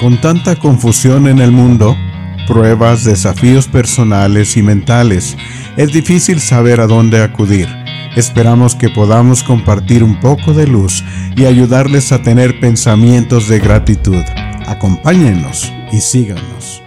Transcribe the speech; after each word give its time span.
Con 0.00 0.20
tanta 0.20 0.56
confusión 0.56 1.26
en 1.26 1.38
el 1.38 1.52
mundo, 1.52 1.96
pruebas, 2.46 3.02
desafíos 3.04 3.66
personales 3.66 4.58
y 4.58 4.62
mentales, 4.62 5.38
es 5.78 5.90
difícil 5.90 6.38
saber 6.38 6.80
a 6.80 6.86
dónde 6.86 7.22
acudir. 7.22 7.66
Esperamos 8.14 8.74
que 8.74 8.90
podamos 8.90 9.42
compartir 9.42 10.04
un 10.04 10.20
poco 10.20 10.52
de 10.52 10.66
luz 10.66 11.02
y 11.34 11.46
ayudarles 11.46 12.12
a 12.12 12.22
tener 12.22 12.60
pensamientos 12.60 13.48
de 13.48 13.58
gratitud. 13.58 14.22
Acompáñenos 14.66 15.72
y 15.90 16.00
síganos. 16.00 16.82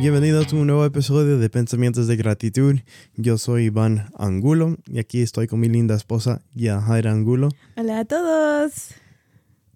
Bienvenidos 0.00 0.52
a 0.52 0.56
un 0.56 0.66
nuevo 0.66 0.84
episodio 0.84 1.38
de 1.38 1.48
Pensamientos 1.50 2.08
de 2.08 2.16
Gratitud. 2.16 2.80
Yo 3.14 3.38
soy 3.38 3.66
Iván 3.66 4.10
Angulo 4.18 4.76
y 4.90 4.98
aquí 4.98 5.22
estoy 5.22 5.46
con 5.46 5.60
mi 5.60 5.68
linda 5.68 5.94
esposa 5.94 6.42
Yahaira 6.54 7.12
Angulo. 7.12 7.50
Hola 7.76 8.00
a 8.00 8.04
todos. 8.04 9.01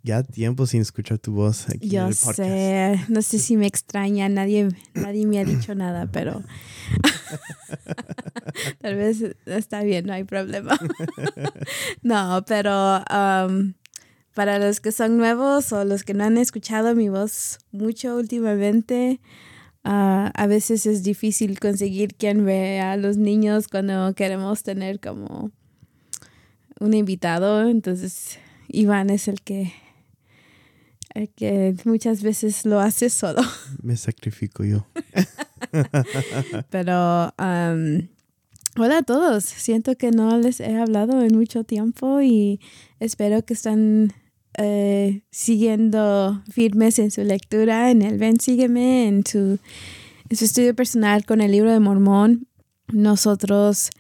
Ya 0.07 0.23
tiempo 0.23 0.69
sin 0.69 0.83
escuchar 0.83 1.19
tu 1.19 1.33
voz 1.33 1.69
aquí 1.69 1.89
Yo 1.89 2.03
en 2.03 2.09
el 2.11 2.15
podcast. 2.15 2.37
sé, 2.37 3.01
no 3.09 3.23
sé 3.23 3.41
si 3.41 3.57
me 3.57 3.67
extraña, 3.67 4.29
nadie, 4.29 4.69
nadie 4.95 5.27
me 5.27 5.41
ha 5.41 5.45
dicho 5.45 5.75
nada, 5.75 6.07
pero 6.07 6.45
tal 8.81 8.95
vez 8.95 9.35
está 9.47 9.83
bien, 9.83 10.07
no 10.07 10.13
hay 10.13 10.23
problema. 10.23 10.79
no, 12.03 12.45
pero 12.47 12.99
um, 12.99 13.75
para 14.33 14.61
los 14.61 14.79
que 14.79 14.93
son 14.93 15.17
nuevos 15.17 15.73
o 15.73 15.85
los 15.85 16.05
que 16.05 16.15
no 16.15 16.23
han 16.23 16.39
escuchado 16.39 16.95
mi 16.95 17.09
voz 17.09 17.59
mucho 17.73 18.17
últimamente, 18.17 19.19
ah, 19.83 20.31
a 20.37 20.47
veces 20.47 20.87
es 20.87 21.03
difícil 21.03 21.59
conseguir 21.59 22.15
quien 22.15 22.45
vea 22.45 22.93
a 22.93 22.97
los 22.97 23.17
niños 23.17 23.67
cuando 23.67 24.15
queremos 24.15 24.63
tener 24.63 25.01
como 25.01 25.51
un 26.79 26.95
invitado, 26.95 27.69
entonces 27.69 28.39
Iván 28.69 29.11
es 29.11 29.27
el 29.27 29.43
que 29.43 29.73
que 31.35 31.75
muchas 31.85 32.23
veces 32.23 32.65
lo 32.65 32.81
hace 32.81 33.11
solo. 33.11 33.43
Me 33.83 33.97
sacrifico 33.97 34.65
yo. 34.65 34.87
Pero 36.71 37.35
um, 37.39 38.09
hola 38.77 38.99
a 38.99 39.03
todos. 39.03 39.45
Siento 39.45 39.97
que 39.97 40.11
no 40.11 40.39
les 40.39 40.61
he 40.61 40.77
hablado 40.77 41.23
en 41.23 41.37
mucho 41.37 41.65
tiempo 41.65 42.21
y 42.21 42.61
espero 43.01 43.45
que 43.45 43.55
están 43.55 44.13
eh, 44.59 45.23
siguiendo 45.31 46.43
firmes 46.51 46.99
en 46.99 47.11
su 47.11 47.23
lectura, 47.23 47.91
en 47.91 48.03
el 48.03 48.19
Ven, 48.19 48.41
sígueme, 48.41 49.09
en 49.09 49.25
su, 49.27 49.59
en 50.29 50.37
su 50.37 50.45
estudio 50.45 50.75
personal 50.75 51.25
con 51.25 51.41
el 51.41 51.53
libro 51.53 51.73
de 51.73 51.81
Mormón. 51.81 52.47
Nosotros, 52.93 53.91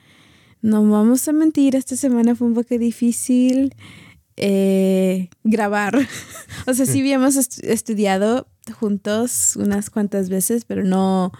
no 0.62 0.88
vamos 0.88 1.26
a 1.28 1.32
mentir, 1.32 1.74
esta 1.76 1.96
semana 1.96 2.34
fue 2.34 2.46
un 2.46 2.54
poco 2.54 2.78
difícil 2.78 3.74
eh, 4.36 5.28
grabar. 5.44 5.96
o 6.66 6.74
sea, 6.74 6.86
sí 6.86 7.00
habíamos 7.00 7.36
est- 7.36 7.62
estudiado 7.64 8.48
juntos 8.78 9.56
unas 9.56 9.90
cuantas 9.90 10.28
veces, 10.28 10.64
pero 10.64 10.84
no... 10.84 11.32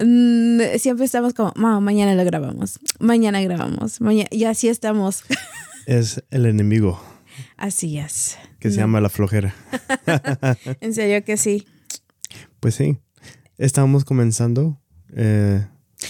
mm, 0.00 0.60
siempre 0.78 1.04
estamos 1.06 1.34
como, 1.34 1.52
"Ma, 1.56 1.80
mañana 1.80 2.14
lo 2.14 2.24
grabamos, 2.24 2.78
mañana 3.00 3.40
grabamos, 3.42 4.00
mañana, 4.00 4.28
y 4.30 4.44
así 4.44 4.68
estamos. 4.68 5.24
Es 5.86 6.22
el 6.30 6.46
enemigo 6.46 7.02
así 7.56 7.98
es. 7.98 8.38
que 8.60 8.70
se 8.70 8.76
No. 8.76 8.82
llama 8.84 9.00
la 9.00 9.08
flojera. 9.08 9.52
En 10.80 10.94
serio 10.94 11.24
que 11.24 11.36
sí. 11.36 11.66
Pues 12.60 12.76
sí, 12.76 12.98
estamos 13.58 14.04
comenzando. 14.04 14.80
eh, 15.16 15.66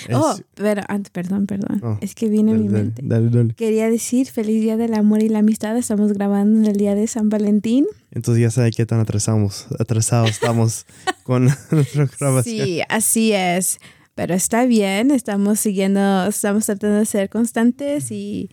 es- 0.09 0.15
Oh, 0.17 0.37
pero 0.55 0.83
antes, 0.89 1.11
perdón, 1.11 1.47
perdón. 1.47 1.81
Oh, 1.85 1.98
es 2.01 2.15
que 2.15 2.29
viene 2.29 2.53
a 2.53 2.55
mi 2.55 2.69
dale, 2.69 2.73
dale, 2.73 2.85
mente. 2.85 3.03
dale, 3.05 3.31
dale. 3.31 3.55
Quería 3.55 3.89
decir 3.91 4.27
feliz 4.29 4.61
día 4.62 4.77
del 4.77 4.95
amor 4.95 5.23
y 5.23 5.29
la 5.29 5.41
amistad. 5.41 5.77
Estamos 5.77 6.12
grabando 6.12 6.59
en 6.61 6.67
el 6.67 6.77
día 6.77 6.95
de 6.95 7.07
San 7.07 7.29
Valentín. 7.29 7.87
Entonces 8.11 8.43
ya 8.43 8.51
sabe 8.51 8.70
qué 8.73 8.85
tan 8.87 9.01
atrasamos, 9.01 9.67
atrasados 9.79 10.31
estamos 10.31 10.87
con 11.25 11.48
nuestra 11.70 12.09
grabación. 12.19 12.67
Sí, 12.67 12.81
así 12.89 13.33
es. 13.33 13.79
Pero 14.15 14.35
está 14.35 14.67
bien, 14.67 15.11
estamos 15.11 15.59
siguiendo, 15.61 16.27
estamos 16.27 16.67
tratando 16.67 16.98
de 16.98 17.07
ser 17.07 17.31
constantes 17.31 18.11
y, 18.11 18.51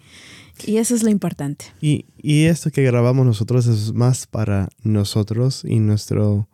y 0.65 0.77
eso 0.77 0.95
es 0.95 1.03
lo 1.03 1.09
importante. 1.09 1.65
Y, 1.81 2.05
y 2.21 2.45
esto 2.45 2.71
que 2.71 2.81
grabamos 2.83 3.25
nosotros 3.25 3.67
es 3.67 3.91
más 3.93 4.25
para 4.25 4.69
nosotros 4.83 5.65
y 5.67 5.79
nuestro, 5.81 6.47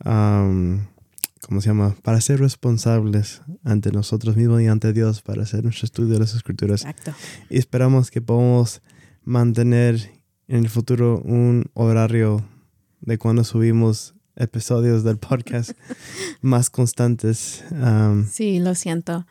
am, 0.00 0.86
¿cómo 1.52 1.60
se 1.60 1.68
llama? 1.68 1.94
Para 2.00 2.18
ser 2.22 2.40
responsables 2.40 3.42
ante 3.62 3.92
nosotros 3.92 4.38
mismos 4.38 4.62
y 4.62 4.68
ante 4.68 4.94
Dios, 4.94 5.20
para 5.20 5.42
hacer 5.42 5.64
nuestro 5.64 5.84
estudio 5.84 6.14
de 6.14 6.20
las 6.20 6.34
escrituras. 6.34 6.86
Exacto. 6.86 7.12
Y 7.50 7.58
esperamos 7.58 8.10
que 8.10 8.22
podamos 8.22 8.80
mantener 9.22 10.12
en 10.48 10.60
el 10.60 10.70
futuro 10.70 11.20
un 11.20 11.66
horario 11.74 12.42
de 13.02 13.18
cuando 13.18 13.44
subimos 13.44 14.14
episodios 14.34 15.04
del 15.04 15.18
podcast 15.18 15.72
más 16.40 16.70
constantes. 16.70 17.62
Sí, 18.30 18.58
lo 18.58 18.74
siento. 18.74 19.26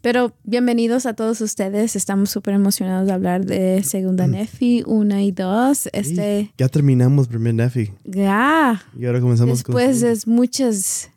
Pero 0.00 0.32
bienvenidos 0.44 1.06
a 1.06 1.14
todos 1.14 1.40
ustedes. 1.40 1.96
Estamos 1.96 2.30
súper 2.30 2.54
emocionados 2.54 3.08
de 3.08 3.14
hablar 3.14 3.46
de 3.46 3.82
Segunda 3.82 4.28
Nefi 4.28 4.84
1 4.86 5.18
y 5.18 5.32
2. 5.32 5.88
Este, 5.92 6.52
ya 6.56 6.68
terminamos 6.68 7.26
primer 7.26 7.54
Nefi 7.54 7.90
ya, 8.04 8.80
y 8.96 9.06
ahora 9.06 9.20
comenzamos 9.20 9.58
después 9.58 10.02
con... 10.02 10.12
de 10.12 10.20
muchas 10.26 11.10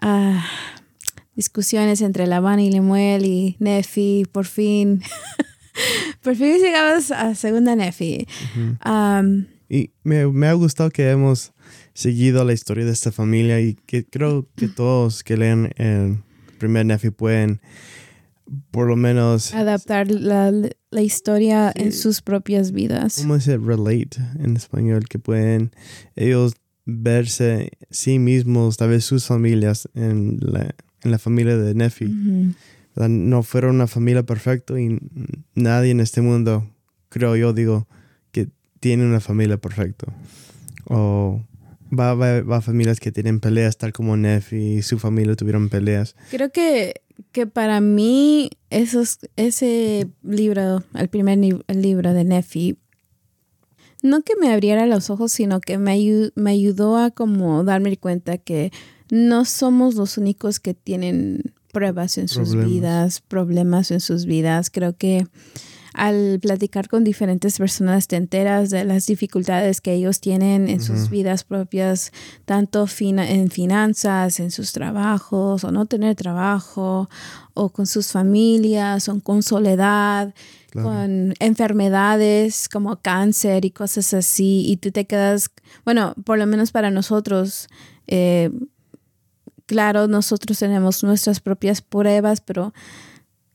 ah, 0.00 0.44
discusiones 1.34 2.00
entre 2.00 2.26
Labán 2.26 2.60
y 2.60 2.70
Lemuel 2.70 3.24
y 3.24 3.56
Nefi, 3.58 4.26
por 4.30 4.46
fin, 4.46 5.02
por 6.22 6.36
fin 6.36 6.58
llegamos 6.58 7.10
a 7.10 7.34
Segunda 7.34 7.76
Nefi. 7.76 8.26
Ujú. 8.54 8.76
Am, 8.80 9.46
Y 9.68 9.90
me, 10.02 10.26
me 10.26 10.46
ha 10.48 10.52
gustado 10.54 10.90
que 10.90 11.10
hemos 11.10 11.52
seguido 11.94 12.44
la 12.44 12.52
historia 12.52 12.84
de 12.84 12.92
esta 12.92 13.12
familia 13.12 13.60
y 13.60 13.74
que 13.74 14.04
creo 14.04 14.48
que 14.56 14.68
todos 14.68 15.24
que 15.24 15.36
leen 15.36 15.72
el 15.76 16.18
primer 16.58 16.86
Nefi 16.86 17.10
pueden 17.10 17.60
por 18.70 18.86
lo 18.86 18.96
menos, 18.96 19.52
adaptar 19.54 20.10
la, 20.10 20.52
la 20.90 21.02
historia 21.02 21.72
en 21.74 21.92
sus 21.92 22.22
propias 22.22 22.72
vidas. 22.72 23.18
¿cómo 23.20 23.40
se 23.40 23.56
relate 23.56 24.18
en 24.38 24.56
español? 24.56 25.08
Que 25.08 25.18
pueden 25.18 25.72
ellos 26.14 26.54
verse 26.86 27.72
sí 27.90 28.18
mismos, 28.18 28.76
tal 28.76 28.90
vez 28.90 29.04
sus 29.04 29.26
familias 29.26 29.88
en 29.94 30.38
la, 30.40 30.74
en 31.02 31.10
la 31.10 31.18
familia 31.18 31.58
de 31.58 31.74
Nefi. 31.74 32.54
No 32.96 33.42
fueron 33.42 33.74
una 33.74 33.88
familia 33.88 34.22
perfecta 34.22 34.80
y 34.80 34.98
nadie 35.54 35.90
en 35.90 36.00
este 36.00 36.22
mundo, 36.22 36.66
creo 37.10 37.36
yo, 37.36 37.52
digo, 37.52 37.86
que 38.30 38.48
tiene 38.80 39.04
una 39.04 39.20
familia 39.20 39.58
perfecta. 39.58 40.06
O 40.84 41.42
va, 41.92 42.14
va, 42.14 42.40
va 42.40 42.56
a 42.58 42.60
familias 42.62 43.00
que 43.00 43.12
tienen 43.12 43.40
peleas, 43.40 43.76
tal 43.76 43.92
como 43.92 44.16
Neff 44.16 44.52
y 44.52 44.80
su 44.82 44.98
familia 44.98 45.34
tuvieron 45.34 45.68
peleas. 45.68 46.16
Creo 46.30 46.50
que, 46.50 47.02
que 47.32 47.46
para 47.46 47.80
mí 47.80 48.50
esos, 48.70 49.18
ese 49.36 50.08
libro, 50.22 50.82
el 50.94 51.08
primer 51.08 51.38
el 51.38 51.82
libro 51.82 52.14
de 52.14 52.24
Nefi, 52.24 52.78
no 54.02 54.22
que 54.22 54.34
me 54.40 54.52
abriera 54.52 54.86
los 54.86 55.10
ojos, 55.10 55.32
sino 55.32 55.60
que 55.60 55.78
me, 55.78 55.98
me 56.34 56.50
ayudó 56.50 56.96
a 56.96 57.10
como 57.10 57.64
darme 57.64 57.96
cuenta 57.96 58.38
que 58.38 58.70
no 59.10 59.44
somos 59.44 59.94
los 59.94 60.18
únicos 60.18 60.60
que 60.60 60.74
tienen 60.74 61.54
pruebas 61.72 62.18
en 62.18 62.28
sus 62.28 62.54
vidas, 62.66 63.20
problemas 63.20 63.90
en 63.90 64.00
sus 64.00 64.24
vidas. 64.26 64.70
Creo 64.70 64.96
que 64.96 65.26
al 65.94 66.38
platicar 66.42 66.88
con 66.88 67.04
diferentes 67.04 67.56
personas 67.56 68.06
te 68.06 68.16
enteras 68.16 68.68
de 68.68 68.84
las 68.84 69.06
dificultades 69.06 69.80
que 69.80 69.94
ellos 69.94 70.20
tienen 70.20 70.68
en 70.68 70.80
sus 70.82 71.08
vidas 71.08 71.42
propias, 71.44 72.12
tanto 72.44 72.86
fina- 72.86 73.30
en 73.30 73.50
finanzas, 73.50 74.38
en 74.40 74.50
sus 74.50 74.72
trabajos, 74.72 75.64
o 75.64 75.72
no 75.72 75.86
tener 75.86 76.14
trabajo, 76.14 77.08
o 77.54 77.70
con 77.70 77.86
sus 77.86 78.08
familias, 78.12 79.08
o 79.08 79.18
con 79.20 79.42
soledad, 79.42 80.34
Claro. 80.82 80.88
con 80.88 81.34
enfermedades 81.40 82.68
como 82.68 82.96
cáncer 82.96 83.64
y 83.64 83.70
cosas 83.70 84.14
así, 84.14 84.64
y 84.66 84.76
tú 84.76 84.90
te 84.90 85.06
quedas, 85.06 85.50
bueno, 85.84 86.14
por 86.24 86.38
lo 86.38 86.46
menos 86.46 86.72
para 86.72 86.90
nosotros, 86.90 87.68
eh, 88.06 88.50
claro, 89.66 90.06
nosotros 90.08 90.58
tenemos 90.58 91.02
nuestras 91.02 91.40
propias 91.40 91.80
pruebas, 91.82 92.40
pero 92.40 92.72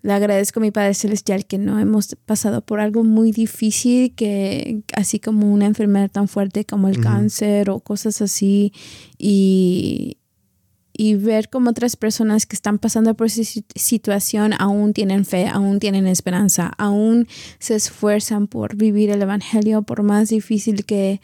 le 0.04 0.14
agradezco 0.14 0.60
a 0.60 0.62
mi 0.62 0.72
Padre 0.72 0.96
Celestial 0.96 1.46
que 1.46 1.58
no 1.60 1.80
hemos 1.80 2.16
pasado 2.26 2.62
por 2.62 2.80
algo 2.80 3.04
muy 3.04 3.32
difícil, 3.32 4.16
que 4.16 4.82
así 4.96 5.20
como 5.20 5.54
una 5.54 5.68
enfermedad 5.68 6.10
tan 6.10 6.28
fuerte 6.28 6.66
como 6.66 6.88
el 6.88 7.00
cáncer 7.00 7.70
o 7.70 7.80
cosas 7.80 8.22
así, 8.22 8.74
y, 9.18 10.18
y 10.94 11.16
ver 11.16 11.50
como 11.50 11.70
otras 11.70 11.96
personas 11.96 12.46
que 12.46 12.56
están 12.56 12.78
pasando 12.80 13.14
por 13.16 13.28
esa 13.28 13.44
si- 13.44 13.66
situación 13.76 14.54
aún 14.60 14.94
tienen 14.94 15.26
fe, 15.26 15.48
aún 15.48 15.80
tienen 15.80 16.08
esperanza, 16.08 16.72
aún 16.78 17.28
se 17.60 17.76
esfuerzan 17.76 18.48
por 18.48 18.76
vivir 18.76 19.10
el 19.10 19.22
Evangelio, 19.22 19.82
por 19.84 20.04
más 20.04 20.30
difícil 20.30 20.86
que, 20.86 21.22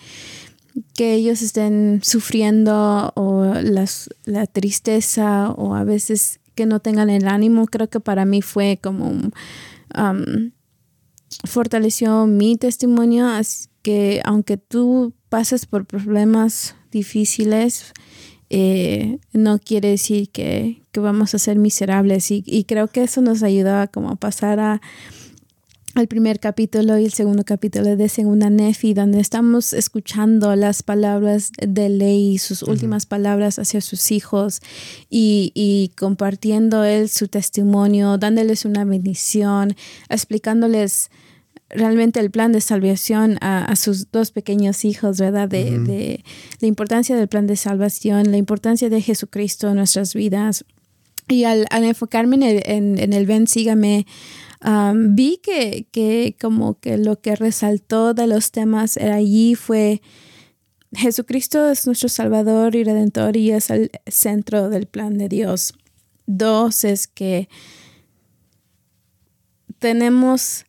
que 0.96 1.14
ellos 1.14 1.42
estén 1.42 2.02
sufriendo 2.04 3.12
o 3.16 3.54
las, 3.62 4.10
la 4.25 4.48
tristeza 4.48 5.52
o 5.52 5.75
a 5.75 5.84
veces 5.84 6.40
que 6.56 6.66
no 6.66 6.80
tengan 6.80 7.10
el 7.10 7.28
ánimo, 7.28 7.68
creo 7.68 7.90
que 7.90 8.00
para 8.00 8.25
mí 8.25 8.42
fue 8.42 8.80
como 8.81 9.10
um, 9.10 10.52
fortaleció 11.46 12.25
mi 12.25 12.58
testimonio, 12.58 13.28
que 13.84 14.22
aunque 14.25 14.58
tú 14.58 15.14
pases 15.30 15.66
por 15.66 15.86
problemas 15.86 16.75
difíciles, 16.92 17.94
eh, 18.50 19.20
no 19.34 19.60
quiere 19.60 19.90
decir 19.90 20.30
que, 20.30 20.82
que, 20.92 21.00
vamos 21.00 21.36
a 21.36 21.40
ser 21.40 21.58
miserables. 21.58 22.32
Y, 22.32 22.44
y, 22.46 22.64
creo 22.64 22.88
que 22.88 23.04
eso 23.04 23.22
nos 23.22 23.44
ayuda 23.44 23.88
como 23.88 24.10
a 24.10 24.16
pasar 24.16 24.60
a, 24.60 24.82
al 25.96 26.08
primer 26.08 26.40
capítulo 26.40 26.98
y 26.98 27.06
el 27.06 27.12
segundo 27.12 27.44
capítulo 27.44 27.96
de 27.96 28.08
Segunda 28.08 28.50
Nefi, 28.50 28.94
donde 28.94 29.20
estamos 29.20 29.74
escuchando 29.74 30.56
las 30.56 30.84
palabras 30.84 31.52
de 31.58 31.90
ley, 31.90 32.38
sus 32.38 32.62
últimas 32.62 33.06
palabras 33.06 33.58
hacia 33.58 33.82
sus 33.82 34.12
hijos 34.12 34.62
y, 35.10 35.52
y, 35.56 35.92
compartiendo 35.98 36.84
él 36.84 37.10
su 37.10 37.28
testimonio, 37.28 38.18
dándoles 38.18 38.64
una 38.64 38.86
bendición, 38.86 39.76
explicándoles 40.08 41.10
realmente 41.69 42.19
el 42.19 42.31
plan 42.31 42.52
de 42.52 42.62
salvación 42.62 43.38
a, 43.42 43.66
a, 43.66 43.75
sus 43.75 44.12
dos 44.12 44.31
pequeños 44.31 44.86
hijos, 44.86 45.19
¿verdad? 45.19 45.50
De, 45.50 45.64
uh 45.64 45.81
-huh. 45.81 45.86
de, 45.86 46.24
la 46.62 46.68
importancia 46.68 47.16
del 47.16 47.28
plan 47.28 47.48
de 47.48 47.56
salvación, 47.56 48.31
la 48.31 48.38
importancia 48.38 48.90
de 48.90 49.02
Jesucristo 49.02 49.69
en 49.69 49.75
nuestras 49.75 50.14
vidas. 50.14 50.66
Y 51.28 51.44
al, 51.44 51.66
al 51.72 51.84
enfocarme 51.84 52.38
en 52.38 52.44
el, 52.44 52.64
en, 52.66 53.00
en 53.00 53.12
el 53.14 53.25
ven, 53.25 53.48
sígame, 53.48 54.06
um, 54.66 55.14
vi 55.14 55.42
que, 55.44 55.88
que 55.92 56.38
como 56.40 56.80
que 56.80 56.98
lo 56.98 57.19
que 57.19 57.36
resaltó 57.36 58.14
de 58.14 58.28
los 58.28 58.52
temas 58.52 58.96
allí 58.96 59.56
fue 59.56 60.02
Jesucristo 60.94 61.69
es 61.69 61.86
nuestro 61.86 62.08
Salvador 62.08 62.75
y 62.75 62.84
Redentor 62.84 63.36
y 63.36 63.52
es 63.52 63.69
el 63.69 63.92
centro 64.08 64.69
del 64.69 64.86
plan 64.88 65.18
de 65.18 65.28
Dios. 65.28 65.74
Dos 66.28 66.84
es 66.86 67.08
que 67.08 67.50
tenemos 69.80 70.67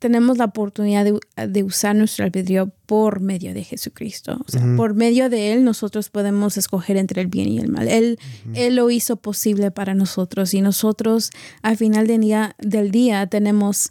tenemos 0.00 0.38
la 0.38 0.46
oportunidad 0.46 1.04
de, 1.04 1.20
de, 1.46 1.62
usar 1.62 1.94
nuestro 1.94 2.24
albedrío 2.24 2.72
por 2.86 3.20
medio 3.20 3.52
de 3.54 3.62
Jesucristo. 3.62 4.40
O 4.46 4.50
sea, 4.50 4.62
uh 4.62 4.64
-huh. 4.64 4.76
por 4.76 4.94
medio 4.94 5.28
de 5.28 5.52
Él 5.52 5.62
nosotros 5.62 6.08
podemos 6.08 6.56
escoger 6.56 6.96
entre 6.96 7.20
el 7.20 7.28
bien 7.28 7.48
y 7.48 7.58
el 7.58 7.68
mal. 7.68 7.86
Él, 7.86 8.18
uh 8.18 8.48
-huh. 8.48 8.52
Él 8.56 8.76
lo 8.76 8.90
hizo 8.90 9.16
posible 9.16 9.70
para 9.70 9.94
nosotros 9.94 10.54
y 10.54 10.62
nosotros 10.62 11.30
al 11.62 11.76
final 11.76 12.06
del 12.06 12.22
día, 12.22 12.56
del 12.58 12.90
día 12.90 13.26
tenemos 13.26 13.90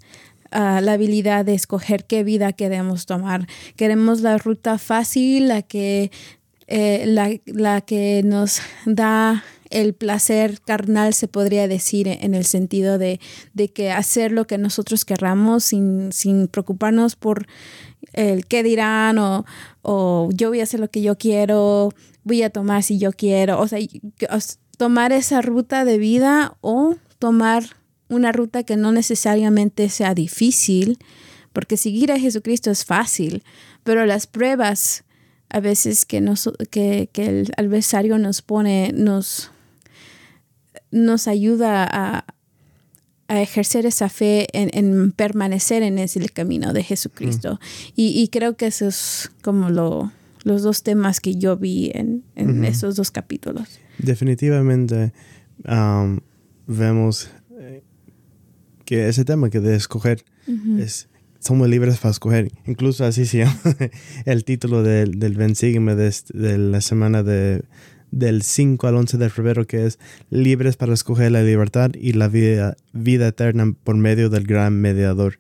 uh, 0.52 0.82
la 0.82 0.94
habilidad 0.94 1.46
de 1.46 1.54
escoger 1.54 2.06
qué 2.06 2.24
vida 2.24 2.54
queremos 2.54 3.06
tomar. 3.06 3.48
Queremos 3.76 4.22
la 4.22 4.40
ruta 4.40 4.80
fácil, 4.80 5.48
la 5.48 5.62
que, 5.62 6.10
eh, 6.66 7.04
la, 7.06 7.30
la 7.46 7.82
que 7.82 8.24
nos 8.26 8.62
da 8.86 9.44
el 9.70 9.94
placer 9.94 10.62
carnal, 10.62 11.14
se 11.14 11.28
podría 11.28 11.68
decir, 11.68 12.08
en 12.08 12.34
el 12.34 12.46
sentido 12.46 12.98
de, 12.98 13.20
de 13.54 13.70
que 13.70 13.92
hacer 13.92 14.32
lo 14.32 14.48
que 14.48 14.58
nosotros 14.58 15.06
querramos 15.06 15.64
sin, 15.64 16.12
sin 16.12 16.48
preocuparnos 16.48 17.16
por 17.16 17.48
el 18.14 18.46
qué 18.46 18.64
dirán 18.64 19.18
o, 19.20 19.46
o, 19.82 20.30
yo 20.34 20.50
voy 20.50 20.62
a 20.62 20.64
hacer 20.64 20.80
lo 20.80 20.90
que 20.90 21.02
yo 21.02 21.18
quiero, 21.18 21.94
voy 22.24 22.44
a 22.44 22.50
tomar 22.50 22.84
si 22.84 22.98
yo 22.98 23.12
quiero, 23.12 23.60
o 23.60 23.68
sea, 23.68 23.80
tomar 24.78 25.12
esa 25.12 25.42
ruta 25.42 25.86
de 25.86 25.98
vida 25.98 26.58
o 26.62 26.96
tomar 27.20 27.64
una 28.08 28.32
ruta 28.32 28.64
que 28.64 28.78
no 28.78 28.92
necesariamente 28.92 29.90
sea 29.90 30.16
difícil, 30.16 30.98
porque 31.54 31.78
seguir 31.78 32.12
a 32.12 32.20
Jesucristo 32.20 32.72
es 32.72 32.86
fácil, 32.86 33.44
pero 33.84 34.06
las 34.06 34.26
pruebas 34.26 35.04
a 35.50 35.60
veces 35.60 36.06
que, 36.06 36.22
nos, 36.22 36.50
que, 36.70 37.10
que 37.12 37.28
el 37.28 37.52
adversario 37.58 38.18
nos 38.18 38.42
pone, 38.42 38.92
nos 38.94 39.52
nos 40.92 41.28
ayuda 41.28 41.88
a, 41.90 42.26
a 43.28 43.42
ejercer 43.42 43.86
esa 43.86 44.10
fe 44.10 44.48
en, 44.54 44.70
en, 44.74 45.12
permanecer 45.12 45.84
en 45.84 46.00
ese 46.00 46.28
camino 46.30 46.74
de 46.74 46.84
Jesucristo. 46.84 47.56
Mm. 47.56 47.94
Y, 47.96 48.22
y, 48.22 48.28
creo 48.30 48.56
que 48.58 48.68
esos 48.68 49.26
es 49.26 49.32
como 49.42 49.70
lo, 49.70 50.12
los 50.44 50.64
dos 50.64 50.84
temas 50.84 51.20
que 51.20 51.36
yo 51.36 51.58
vi 51.58 51.92
en, 51.94 52.24
en 52.36 52.64
esos 52.66 52.96
dos 52.96 53.12
capítulos. 53.12 53.80
Definitivamente 53.98 55.14
um, 55.68 56.20
vemos 56.66 57.30
eh, 57.60 57.84
que 58.86 59.08
ese 59.08 59.26
tema 59.26 59.50
que 59.50 59.60
de 59.60 59.76
escoger 59.76 60.24
uh 60.48 60.52
-huh. 60.52 60.80
es 60.82 61.10
somos 61.40 61.70
libres 61.70 61.98
para 61.98 62.12
escoger. 62.12 62.52
Incluso 62.66 63.06
así 63.06 63.26
se 63.26 63.40
llama 63.40 63.60
el 64.26 64.44
título 64.44 64.84
del, 64.84 65.20
del 65.20 65.36
Ven 65.36 65.56
Sígueme 65.56 65.96
de, 65.96 66.14
de 66.34 66.58
la 66.58 66.82
semana 66.82 67.24
de 67.24 67.64
del 68.12 68.42
5 68.42 68.88
al 68.88 68.96
11 68.96 69.18
de 69.18 69.30
febrero, 69.30 69.68
que 69.68 69.86
es 69.86 70.00
libres 70.30 70.78
para 70.78 70.94
escoger 70.94 71.32
la 71.32 71.44
libertad 71.44 71.92
y 71.94 72.14
la 72.14 72.28
vida, 72.28 72.76
vida 72.94 73.28
eterna 73.28 73.74
por 73.84 73.96
medio 73.96 74.30
del 74.30 74.46
gran 74.46 74.80
mediador. 74.80 75.38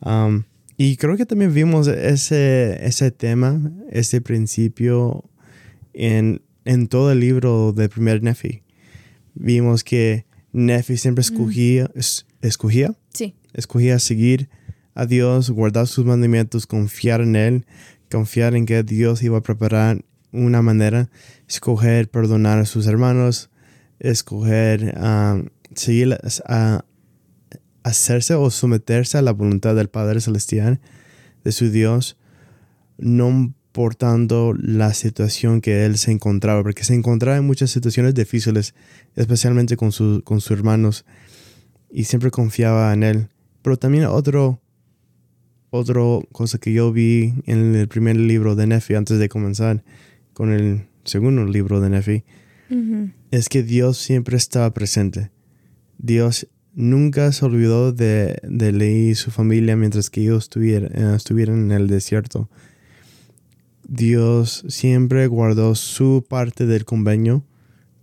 Um, 0.00 0.44
y 0.76 0.96
creo 0.96 1.16
que 1.16 1.26
también 1.26 1.52
vimos 1.52 1.88
ese, 1.88 2.86
ese 2.86 3.10
tema, 3.10 3.60
ese 3.90 4.20
principio 4.20 5.24
en, 5.92 6.40
en 6.64 6.86
todo 6.86 7.10
el 7.10 7.20
libro 7.20 7.72
del 7.72 7.88
primer 7.88 8.22
Nefi. 8.22 8.62
Vimos 9.34 9.82
que 9.82 10.26
Nefi 10.52 10.96
siempre 10.96 11.22
escogía, 11.22 11.86
mm. 11.86 11.98
es, 11.98 12.26
escogía, 12.42 12.94
sí. 13.12 13.34
escogía 13.54 13.98
seguir 13.98 14.48
a 14.94 15.06
Dios, 15.06 15.50
guardar 15.50 15.86
sus 15.86 16.04
mandamientos, 16.04 16.66
confiar 16.66 17.20
en 17.20 17.36
Él, 17.36 17.66
confiar 18.10 18.54
en 18.54 18.66
que 18.66 18.82
Dios 18.82 19.22
iba 19.22 19.38
a 19.38 19.42
preparar 19.42 20.04
una 20.32 20.62
manera, 20.62 21.10
escoger 21.48 22.10
perdonar 22.10 22.58
a 22.58 22.66
sus 22.66 22.86
hermanos, 22.86 23.50
escoger 23.98 24.96
um, 24.98 25.48
seguir 25.74 26.18
a, 26.46 26.84
hacerse 27.82 28.34
o 28.34 28.50
someterse 28.50 29.18
a 29.18 29.22
la 29.22 29.32
voluntad 29.32 29.74
del 29.74 29.88
Padre 29.88 30.20
Celestial, 30.20 30.80
de 31.44 31.52
su 31.52 31.70
Dios, 31.70 32.18
no 32.98 33.28
importando 33.28 34.54
la 34.58 34.92
situación 34.92 35.60
que 35.60 35.86
él 35.86 35.98
se 35.98 36.10
encontraba, 36.10 36.62
porque 36.62 36.84
se 36.84 36.94
encontraba 36.94 37.38
en 37.38 37.46
muchas 37.46 37.70
situaciones 37.70 38.14
difíciles, 38.14 38.74
especialmente 39.14 39.76
con, 39.76 39.92
su, 39.92 40.22
con 40.24 40.40
sus 40.40 40.50
hermanos, 40.50 41.04
y 41.90 42.04
siempre 42.04 42.30
confiaba 42.30 42.92
en 42.92 43.04
él. 43.04 43.28
Pero 43.62 43.76
también 43.76 44.04
otro, 44.06 44.60
otro 45.70 46.22
cosa 46.32 46.58
que 46.58 46.72
yo 46.72 46.92
vi 46.92 47.34
en 47.46 47.74
el 47.76 47.88
primer 47.88 48.16
libro 48.16 48.56
de 48.56 48.66
Nefi 48.66 48.94
antes 48.94 49.18
de 49.18 49.28
comenzar, 49.28 49.84
con 50.38 50.52
el 50.52 50.86
segundo 51.02 51.44
libro 51.44 51.80
de 51.80 51.90
Nefi, 51.90 52.22
uh 52.70 52.74
-huh. 52.74 53.12
es 53.32 53.48
que 53.48 53.64
Dios 53.64 53.98
siempre 53.98 54.36
estaba 54.36 54.72
presente. 54.72 55.32
Dios 55.98 56.46
nunca 56.74 57.32
se 57.32 57.44
olvidó 57.44 57.92
de, 57.92 58.38
de 58.44 58.70
Leí 58.70 59.08
y 59.08 59.14
su 59.16 59.32
familia 59.32 59.74
mientras 59.74 60.10
que 60.10 60.20
ellos 60.20 60.44
estuvieran, 60.44 60.92
uh, 60.94 61.16
estuvieran 61.16 61.64
en 61.64 61.72
el 61.72 61.88
desierto. 61.88 62.48
Dios 63.88 64.64
siempre 64.68 65.26
guardó 65.26 65.74
su 65.74 66.24
parte 66.28 66.66
del 66.66 66.84
convenio 66.84 67.42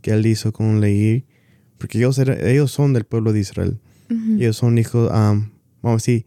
que 0.02 0.12
él 0.12 0.26
hizo 0.26 0.52
con 0.52 0.82
Leí, 0.82 1.24
porque 1.78 2.00
ellos, 2.00 2.20
eran, 2.20 2.46
ellos 2.46 2.70
son 2.70 2.92
del 2.92 3.06
pueblo 3.06 3.32
de 3.32 3.40
Israel. 3.40 3.80
Uh 4.10 4.14
-huh. 4.14 4.42
Ellos 4.42 4.58
son 4.58 4.78
hijos, 4.78 5.10
um, 5.10 5.52
vamos 5.82 6.04
a 6.04 6.04
decir, 6.04 6.26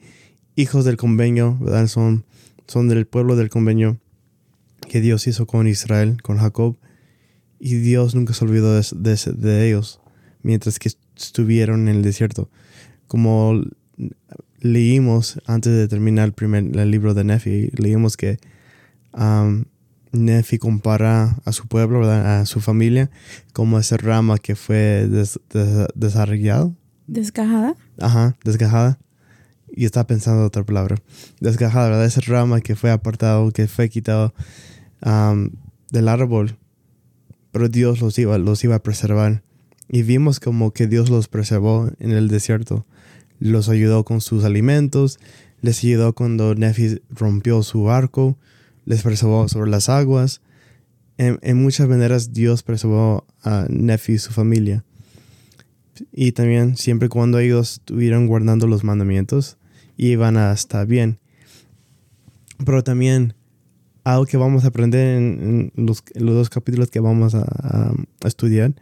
hijos 0.57 0.87
del 0.87 0.97
convenio, 0.97 1.59
¿verdad? 1.61 1.87
Son, 1.87 2.25
son 2.67 2.89
del 2.89 3.07
pueblo 3.07 3.37
del 3.37 3.51
convenio 3.51 3.99
que 4.89 5.01
Dios 5.01 5.27
hizo 5.27 5.47
con 5.47 5.67
Israel, 5.67 6.23
con 6.23 6.39
Jacob, 6.39 6.77
y 7.59 7.75
Dios 7.75 8.15
nunca 8.15 8.35
se 8.35 8.45
olvidó 8.45 8.75
de, 8.75 8.87
de, 8.95 9.33
de, 9.37 9.69
ellos 9.69 10.01
mientras 10.43 10.79
que 10.79 10.91
estuvieron 11.17 11.89
en 11.89 11.97
el 11.97 12.03
desierto. 12.03 12.51
Como 13.07 13.63
leímos 14.61 15.41
antes 15.47 15.73
de 15.73 15.89
terminar 15.89 16.27
el, 16.27 16.33
primer, 16.33 16.77
el 16.77 16.91
libro 16.91 17.15
de 17.15 17.25
Nefi, 17.25 17.71
leímos 17.77 18.17
que 18.17 18.39
um, 19.13 19.65
Nefi 20.13 20.59
compara 20.59 21.37
a 21.45 21.53
su 21.53 21.67
pueblo, 21.67 22.01
¿verdad? 22.01 22.41
a 22.41 22.47
su 22.47 22.61
familia, 22.61 23.11
como 23.53 23.79
esa 23.79 23.97
rama 23.97 24.39
que 24.39 24.57
fue 24.57 25.07
des, 25.09 25.41
des, 25.53 25.87
desarrollada. 25.95 26.73
¿Desgajada? 27.07 27.75
Ajá, 27.99 28.37
desgajada. 28.45 28.99
Y 29.71 29.85
estaba 29.85 30.07
pensando 30.07 30.45
otra 30.45 30.65
palabra. 30.65 30.97
Desgajada, 31.41 31.89
¿verdad? 31.89 32.07
Esa 32.07 32.21
rama 32.23 32.61
que 32.61 32.75
fue 32.75 32.91
apartado, 32.91 33.51
que 33.51 33.67
fue 33.67 33.89
quitado 33.89 34.35
del 35.01 36.09
árbol, 36.09 36.57
pero 37.53 37.69
Dios 37.69 38.01
los 38.01 38.19
iba, 38.19 38.39
los 38.39 38.63
iba 38.65 38.77
a 38.77 38.83
preservar. 38.83 39.43
Y 39.89 40.03
vimos 40.03 40.39
como 40.39 40.73
que 40.73 40.87
Dios 40.87 41.09
los 41.09 41.29
preservó 41.29 41.91
en 41.99 42.11
el 42.11 42.29
desierto. 42.29 42.85
Los 43.41 43.69
ayudó 43.69 44.05
con 44.05 44.21
sus 44.21 44.45
alimentos, 44.45 45.19
les 45.61 45.83
ayudó 45.83 46.13
cuando 46.13 46.55
Nefi 46.55 47.01
rompió 47.11 47.63
su 47.63 47.91
arco, 47.91 48.37
les 48.85 49.03
preservó 49.03 49.49
sobre 49.49 49.71
las 49.71 49.89
aguas. 49.89 50.43
En, 51.17 51.39
en 51.43 51.61
muchas 51.63 51.89
maneras 51.89 52.33
Dios 52.33 52.63
preservó 52.63 53.27
a 53.43 53.67
Nefi 53.69 54.15
y 54.15 54.19
su 54.19 54.33
familia. 54.33 54.85
Y 56.13 56.33
también 56.33 56.77
siempre 56.77 57.09
cuando 57.09 57.39
ellos 57.39 57.75
estuvieron 57.75 58.27
guardando 58.27 58.67
los 58.67 58.85
mandamientos, 58.85 59.57
iban 59.97 60.37
a 60.37 60.53
estar 60.53 60.87
bien. 60.87 61.19
Pero 62.65 62.85
también 62.85 63.35
algo 64.13 64.27
que 64.27 64.37
vamos 64.37 64.65
a 64.65 64.69
aprender 64.69 65.19
en, 65.19 65.73
en, 65.75 65.87
los, 65.87 66.03
dos 66.15 66.51
capítulos 66.51 66.91
que 66.91 67.01
vamos 67.01 67.35
a, 67.35 67.43
a, 67.43 67.93
a, 68.23 68.29
estudiar 68.29 68.75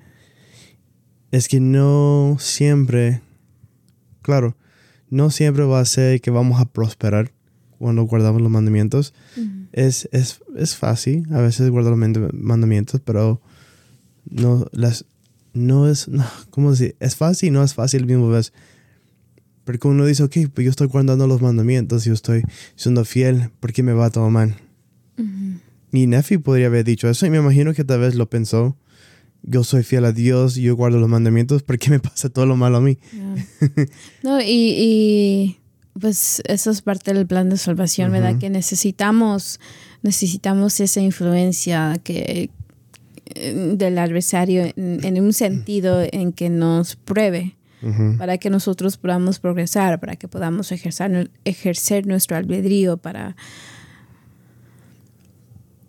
es 1.33 1.49
que 1.49 1.59
no 1.59 2.37
siempre, 2.38 3.23
claro, 4.23 4.56
no 5.11 5.30
siempre 5.30 5.64
va 5.64 5.80
a 5.80 5.85
ser 5.85 6.21
que 6.21 6.30
vamos 6.30 6.61
a 6.61 6.66
prosperar 6.66 7.33
cuando 7.78 8.02
guardamos 8.02 8.40
los 8.40 8.50
mandamientos. 8.50 9.14
es, 9.73 10.09
es, 10.12 10.40
es, 10.56 10.76
fácil 10.76 11.26
a 11.33 11.40
veces 11.40 11.71
guardar 11.71 11.97
los 11.97 12.33
mandamientos, 12.33 13.00
pero 13.04 13.40
no, 14.30 14.66
las, 14.73 15.06
no 15.52 15.88
es, 15.88 16.09
no, 16.09 16.25
¿cómo 16.50 16.71
decir? 16.71 16.97
Es 17.00 17.16
fácil 17.16 17.49
y 17.49 17.52
no 17.52 17.64
es 17.64 17.75
fácil 17.75 18.02
al 18.02 18.06
mismo 18.06 18.28
vez. 18.28 18.52
Porque 19.64 19.88
uno 19.88 20.06
dice, 20.06 20.23
ok, 20.23 20.37
pues 20.54 20.64
yo 20.64 20.71
estoy 20.71 20.87
guardando 20.87 21.26
los 21.26 21.42
mandamientos, 21.42 22.04
yo 22.04 22.12
estoy 22.12 22.42
siendo 22.76 23.04
fiel, 23.04 23.50
¿por 23.59 23.73
qué 23.73 23.83
me 23.83 23.92
va 23.92 24.11
todo 24.11 24.30
mal? 24.30 24.56
Y 25.93 26.07
Nefi 26.07 26.39
podría 26.39 26.67
haber 26.67 26.85
dicho 26.85 27.09
eso 27.09 27.27
y 27.27 27.31
me 27.31 27.39
imagino 27.39 27.73
que 27.75 27.85
tal 27.85 28.01
vez 28.01 28.15
lo 28.15 28.29
pensó. 28.29 28.77
Yo 29.43 29.63
soy 29.65 29.83
fiel 29.83 30.05
a 30.05 30.13
Dios, 30.13 30.57
yo 30.57 30.75
guardo 30.75 30.99
los 30.99 31.09
mandamientos, 31.09 31.63
¿por 31.63 31.79
qué 31.79 31.91
me 31.91 32.01
pasa 32.01 32.29
todo 32.29 32.47
lo 32.47 32.57
malo 32.57 32.79
a 32.79 32.81
mí? 32.81 32.99
no, 34.23 34.41
y, 34.43 35.59
pues 35.99 36.43
eso 36.47 36.71
es 36.71 36.83
parte 36.83 37.15
del 37.15 37.27
plan 37.27 37.49
de 37.49 37.57
salvación, 37.57 38.11
¿verdad? 38.11 38.39
Que 38.39 38.51
necesitamos, 38.51 39.61
necesitamos 40.03 40.81
esa 40.81 41.01
influencia 41.01 41.99
que 42.03 42.51
eh, 43.35 43.75
del 43.77 43.99
adversario 43.99 44.73
en, 44.77 45.21
un 45.21 45.33
sentido 45.33 46.03
en 46.11 46.33
que 46.33 46.49
nos 46.49 46.97
pruebe 46.97 47.57
para 48.19 48.39
que 48.39 48.51
nosotros 48.51 48.97
podamos 48.97 49.39
progresar, 49.39 50.01
para 50.01 50.17
que 50.17 50.27
podamos 50.27 50.73
ejercer, 50.73 51.31
ejercer 51.45 52.07
nuestro 52.07 52.37
albedrío, 52.37 52.97
para 52.97 53.37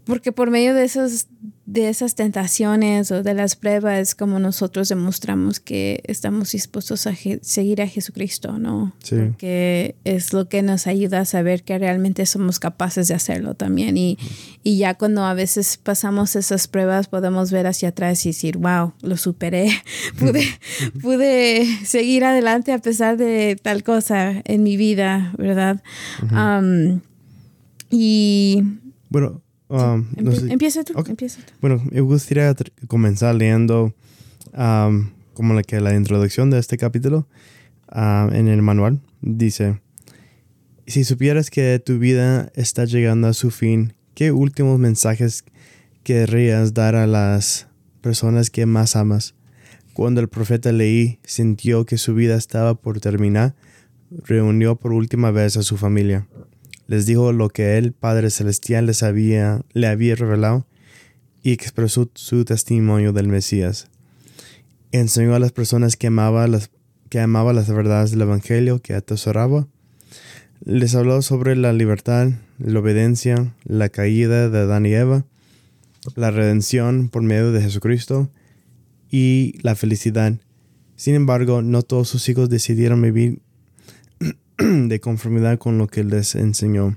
porque 0.07 0.31
por 0.31 0.49
medio 0.49 0.73
de 0.73 0.83
esas, 0.83 1.27
de 1.65 1.89
esas 1.89 2.15
tentaciones 2.15 3.11
o 3.11 3.23
de 3.23 3.33
las 3.33 3.55
pruebas, 3.55 4.15
como 4.15 4.39
nosotros 4.39 4.87
demostramos 4.87 5.59
que 5.59 6.01
estamos 6.05 6.51
dispuestos 6.53 7.05
a 7.07 7.13
seguir 7.41 7.81
a 7.81 7.87
Jesucristo, 7.87 8.57
¿no? 8.57 8.93
Sí. 9.03 9.17
Porque 9.17 9.95
es 10.05 10.31
lo 10.31 10.47
que 10.47 10.61
nos 10.61 10.87
ayuda 10.87 11.19
a 11.19 11.25
saber 11.25 11.63
que 11.63 11.77
realmente 11.77 12.25
somos 12.25 12.59
capaces 12.59 13.09
de 13.09 13.15
hacerlo 13.15 13.53
también. 13.53 13.97
Y, 13.97 14.17
y 14.63 14.77
ya 14.77 14.93
cuando 14.93 15.25
a 15.25 15.33
veces 15.33 15.77
pasamos 15.77 16.35
esas 16.35 16.67
pruebas, 16.67 17.09
podemos 17.09 17.51
ver 17.51 17.67
hacia 17.67 17.89
atrás 17.89 18.25
y 18.25 18.29
decir, 18.29 18.57
wow, 18.57 18.93
lo 19.01 19.17
superé. 19.17 19.69
pude, 20.19 20.47
pude 21.01 21.65
seguir 21.85 22.23
adelante 22.23 22.71
a 22.71 22.79
pesar 22.79 23.17
de 23.17 23.57
tal 23.61 23.83
cosa 23.83 24.41
en 24.45 24.63
mi 24.63 24.77
vida, 24.77 25.33
¿verdad? 25.37 25.83
y. 27.89 28.63
Bueno, 29.09 29.41
Um, 29.69 30.07
empieza, 30.49 30.85
tú, 30.85 30.93
Bueno, 31.59 31.83
me 31.91 31.99
gustaría 31.99 32.55
comenzar 32.87 33.35
leyendo 33.35 33.93
um, 34.53 35.09
como 35.33 35.53
la, 35.53 35.63
que 35.63 35.81
la 35.81 35.93
introducción 35.93 36.49
de 36.49 36.59
este 36.59 36.77
capítulo 36.77 37.27
en 37.93 38.47
el 38.47 38.61
manual. 38.61 39.01
Dice, 39.21 39.81
si 40.85 41.03
supieras 41.03 41.49
que 41.49 41.81
tu 41.83 41.99
vida 41.99 42.49
está 42.55 42.85
llegando 42.85 43.27
a 43.27 43.33
su 43.33 43.51
fin, 43.51 43.93
¿qué 44.13 44.31
últimos 44.31 44.79
mensajes 44.79 45.43
querrías 46.03 46.73
dar 46.73 46.95
a 46.95 47.05
las 47.05 47.67
personas 48.01 48.49
que 48.49 48.65
más 48.65 48.95
amas? 48.95 49.35
Cuando 49.93 50.21
el 50.21 50.29
profeta 50.29 50.71
Leí 50.71 51.19
sintió 51.23 51.85
que 51.85 51.97
su 51.97 52.13
vida 52.13 52.35
estaba 52.35 52.75
por 52.75 53.01
terminar, 53.01 53.55
reunió 54.11 54.77
por 54.77 54.93
última 54.93 55.31
vez 55.31 55.57
a 55.57 55.63
su 55.63 55.75
familia 55.75 56.25
les 56.87 57.05
dijo 57.05 57.33
lo 57.33 57.49
que 57.49 57.77
el 57.77 57.91
Padre 57.91 58.29
Celestial 58.29 58.85
les 58.85 59.03
había, 59.03 59.61
le 59.73 59.87
había 59.87 60.15
revelado 60.15 60.65
y 61.43 61.51
expresó 61.51 62.09
su 62.15 62.45
testimonio 62.45 63.13
del 63.13 63.27
Mesías. 63.27 63.89
Enseñó 64.91 65.35
a 65.35 65.39
las 65.39 65.51
personas 65.51 65.97
que 65.97 66.07
amaba 66.07 66.47
las, 66.47 66.71
que 67.09 67.19
amaba 67.19 67.53
las 67.53 67.69
verdades 67.69 68.11
del 68.11 68.21
Evangelio, 68.21 68.81
que 68.81 68.93
atesoraba. 68.93 69.67
Les 70.63 70.95
habló 70.95 71.21
sobre 71.21 71.55
la 71.55 71.73
libertad, 71.73 72.31
la 72.57 72.79
obediencia, 72.79 73.53
la 73.65 73.89
caída 73.89 74.49
de 74.49 74.59
Adán 74.59 74.85
y 74.85 74.93
Eva, 74.93 75.25
la 76.15 76.31
redención 76.31 77.09
por 77.09 77.21
medio 77.21 77.51
de 77.51 77.61
Jesucristo 77.61 78.31
y 79.11 79.55
la 79.61 79.75
felicidad. 79.75 80.33
Sin 80.95 81.15
embargo, 81.15 81.61
no 81.61 81.81
todos 81.83 82.07
sus 82.07 82.27
hijos 82.29 82.49
decidieron 82.49 83.01
vivir 83.01 83.39
de 84.87 84.99
conformidad 84.99 85.59
con 85.59 85.77
lo 85.77 85.87
que 85.87 86.03
les 86.03 86.33
enseñó. 86.33 86.95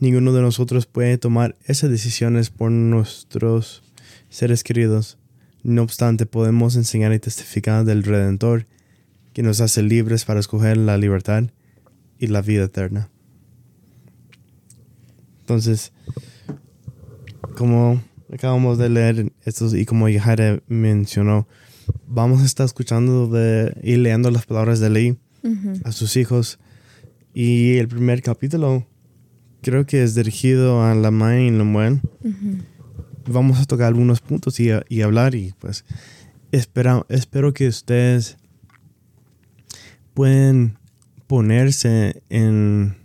Ninguno 0.00 0.32
de 0.32 0.42
nosotros 0.42 0.86
puede 0.86 1.16
tomar 1.16 1.56
esas 1.64 1.90
decisiones 1.90 2.50
por 2.50 2.72
nuestros 2.72 3.84
seres 4.28 4.64
queridos. 4.64 5.18
No 5.62 5.82
obstante, 5.82 6.26
podemos 6.26 6.74
enseñar 6.74 7.12
y 7.12 7.20
testificar 7.20 7.84
del 7.84 8.02
Redentor, 8.02 8.66
que 9.32 9.44
nos 9.44 9.60
hace 9.60 9.82
libres 9.84 10.24
para 10.24 10.40
escoger 10.40 10.76
la 10.76 10.98
libertad 10.98 11.44
y 12.18 12.26
la 12.26 12.42
vida 12.42 12.64
eterna. 12.64 13.08
Entonces, 15.40 15.92
como 17.56 18.02
acabamos 18.32 18.76
de 18.78 18.88
leer 18.88 19.32
estos 19.44 19.72
y 19.72 19.86
como 19.86 20.08
Yahara 20.08 20.60
mencionó, 20.66 21.46
vamos 22.08 22.42
a 22.42 22.44
estar 22.44 22.66
escuchando 22.66 23.28
de, 23.28 23.72
y 23.84 23.96
leyendo 23.96 24.32
las 24.32 24.46
palabras 24.46 24.80
de 24.80 24.90
ley 24.90 25.18
a 25.84 25.92
sus 25.92 26.16
hijos. 26.16 26.58
Y 27.34 27.76
el 27.78 27.88
primer 27.88 28.22
capítulo 28.22 28.86
creo 29.62 29.86
que 29.86 30.02
es 30.02 30.14
dirigido 30.14 30.84
a 30.84 30.94
la 30.94 31.10
May 31.10 31.48
y 31.48 31.50
la 31.50 32.00
Vamos 33.26 33.60
a 33.60 33.64
tocar 33.64 33.86
algunos 33.86 34.20
puntos 34.20 34.58
y, 34.58 34.70
y 34.88 35.02
hablar 35.02 35.34
y 35.34 35.54
pues 35.60 35.84
espero, 36.50 37.06
espero 37.08 37.52
que 37.54 37.68
ustedes 37.68 38.36
pueden 40.12 40.78
ponerse 41.26 42.22
en, 42.28 42.96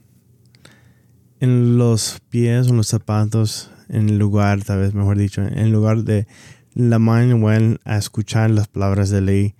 en 1.39 1.77
los 1.77 2.19
pies 2.29 2.67
o 2.67 2.73
los 2.73 2.87
zapatos, 2.87 3.71
en 3.89 4.09
el 4.09 4.17
lugar, 4.17 4.63
tal 4.63 4.79
vez 4.79 4.93
mejor 4.93 5.17
dicho, 5.17 5.41
en 5.41 5.71
lugar 5.71 6.03
de 6.03 6.27
la 6.73 6.99
May 6.99 7.31
a 7.85 7.97
escuchar 7.97 8.49
las 8.49 8.67
palabras 8.67 9.09
de 9.09 9.21
ley 9.21 9.55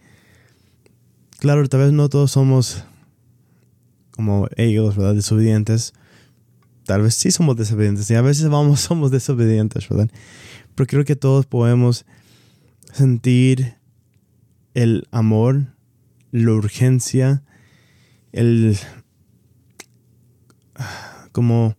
claro, 1.37 1.67
tal 1.67 1.81
vez 1.81 1.91
no 1.91 2.09
todos 2.09 2.31
somos 2.31 2.83
como 4.11 4.47
ellos, 4.57 4.95
¿verdad? 4.95 5.15
Desobedientes. 5.15 5.93
Tal 6.85 7.01
vez 7.01 7.15
sí 7.15 7.31
somos 7.31 7.55
desobedientes 7.55 8.09
y 8.09 8.15
a 8.15 8.21
veces 8.21 8.49
vamos, 8.49 8.79
somos 8.81 9.11
desobedientes, 9.11 9.87
¿verdad? 9.87 10.09
Pero 10.75 10.87
creo 10.87 11.05
que 11.05 11.15
todos 11.15 11.45
podemos 11.45 12.05
sentir 12.91 13.75
el 14.73 15.07
amor, 15.11 15.73
la 16.31 16.51
urgencia, 16.51 17.43
el 18.31 18.77
como 21.31 21.75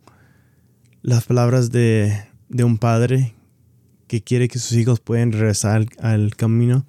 las 1.01 1.25
palabras 1.25 1.71
de, 1.71 2.25
de 2.49 2.63
un 2.63 2.77
padre 2.77 3.35
que 4.07 4.21
quiere 4.21 4.47
que 4.47 4.59
sus 4.59 4.77
hijos 4.77 4.99
puedan 4.99 5.31
regresar 5.31 5.85
al 5.99 6.35
camino 6.35 6.85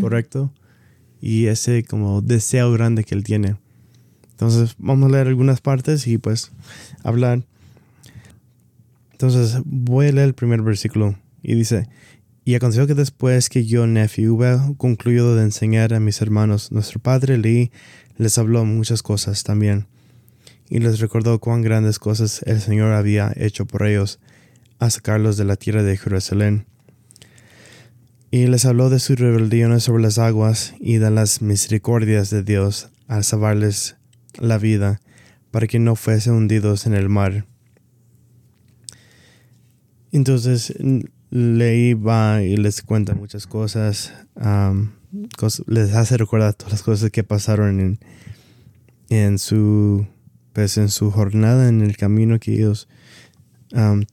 correcto 0.00 0.52
y 1.26 1.46
ese 1.46 1.84
como 1.84 2.20
deseo 2.20 2.70
grande 2.72 3.02
que 3.02 3.14
él 3.14 3.24
tiene. 3.24 3.56
Entonces 4.32 4.74
vamos 4.76 5.08
a 5.08 5.12
leer 5.12 5.26
algunas 5.26 5.62
partes 5.62 6.06
y 6.06 6.18
pues 6.18 6.52
hablar. 7.02 7.46
Entonces 9.12 9.62
voy 9.64 10.08
a 10.08 10.12
leer 10.12 10.26
el 10.28 10.34
primer 10.34 10.60
versículo 10.60 11.16
y 11.42 11.54
dice, 11.54 11.88
y 12.44 12.54
aconteció 12.54 12.86
que 12.86 12.92
después 12.92 13.48
que 13.48 13.64
yo, 13.64 13.86
Nefi, 13.86 14.26
concluido 14.76 15.34
de 15.34 15.44
enseñar 15.44 15.94
a 15.94 16.00
mis 16.00 16.20
hermanos, 16.20 16.70
nuestro 16.72 17.00
padre 17.00 17.38
Lee 17.38 17.70
les 18.18 18.36
habló 18.36 18.66
muchas 18.66 19.02
cosas 19.02 19.44
también, 19.44 19.86
y 20.68 20.80
les 20.80 21.00
recordó 21.00 21.38
cuán 21.38 21.62
grandes 21.62 21.98
cosas 21.98 22.42
el 22.44 22.60
Señor 22.60 22.92
había 22.92 23.32
hecho 23.36 23.64
por 23.64 23.86
ellos, 23.86 24.20
a 24.78 24.90
sacarlos 24.90 25.38
de 25.38 25.44
la 25.46 25.56
tierra 25.56 25.82
de 25.82 25.96
Jerusalén 25.96 26.66
y 28.34 28.48
les 28.48 28.64
habló 28.64 28.90
de 28.90 28.98
sus 28.98 29.16
rebeliones 29.16 29.84
sobre 29.84 30.02
las 30.02 30.18
aguas 30.18 30.74
y 30.80 30.96
de 30.96 31.08
las 31.08 31.40
misericordias 31.40 32.30
de 32.30 32.42
Dios 32.42 32.90
al 33.06 33.22
salvarles 33.22 33.94
la 34.40 34.58
vida 34.58 35.00
para 35.52 35.68
que 35.68 35.78
no 35.78 35.94
fuesen 35.94 36.32
hundidos 36.32 36.86
en 36.86 36.94
el 36.94 37.08
mar. 37.08 37.46
Entonces 40.10 40.74
leí 41.30 41.94
va 41.94 42.42
y 42.42 42.56
les 42.56 42.82
cuenta 42.82 43.14
muchas 43.14 43.46
cosas, 43.46 44.12
les 45.68 45.94
hace 45.94 46.16
recordar 46.16 46.54
todas 46.54 46.72
las 46.72 46.82
cosas 46.82 47.12
que 47.12 47.22
pasaron 47.22 47.78
en, 47.78 48.00
en 49.10 49.38
su 49.38 50.08
pues 50.52 50.76
en 50.76 50.88
su 50.88 51.12
jornada 51.12 51.68
en 51.68 51.82
el 51.82 51.96
camino 51.96 52.40
que 52.40 52.54
ellos 52.54 52.88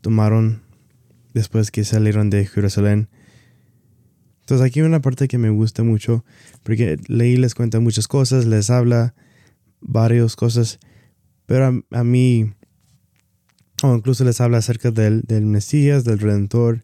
tomaron 0.02 0.62
después 1.34 1.72
que 1.72 1.84
salieron 1.84 2.30
de 2.30 2.46
Jerusalén 2.46 3.10
entonces 4.52 4.68
aquí 4.68 4.82
hay 4.82 4.86
una 4.86 5.00
parte 5.00 5.30
que 5.30 5.38
me 5.38 5.50
gusta 5.50 5.82
mucho, 5.82 6.26
porque 6.64 6.98
Leí 7.08 7.38
les 7.38 7.56
cuenta 7.56 7.80
muchas 7.80 8.10
cosas, 8.10 8.46
les 8.46 8.70
habla 8.70 9.16
varias 9.80 10.36
cosas, 10.36 10.78
pero 11.46 11.82
a, 11.90 12.04
mí, 12.04 12.52
o 13.82 13.96
incluso 13.96 14.26
les 14.26 14.42
habla 14.42 14.58
acerca 14.58 14.92
del, 14.92 15.24
Mesías, 15.46 16.04
del 16.04 16.20
Redentor. 16.20 16.84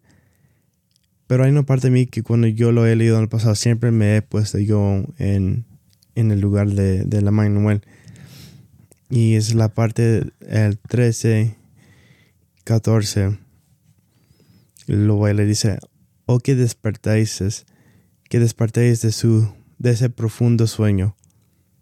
Pero 1.27 1.43
hay 1.43 1.51
una 1.51 1.63
parte 1.63 1.87
de 1.87 1.91
mí 1.91 2.05
que 2.05 2.23
cuando 2.23 2.47
yo 2.47 2.71
lo 2.71 2.85
he 2.85 2.95
leído 2.95 3.17
en 3.17 3.23
el 3.23 3.27
pasado, 3.27 3.53
siempre 3.53 3.91
me 3.91 4.15
he 4.15 4.21
puesto 4.21 4.59
yo 4.59 5.03
en, 5.17 5.65
en 6.15 6.31
el 6.31 6.39
lugar 6.39 6.69
de, 6.69 7.03
de 7.03 7.21
la 7.21 7.31
Manuel. 7.31 7.81
Y 9.09 9.35
es 9.35 9.53
la 9.55 9.67
parte, 9.67 10.23
el 10.39 10.77
13, 10.77 11.53
14. 12.63 13.37
Luego 14.87 15.27
le 15.27 15.45
dice, 15.45 15.79
oh 16.27 16.39
que 16.39 16.55
despertáis, 16.55 17.65
que 18.29 18.39
despertáis 18.39 19.01
de, 19.01 19.11
su, 19.11 19.51
de 19.79 19.91
ese 19.91 20.09
profundo 20.09 20.67
sueño, 20.67 21.15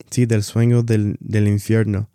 sí, 0.09 0.25
del 0.25 0.43
sueño 0.43 0.83
del, 0.83 1.17
del 1.19 1.47
infierno, 1.47 2.09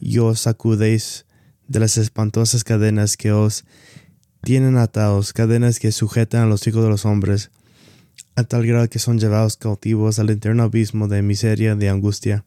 y 0.00 0.18
os 0.18 0.40
sacudéis 0.40 1.26
de 1.68 1.80
las 1.80 1.98
espantosas 1.98 2.64
cadenas 2.64 3.16
que 3.16 3.32
os 3.32 3.64
tienen 4.42 4.76
atados, 4.76 5.32
cadenas 5.32 5.80
que 5.80 5.90
sujetan 5.90 6.44
a 6.44 6.46
los 6.46 6.66
hijos 6.68 6.84
de 6.84 6.88
los 6.88 7.04
hombres, 7.04 7.50
a 8.36 8.44
tal 8.44 8.64
grado 8.64 8.88
que 8.88 9.00
son 9.00 9.18
llevados 9.18 9.56
cautivos 9.56 10.20
al 10.20 10.30
eterno 10.30 10.62
abismo 10.62 11.08
de 11.08 11.22
miseria, 11.22 11.74
de 11.74 11.88
angustia. 11.88 12.44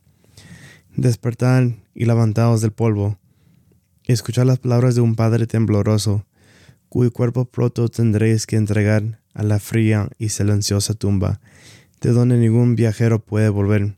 Despertad 0.95 1.63
y 1.93 2.05
levantaos 2.05 2.61
del 2.61 2.71
polvo, 2.71 3.19
escuchad 4.05 4.45
las 4.45 4.59
palabras 4.59 4.95
de 4.95 5.01
un 5.01 5.15
Padre 5.15 5.45
tembloroso, 5.45 6.25
cuyo 6.89 7.11
cuerpo 7.11 7.45
pronto 7.45 7.87
tendréis 7.87 8.45
que 8.45 8.55
entregar 8.55 9.19
a 9.33 9.43
la 9.43 9.59
fría 9.59 10.09
y 10.17 10.29
silenciosa 10.29 10.93
tumba, 10.93 11.39
de 12.01 12.11
donde 12.11 12.37
ningún 12.37 12.75
viajero 12.75 13.19
puede 13.19 13.49
volver. 13.49 13.95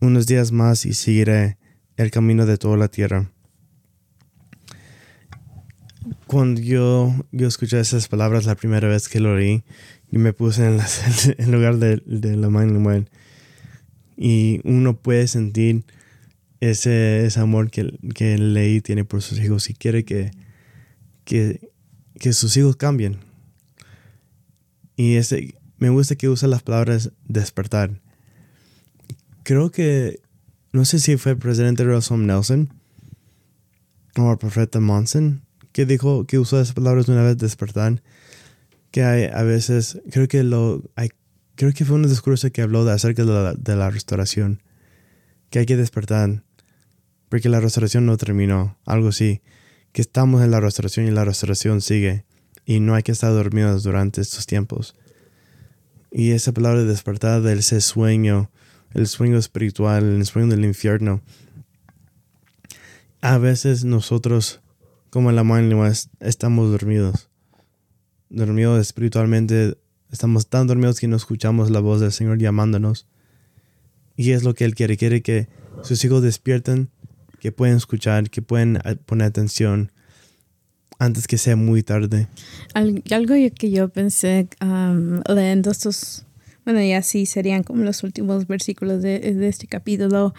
Unos 0.00 0.26
días 0.26 0.52
más 0.52 0.86
y 0.86 0.94
seguiré 0.94 1.58
el 1.96 2.10
camino 2.10 2.46
de 2.46 2.58
toda 2.58 2.76
la 2.76 2.88
tierra 2.88 3.30
cuando 6.26 6.60
yo, 6.60 7.14
yo 7.32 7.48
escuché 7.48 7.80
esas 7.80 8.08
palabras 8.08 8.44
la 8.44 8.54
primera 8.54 8.88
vez 8.88 9.08
que 9.08 9.20
lo 9.20 9.36
leí, 9.36 9.64
y 10.10 10.18
me 10.18 10.32
puse 10.32 10.66
en, 10.66 10.78
el 11.38 11.50
lugar 11.50 11.78
de, 11.78 12.36
la 12.36 12.50
mano 12.50 13.04
Y 14.16 14.60
uno 14.64 14.96
puede 14.96 15.26
sentir 15.26 15.84
ese, 16.60 17.24
ese 17.24 17.40
amor 17.40 17.70
que, 17.70 17.98
que 18.14 18.38
leí 18.38 18.80
tiene 18.80 19.04
por 19.04 19.22
sus 19.22 19.38
hijos 19.40 19.70
y 19.70 19.74
quiere 19.74 20.04
que, 20.04 20.30
que 22.18 22.32
sus 22.32 22.56
hijos 22.56 22.76
cambien. 22.76 23.18
Y 24.96 25.16
ese, 25.16 25.54
me 25.78 25.90
gusta 25.90 26.16
que 26.16 26.28
usa 26.28 26.48
las 26.48 26.62
palabras 26.62 27.12
despertar. 27.26 28.00
Creo 29.44 29.70
que, 29.70 30.20
no 30.72 30.84
sé 30.84 30.98
si 30.98 31.16
fue 31.16 31.32
el 31.32 31.38
presidente 31.38 31.84
Russell 31.84 32.26
Nelson 32.26 32.72
o 34.16 34.32
el 34.32 34.38
profeta 34.38 34.80
Monson 34.80 35.42
que 35.72 35.86
dijo, 35.86 36.26
que 36.26 36.40
usó 36.40 36.60
esas 36.60 36.74
palabras 36.74 37.08
una 37.08 37.22
vez 37.22 37.38
despertar, 37.38 38.02
que 38.90 39.04
hay 39.04 39.24
a 39.32 39.44
veces, 39.44 40.00
creo 40.10 40.26
que 40.26 40.42
lo, 40.42 40.82
hay, 40.96 41.10
creo 41.54 41.72
que 41.72 41.84
fue 41.84 41.94
un 41.94 42.02
discurso 42.02 42.50
que 42.50 42.62
habló 42.62 42.84
de 42.84 42.92
acerca 42.92 43.24
de 43.24 43.32
la, 43.32 43.54
de 43.54 43.76
la 43.76 43.88
restauración, 43.88 44.60
que 45.50 45.60
hay 45.60 45.66
que 45.66 45.76
despertar, 45.76 46.42
porque 47.28 47.48
la 47.48 47.60
restauración 47.60 48.06
no 48.06 48.16
terminó, 48.16 48.76
algo 48.86 49.08
así, 49.08 49.40
que 49.92 50.02
estamos 50.02 50.42
en 50.42 50.50
la 50.50 50.60
restauración 50.60 51.06
y 51.06 51.10
la 51.10 51.24
restauración 51.24 51.80
sigue, 51.80 52.24
y 52.64 52.80
no 52.80 52.94
hay 52.94 53.02
que 53.02 53.12
estar 53.12 53.32
dormidos 53.32 53.82
durante 53.82 54.20
estos 54.20 54.46
tiempos. 54.46 54.94
Y 56.10 56.30
esa 56.30 56.52
palabra 56.52 56.80
de 56.80 56.86
despertar 56.86 57.42
de 57.42 57.54
ese 57.54 57.80
sueño, 57.80 58.50
el 58.94 59.06
sueño 59.06 59.38
espiritual, 59.38 60.04
el 60.04 60.26
sueño 60.26 60.48
del 60.48 60.64
infierno, 60.64 61.22
a 63.20 63.38
veces 63.38 63.84
nosotros 63.84 64.60
como 65.10 65.32
la 65.32 65.44
mañana 65.44 65.92
estamos 66.20 66.70
dormidos. 66.70 67.28
Dormidos 68.30 68.80
espiritualmente, 68.80 69.78
estamos 70.12 70.48
tan 70.48 70.66
dormidos 70.66 71.00
que 71.00 71.08
no 71.08 71.16
escuchamos 71.16 71.70
la 71.70 71.80
voz 71.80 72.00
del 72.00 72.12
Señor 72.12 72.38
llamándonos. 72.38 73.06
Y 74.16 74.32
es 74.32 74.44
lo 74.44 74.54
que 74.54 74.64
Él 74.64 74.74
quiere. 74.74 74.96
Quiere 74.96 75.22
que 75.22 75.48
sus 75.82 76.04
hijos 76.04 76.22
despierten, 76.22 76.90
que 77.40 77.52
pueden 77.52 77.76
escuchar, 77.76 78.30
que 78.30 78.42
pueden 78.42 78.76
eh, 78.84 78.96
poner 78.96 79.28
atención 79.28 79.92
antes 80.98 81.26
que 81.26 81.38
sea 81.38 81.56
muy 81.56 81.82
tarde. 81.82 82.28
Algo 82.74 83.34
que 83.54 83.70
yo 83.70 83.88
pensé 83.88 84.48
leyendo 85.28 85.70
estos, 85.70 86.24
bueno, 86.64 86.82
y 86.82 86.92
así 86.92 87.26
serían 87.26 87.62
como 87.62 87.84
los 87.84 88.02
últimos 88.02 88.46
versículos 88.46 89.02
de, 89.02 89.20
de 89.20 89.48
este 89.48 89.66
capítulo 89.66 90.34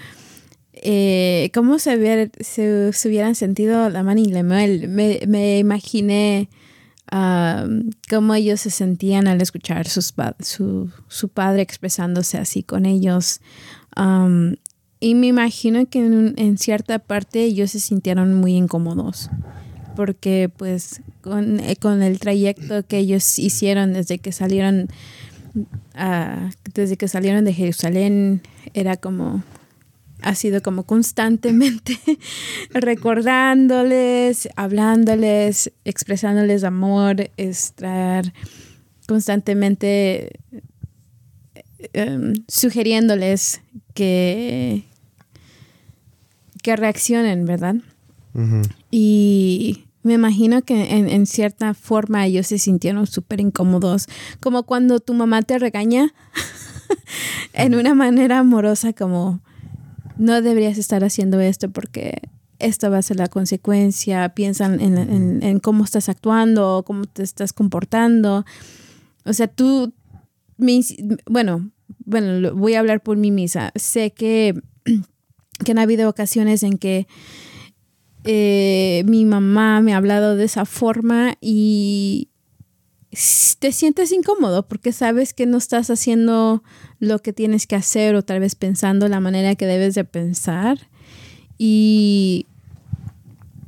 eh, 0.81 1.51
cómo 1.53 1.77
se, 1.77 2.31
se, 2.39 3.07
hubieran 3.07 3.35
sentido 3.35 3.89
la 3.89 4.01
y 4.17 4.25
Lemuel. 4.25 4.87
Me, 4.87 5.19
me 5.27 5.59
imaginé 5.59 6.49
cómo 8.09 8.35
ellos 8.35 8.61
se 8.61 8.69
sentían 8.69 9.27
al 9.27 9.41
escuchar 9.41 9.87
sus, 9.87 10.13
su, 10.39 10.91
su 11.07 11.29
padre 11.29 11.63
expresándose 11.63 12.37
así 12.37 12.63
con 12.63 12.85
ellos. 12.85 13.41
Y 14.99 15.15
me 15.15 15.27
imagino 15.27 15.85
que 15.87 15.99
en, 15.99 16.33
en, 16.37 16.57
cierta 16.57 16.99
parte 16.99 17.43
ellos 17.43 17.71
se 17.71 17.79
sintieron 17.79 18.33
muy 18.33 18.55
incómodos 18.55 19.29
porque 19.95 20.49
pues 20.55 21.01
con, 21.21 21.59
eh, 21.59 21.75
con 21.75 22.01
el 22.01 22.19
trayecto 22.19 22.85
que 22.85 22.97
ellos 22.99 23.39
hicieron 23.39 23.93
desde 23.93 24.19
que 24.19 24.31
salieron 24.31 24.87
uh, 25.55 26.49
desde 26.73 26.97
que 26.97 27.07
salieron 27.07 27.45
de 27.45 27.53
Jerusalén 27.53 28.41
era 28.73 28.97
como 28.97 29.43
ha 30.21 30.35
sido 30.35 30.61
como 30.61 30.83
constantemente 30.83 31.97
recordándoles, 32.71 34.49
hablándoles, 34.55 35.71
expresándoles 35.85 36.63
amor, 36.63 37.29
estar 37.37 38.33
constantemente 39.07 40.39
em, 41.93 42.33
sugiriéndoles 42.47 43.61
que, 43.93 44.83
que 46.61 46.75
reaccionen, 46.75 47.45
¿verdad? 47.45 47.75
Y 48.91 49.85
me 50.03 50.13
imagino 50.13 50.61
que 50.61 50.95
en, 50.95 51.09
en, 51.09 51.25
cierta 51.25 51.73
forma 51.73 52.25
ellos 52.25 52.47
se 52.47 52.57
sintieron 52.57 53.05
súper 53.07 53.41
incómodos, 53.41 54.07
como 54.39 54.63
cuando 54.63 54.99
tu 54.99 55.13
mamá 55.13 55.41
te 55.41 55.59
regaña 55.59 56.13
en 57.53 57.75
una 57.75 57.95
manera 57.95 58.39
amorosa, 58.39 58.93
como 58.93 59.41
no 60.17 60.41
deberías 60.41 60.77
estar 60.77 61.03
haciendo 61.03 61.39
esto 61.39 61.69
porque 61.69 62.21
esta 62.59 62.89
va 62.89 62.97
a 62.97 63.01
ser 63.01 63.17
la 63.17 63.29
consecuencia, 63.29 64.29
piensan 64.29 64.79
en, 64.81 65.59
cómo 65.59 65.85
estás 65.85 66.09
actuando, 66.09 66.83
cómo 66.85 67.05
te 67.05 67.23
estás 67.23 67.53
comportando. 67.53 68.45
O 69.25 69.33
sea, 69.33 69.47
tú, 69.47 69.93
bueno, 70.57 71.71
bueno, 72.05 72.53
voy 72.53 72.73
a 72.75 72.79
hablar 72.81 73.01
por 73.01 73.17
mí 73.17 73.31
misma. 73.31 73.71
Sé 73.75 74.11
que, 74.11 74.61
que 75.63 75.71
han 75.71 75.79
habido 75.79 76.09
ocasiones 76.09 76.63
en 76.63 76.77
que 76.77 77.07
eh, 78.23 79.03
mi 79.05 79.25
mamá 79.25 79.81
me 79.81 79.93
ha 79.93 79.97
hablado 79.97 80.35
de 80.35 80.45
esa 80.45 80.65
forma 80.65 81.35
y 81.41 82.29
te 83.59 83.71
sientes 83.71 84.11
incómodo 84.11 84.67
porque 84.67 84.91
sabes 84.91 85.33
que 85.33 85.45
no 85.45 85.57
estás 85.57 85.89
haciendo 85.89 86.63
lo 86.99 87.19
que 87.19 87.33
tienes 87.33 87.65
que 87.65 87.75
hacer 87.75 88.15
o 88.15 88.23
tal 88.23 88.39
vez 88.39 88.55
pensando 88.55 89.07
la 89.07 89.19
manera 89.19 89.55
que 89.55 89.65
debes 89.65 89.95
de 89.95 90.03
pensar 90.03 90.77
y, 91.57 92.45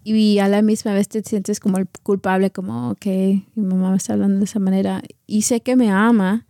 y 0.04 0.40
a 0.40 0.48
la 0.48 0.62
misma 0.62 0.94
vez 0.94 1.08
te 1.08 1.24
sientes 1.24 1.60
como 1.60 1.78
el 1.78 1.88
culpable, 2.04 2.52
como 2.52 2.96
que 2.96 3.44
mi 3.56 3.66
mamá 3.66 3.92
me 3.92 3.98
está 3.98 4.14
hablando 4.14 4.38
de 4.40 4.46
esa 4.46 4.60
manera 4.60 5.02
y 5.28 5.42
sé 5.44 5.62
que 5.62 5.76
me 5.76 5.90
ama. 5.90 6.46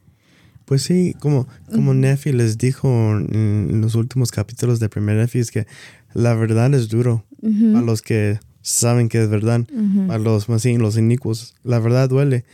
Pues 0.71 0.83
sí, 0.83 1.17
como, 1.19 1.49
como 1.69 1.93
Nefi 1.93 2.31
les 2.31 2.57
dijo 2.57 2.87
en 2.87 3.81
los 3.81 3.95
últimos 3.95 4.31
capítulos 4.31 4.79
de 4.79 4.87
primer 4.87 5.17
Nefi, 5.17 5.39
es 5.39 5.51
que 5.51 5.67
la 6.13 6.33
verdad 6.33 6.73
es 6.73 6.87
duro 6.87 7.25
a 7.43 7.81
los 7.81 8.01
que 8.01 8.39
saben 8.61 9.09
que 9.09 9.21
es 9.21 9.29
verdad, 9.29 9.67
a 10.07 10.17
los 10.17 10.47
más 10.47 10.63
los 10.63 10.95
inicuos, 10.95 11.55
la 11.65 11.79
verdad 11.79 12.07
duele. 12.07 12.45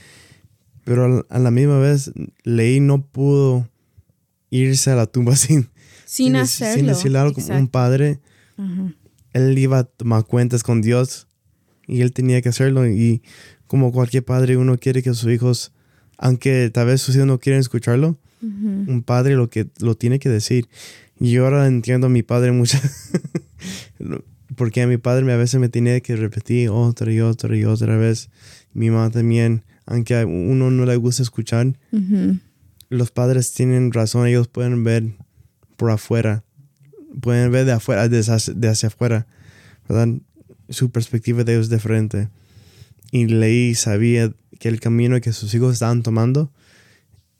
Pero 0.83 1.27
a 1.29 1.37
la 1.37 1.51
misma 1.51 1.77
vez, 1.77 2.11
Leí 2.41 2.79
no 2.79 3.05
pudo 3.05 3.69
irse 4.49 4.89
a 4.89 4.95
la 4.95 5.05
tumba 5.05 5.35
sin, 5.35 5.69
sin, 6.05 6.37
hacerlo. 6.37 6.75
sin 6.75 6.87
decirle 6.87 7.19
algo 7.19 7.35
como 7.35 7.55
un 7.55 7.67
padre. 7.67 8.19
Él 9.33 9.55
iba 9.59 9.77
a 9.77 9.83
tomar 9.83 10.25
cuentas 10.25 10.63
con 10.63 10.81
Dios 10.81 11.27
y 11.85 12.01
él 12.01 12.13
tenía 12.13 12.41
que 12.41 12.49
hacerlo. 12.49 12.87
Y 12.87 13.21
como 13.67 13.91
cualquier 13.91 14.25
padre, 14.25 14.57
uno 14.57 14.79
quiere 14.79 15.03
que 15.03 15.13
sus 15.13 15.31
hijos, 15.31 15.71
aunque 16.17 16.69
tal 16.73 16.87
vez 16.87 17.01
sus 17.01 17.15
hijos 17.15 17.27
no 17.27 17.39
quieren 17.39 17.59
escucharlo, 17.59 18.17
un 18.41 19.03
padre 19.03 19.35
lo 19.35 19.49
que 19.49 19.67
lo 19.79 19.95
tiene 19.95 20.19
que 20.19 20.29
decir. 20.29 20.67
Y 21.19 21.31
yo 21.31 21.45
ahora 21.45 21.67
entiendo 21.67 22.07
a 22.07 22.09
mi 22.09 22.23
padre 22.23 22.51
mucho. 22.51 22.77
porque 24.55 24.81
a 24.81 24.87
mi 24.87 24.97
padre 24.97 25.31
a 25.31 25.37
veces 25.37 25.59
me 25.59 25.69
tenía 25.69 25.99
que 26.01 26.15
repetir 26.15 26.69
otra 26.69 27.11
y 27.11 27.19
otra 27.19 27.55
y 27.55 27.63
otra 27.63 27.97
vez. 27.97 28.29
Mi 28.73 28.89
mamá 28.89 29.09
también, 29.11 29.63
aunque 29.85 30.15
a 30.15 30.25
uno 30.25 30.71
no 30.71 30.85
le 30.85 30.95
gusta 30.95 31.23
escuchar, 31.23 31.77
los 32.89 33.11
padres 33.11 33.53
tienen 33.53 33.91
razón, 33.91 34.27
ellos 34.27 34.47
pueden 34.47 34.83
ver 34.83 35.13
por 35.75 35.91
afuera, 35.91 36.43
pueden 37.21 37.51
ver 37.51 37.65
de 37.65 37.73
afuera, 37.73 38.07
de 38.09 38.19
hacia, 38.19 38.87
afuera, 38.87 39.27
¿verdad? 39.87 40.15
Su 40.69 40.89
perspectiva 40.91 41.43
de 41.43 41.53
ellos 41.53 41.65
es 41.65 41.71
diferente. 41.71 42.29
Y 43.11 43.27
Leí 43.27 43.75
sabía 43.75 44.33
que 44.59 44.67
el 44.69 44.79
camino 44.79 45.19
que 45.21 45.33
sus 45.33 45.53
hijos 45.53 45.73
estaban 45.73 46.03
tomando 46.03 46.51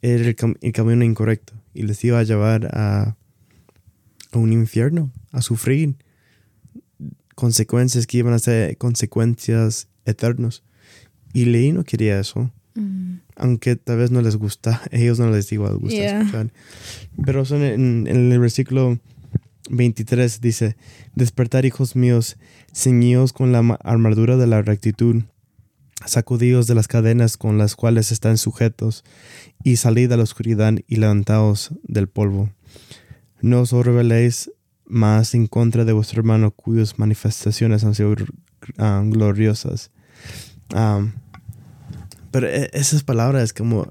era 0.02 0.24
el, 0.26 0.36
camino 0.74 1.04
incorrecto 1.04 1.54
y 1.74 1.84
les 1.84 2.04
iba 2.04 2.20
a 2.20 2.24
llevar 2.24 2.68
a, 2.76 3.16
a, 4.32 4.38
un 4.38 4.54
infierno, 4.54 5.12
a 5.32 5.42
sufrir. 5.42 5.96
consecuencias 7.36 8.08
que 8.08 8.18
iban 8.20 8.34
a 8.34 8.40
ser 8.40 8.78
consecuencias 8.78 9.88
eternas. 10.06 10.64
Y 11.34 11.46
Leí 11.46 11.72
no 11.72 11.84
quería 11.84 12.20
eso. 12.20 12.52
Mm. 12.76 13.18
Aunque 13.36 13.76
tal 13.76 13.98
vez 13.98 14.12
no 14.12 14.22
les 14.22 14.36
gusta, 14.38 14.82
ellos 14.92 15.20
no 15.20 15.30
les 15.30 15.52
igual 15.52 15.78
gusta 15.78 15.96
Yeah. 15.98 16.20
escuchar. 16.22 16.52
Pero 17.26 17.46
son 17.46 17.62
en, 17.64 18.08
en 18.08 18.32
el 18.32 18.40
versículo 18.40 19.00
23 19.70 20.40
dice, 20.42 20.78
despertar 21.16 21.66
hijos 21.66 21.96
míos, 21.96 22.38
ceñidos 22.74 23.34
con 23.34 23.52
la 23.52 23.62
ma- 23.62 23.80
armadura 23.84 24.38
de 24.38 24.48
la 24.48 24.62
rectitud, 24.62 25.24
sacudidos 26.06 26.68
de 26.68 26.76
las 26.76 26.88
cadenas 26.88 27.38
con 27.38 27.58
las 27.58 27.76
cuales 27.76 28.12
están 28.12 28.38
sujetos, 28.38 29.04
y 29.64 29.78
salid 29.78 30.12
a 30.12 30.18
la 30.18 30.24
oscuridad 30.24 30.74
y 30.88 30.96
levantaos 30.98 31.72
del 31.84 32.08
polvo. 32.08 32.50
No 33.42 33.62
os 33.62 33.72
rebeléis 33.72 34.52
más 34.86 35.34
en 35.34 35.48
contra 35.48 35.84
de 35.86 35.94
vuestro 35.94 36.20
hermano 36.22 36.52
cuyas 36.52 36.98
manifestaciones 36.98 37.84
han 37.84 37.94
sido 37.96 38.16
ah, 38.78 39.04
gloriosas. 39.06 39.92
Pero 42.32 42.48
e- 42.48 42.70
esas 42.74 43.04
palabras 43.04 43.54
como 43.54 43.88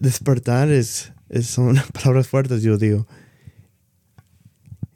despertar 0.00 0.70
es, 0.70 1.12
es- 1.28 1.46
son 1.46 1.76
palabras 1.92 2.28
fuertes, 2.28 2.62
yo 2.62 2.76
digo. 2.78 3.06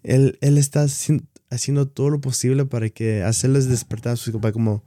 Él, 0.02 0.38
él 0.40 0.58
está 0.58 0.84
haci- 0.84 1.24
haciendo 1.50 1.86
todo 1.88 2.10
lo 2.10 2.20
posible 2.20 2.64
para 2.64 2.88
que 2.90 3.22
hacerles 3.22 3.68
despertar 3.68 4.14
a 4.14 4.16
sus 4.16 4.34
para 4.34 4.52
como 4.52 4.82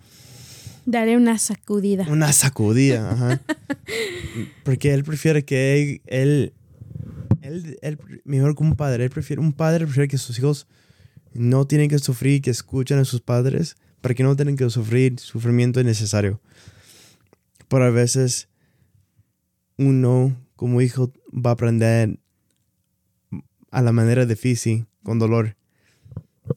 Daré 0.85 1.17
una 1.17 1.37
sacudida. 1.37 2.05
una 2.09 2.31
sacudida, 2.31 3.11
ajá. 3.11 3.41
Porque 4.63 4.93
él 4.93 5.03
prefiere 5.03 5.43
que 5.43 6.01
él, 6.05 6.53
él, 7.41 7.77
él, 7.81 7.99
mejor 8.23 8.55
que 8.55 8.63
un 8.63 8.75
padre, 8.75 9.03
él 9.03 9.09
prefiere, 9.09 9.41
un 9.41 9.53
padre 9.53 9.85
prefiere 9.85 10.07
que 10.07 10.17
sus 10.17 10.37
hijos 10.37 10.67
no 11.33 11.65
tienen 11.65 11.89
que 11.89 11.99
sufrir, 11.99 12.41
que 12.41 12.51
escuchen 12.51 12.99
a 12.99 13.05
sus 13.05 13.21
padres, 13.21 13.75
para 14.01 14.13
que 14.13 14.23
no 14.23 14.35
tengan 14.35 14.55
que 14.55 14.69
sufrir 14.69 15.19
sufrimiento 15.19 15.81
innecesario. 15.81 16.39
Pero 17.67 17.85
a 17.85 17.89
veces 17.89 18.47
uno 19.77 20.35
como 20.55 20.81
hijo 20.81 21.11
va 21.33 21.49
a 21.51 21.53
aprender 21.53 22.19
a 23.71 23.81
la 23.81 23.91
manera 23.91 24.25
difícil, 24.25 24.85
con 25.03 25.19
dolor. 25.19 25.57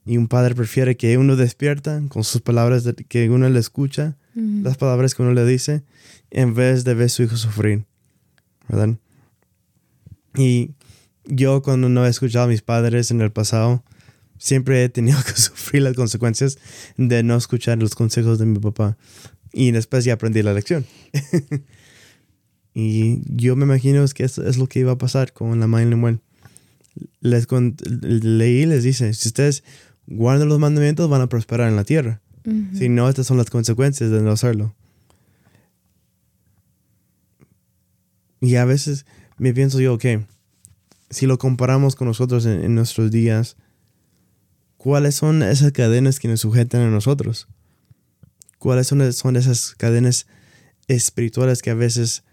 Y 0.04 0.16
un 0.18 0.28
padre 0.28 0.54
prefiere 0.54 0.96
que 0.96 1.16
uno 1.18 1.36
despierta 1.36 2.02
con 2.08 2.22
sus 2.24 2.40
palabras 2.42 2.84
de- 2.84 2.94
que 2.94 3.30
uno 3.30 3.48
le 3.48 3.58
escucha 3.58 4.16
las 4.62 4.76
palabras 4.76 5.14
que 5.14 5.22
uno 5.22 5.32
le 5.32 5.44
dice 5.44 5.82
en 6.30 6.54
vez 6.54 6.84
de 6.84 6.94
ver 6.94 7.06
a 7.06 7.08
su 7.08 7.22
hijo 7.24 7.36
sufrir, 7.36 7.84
¿verdad? 8.68 8.96
Y 10.36 10.72
yo 11.24 11.62
cuando 11.62 11.88
no 11.88 12.06
he 12.06 12.08
escuchado 12.08 12.44
a 12.44 12.48
mis 12.48 12.62
padres 12.62 13.10
en 13.10 13.20
el 13.20 13.32
pasado, 13.32 13.82
siempre 14.38 14.84
he 14.84 14.88
tenido 14.88 15.18
que 15.26 15.32
sufrir 15.40 15.82
las 15.82 15.94
consecuencias 15.94 16.58
de 16.96 17.22
no 17.22 17.36
escuchar 17.36 17.78
los 17.78 17.94
consejos 17.94 18.38
de 18.38 18.46
mi 18.46 18.58
papá. 18.58 18.96
Y 19.52 19.70
después 19.72 20.04
ya 20.04 20.12
aprendí 20.14 20.42
la 20.42 20.52
lección. 20.52 20.84
y 22.74 23.20
yo 23.34 23.56
me 23.56 23.64
imagino 23.64 24.04
es 24.04 24.14
que 24.14 24.24
eso 24.24 24.46
es 24.46 24.58
lo 24.58 24.68
que 24.68 24.80
iba 24.80 24.92
a 24.92 24.98
pasar 24.98 25.32
con 25.32 25.58
la 25.58 25.66
madre 25.66 25.86
Lemuel. 25.86 26.20
Les 27.20 27.46
con- 27.46 27.76
leí 28.02 28.62
y 28.62 28.66
les 28.66 28.82
dice, 28.82 29.12
si 29.14 29.28
ustedes 29.28 29.64
guardan 30.06 30.48
los 30.48 30.58
mandamientos 30.58 31.08
van 31.10 31.20
a 31.20 31.28
prosperar 31.28 31.68
en 31.68 31.76
la 31.76 31.84
tierra. 31.84 32.20
Si 32.72 32.88
no, 32.88 33.08
estas 33.10 33.26
son 33.26 33.36
las 33.36 33.50
consecuencias 33.50 34.10
de 34.10 34.22
no 34.22 34.30
hacerlo. 34.30 34.74
Y 38.40 38.56
a 38.56 38.64
veces 38.64 39.04
me 39.36 39.52
pienso 39.52 39.80
yo, 39.80 39.94
ok, 39.94 40.04
si 41.10 41.26
lo 41.26 41.38
comparamos 41.38 41.94
con 41.96 42.06
nosotros 42.08 42.46
en, 42.46 42.62
en 42.64 42.74
nuestros 42.74 43.10
días, 43.10 43.56
¿cuáles 44.76 45.14
son 45.16 45.42
esas 45.42 45.72
cadenas 45.72 46.20
que 46.20 46.28
nos 46.28 46.40
sujetan 46.40 46.82
a 46.82 46.90
nosotros? 46.90 47.48
¿Cuáles 48.58 48.86
son, 48.86 49.12
son 49.12 49.36
esas 49.36 49.74
cadenas 49.76 50.26
espirituales 50.86 51.62
que 51.62 51.70
a 51.70 51.74
veces 51.74 52.24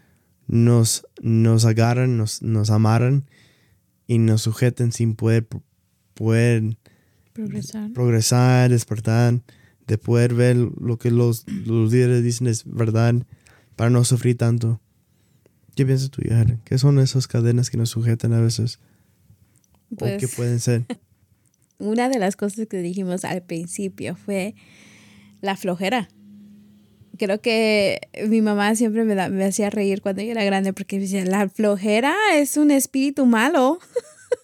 nos, 0.46 1.06
nos 1.20 1.64
agarran, 1.64 2.16
nos, 2.16 2.40
nos 2.42 2.70
amarran 2.70 3.24
y 4.06 4.18
nos 4.18 4.42
sujetan 4.42 4.92
sin 4.92 5.14
poder, 5.14 5.46
poder 6.14 6.76
Progresar. 7.32 7.92
progresar, 7.92 8.70
despertar, 8.70 9.42
de 9.86 9.98
poder 9.98 10.34
ver 10.34 10.56
lo 10.56 10.98
que 10.98 11.10
los, 11.10 11.46
los 11.48 11.92
líderes 11.92 12.22
dicen 12.22 12.46
es 12.46 12.64
verdad, 12.64 13.14
para 13.76 13.90
no 13.90 14.04
sufrir 14.04 14.36
tanto. 14.36 14.80
¿Qué 15.74 15.84
piensas 15.84 16.10
tú, 16.10 16.22
Yajaira? 16.22 16.58
¿Qué 16.64 16.78
son 16.78 16.98
esas 16.98 17.26
cadenas 17.26 17.68
que 17.70 17.76
nos 17.76 17.90
sujetan 17.90 18.32
a 18.32 18.40
veces? 18.40 18.78
¿O 19.90 20.04
qué 20.04 20.18
Pues 20.20 20.34
pueden 20.34 20.60
ser? 20.60 20.86
una 21.78 22.08
de 22.08 22.18
las 22.18 22.36
cosas 22.36 22.66
que 22.66 22.78
dijimos 22.78 23.24
al 23.24 23.42
principio 23.42 24.16
fue 24.16 24.54
la 25.42 25.56
flojera. 25.56 26.08
Creo 27.18 27.40
que 27.40 28.00
mi 28.28 28.40
mamá 28.42 28.74
siempre 28.74 29.04
me, 29.04 29.14
me 29.30 29.44
hacía 29.44 29.70
reír 29.70 30.02
cuando 30.02 30.22
yo 30.22 30.30
era 30.30 30.44
grande 30.44 30.72
porque 30.72 30.96
me 30.96 31.02
decía, 31.02 31.24
la 31.24 31.48
flojera 31.48 32.14
es 32.34 32.56
un 32.56 32.70
espíritu 32.70 33.26
malo. 33.26 33.78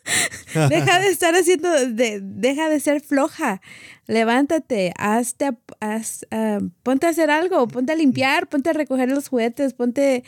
deja 0.69 1.01
de 1.01 1.09
estar 1.09 1.35
haciendo, 1.35 1.71
de- 1.89 2.21
deja 2.23 2.69
de 2.69 2.81
ser 2.81 3.01
floja. 3.01 3.61
Levántate, 4.07 4.93
hazte, 4.99 5.51
haz, 5.81 6.27
ah, 6.31 6.59
ponte 6.83 7.07
a 7.07 7.11
hacer 7.11 7.31
algo, 7.31 7.69
ponte 7.69 7.93
a 7.93 7.97
limpiar, 7.97 8.49
ponte 8.49 8.71
a 8.71 8.73
recoger 8.73 9.09
los 9.09 9.29
juguetes, 9.29 9.75
ponte, 9.75 10.25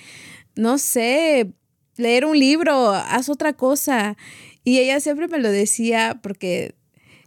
no 0.55 0.79
sé, 0.79 1.53
leer 1.97 2.25
un 2.25 2.39
libro, 2.39 2.91
haz 2.93 3.29
otra 3.29 3.53
cosa. 3.53 4.17
Y 4.63 4.79
ella 4.79 5.01
siempre 5.01 5.29
me 5.29 5.39
lo 5.39 5.51
decía 5.51 6.19
porque 6.23 6.75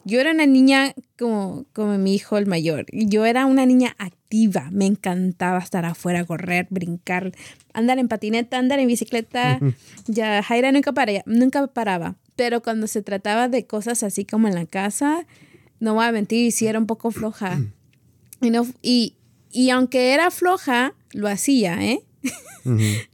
yo 0.08 0.20
era 0.22 0.32
una 0.32 0.46
niña 0.46 0.94
como, 1.20 1.66
como 1.74 1.98
mi 1.98 2.16
hijo 2.16 2.38
el 2.38 2.46
mayor. 2.46 2.86
Yo 2.92 3.26
era 3.26 3.46
una 3.46 3.66
niña 3.66 3.94
activa. 4.00 4.70
Me 4.72 4.86
encantaba 4.86 5.60
estar 5.60 5.84
afuera, 5.86 6.24
correr, 6.26 6.68
brincar, 6.70 7.34
andar 7.74 8.00
en 8.00 8.08
patineta, 8.08 8.58
andar 8.58 8.80
en 8.80 8.88
bicicleta. 8.88 9.60
ya 10.08 10.42
Jaira 10.44 10.72
nunca, 10.72 10.94
para- 10.94 11.24
nunca 11.26 11.68
paraba. 11.68 12.16
Pero 12.36 12.62
cuando 12.62 12.88
se 12.88 13.02
trataba 13.02 13.50
de 13.50 13.66
cosas 13.66 14.04
así 14.04 14.24
como 14.26 14.48
en 14.48 14.56
la 14.56 14.66
casa, 14.66 15.26
no 15.80 15.96
voy 15.96 16.06
a 16.06 16.12
mentir, 16.12 16.52
sí 16.52 16.68
era 16.68 16.80
un 16.80 16.88
poco 16.88 17.12
floja. 17.12 17.60
Y, 18.40 18.52
no, 18.52 18.68
y, 18.84 19.16
y 19.52 19.72
aunque 19.72 20.14
era 20.14 20.30
floja, 20.30 20.94
lo 21.12 21.28
hacía, 21.28 21.84
¿eh? 21.84 22.02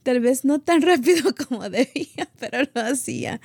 Tal 0.02 0.20
vez 0.20 0.46
no 0.46 0.60
tan 0.60 0.82
rápido 0.82 1.34
como 1.48 1.70
debía, 1.70 2.28
pero 2.40 2.64
lo 2.74 2.82
hacía. 2.82 3.40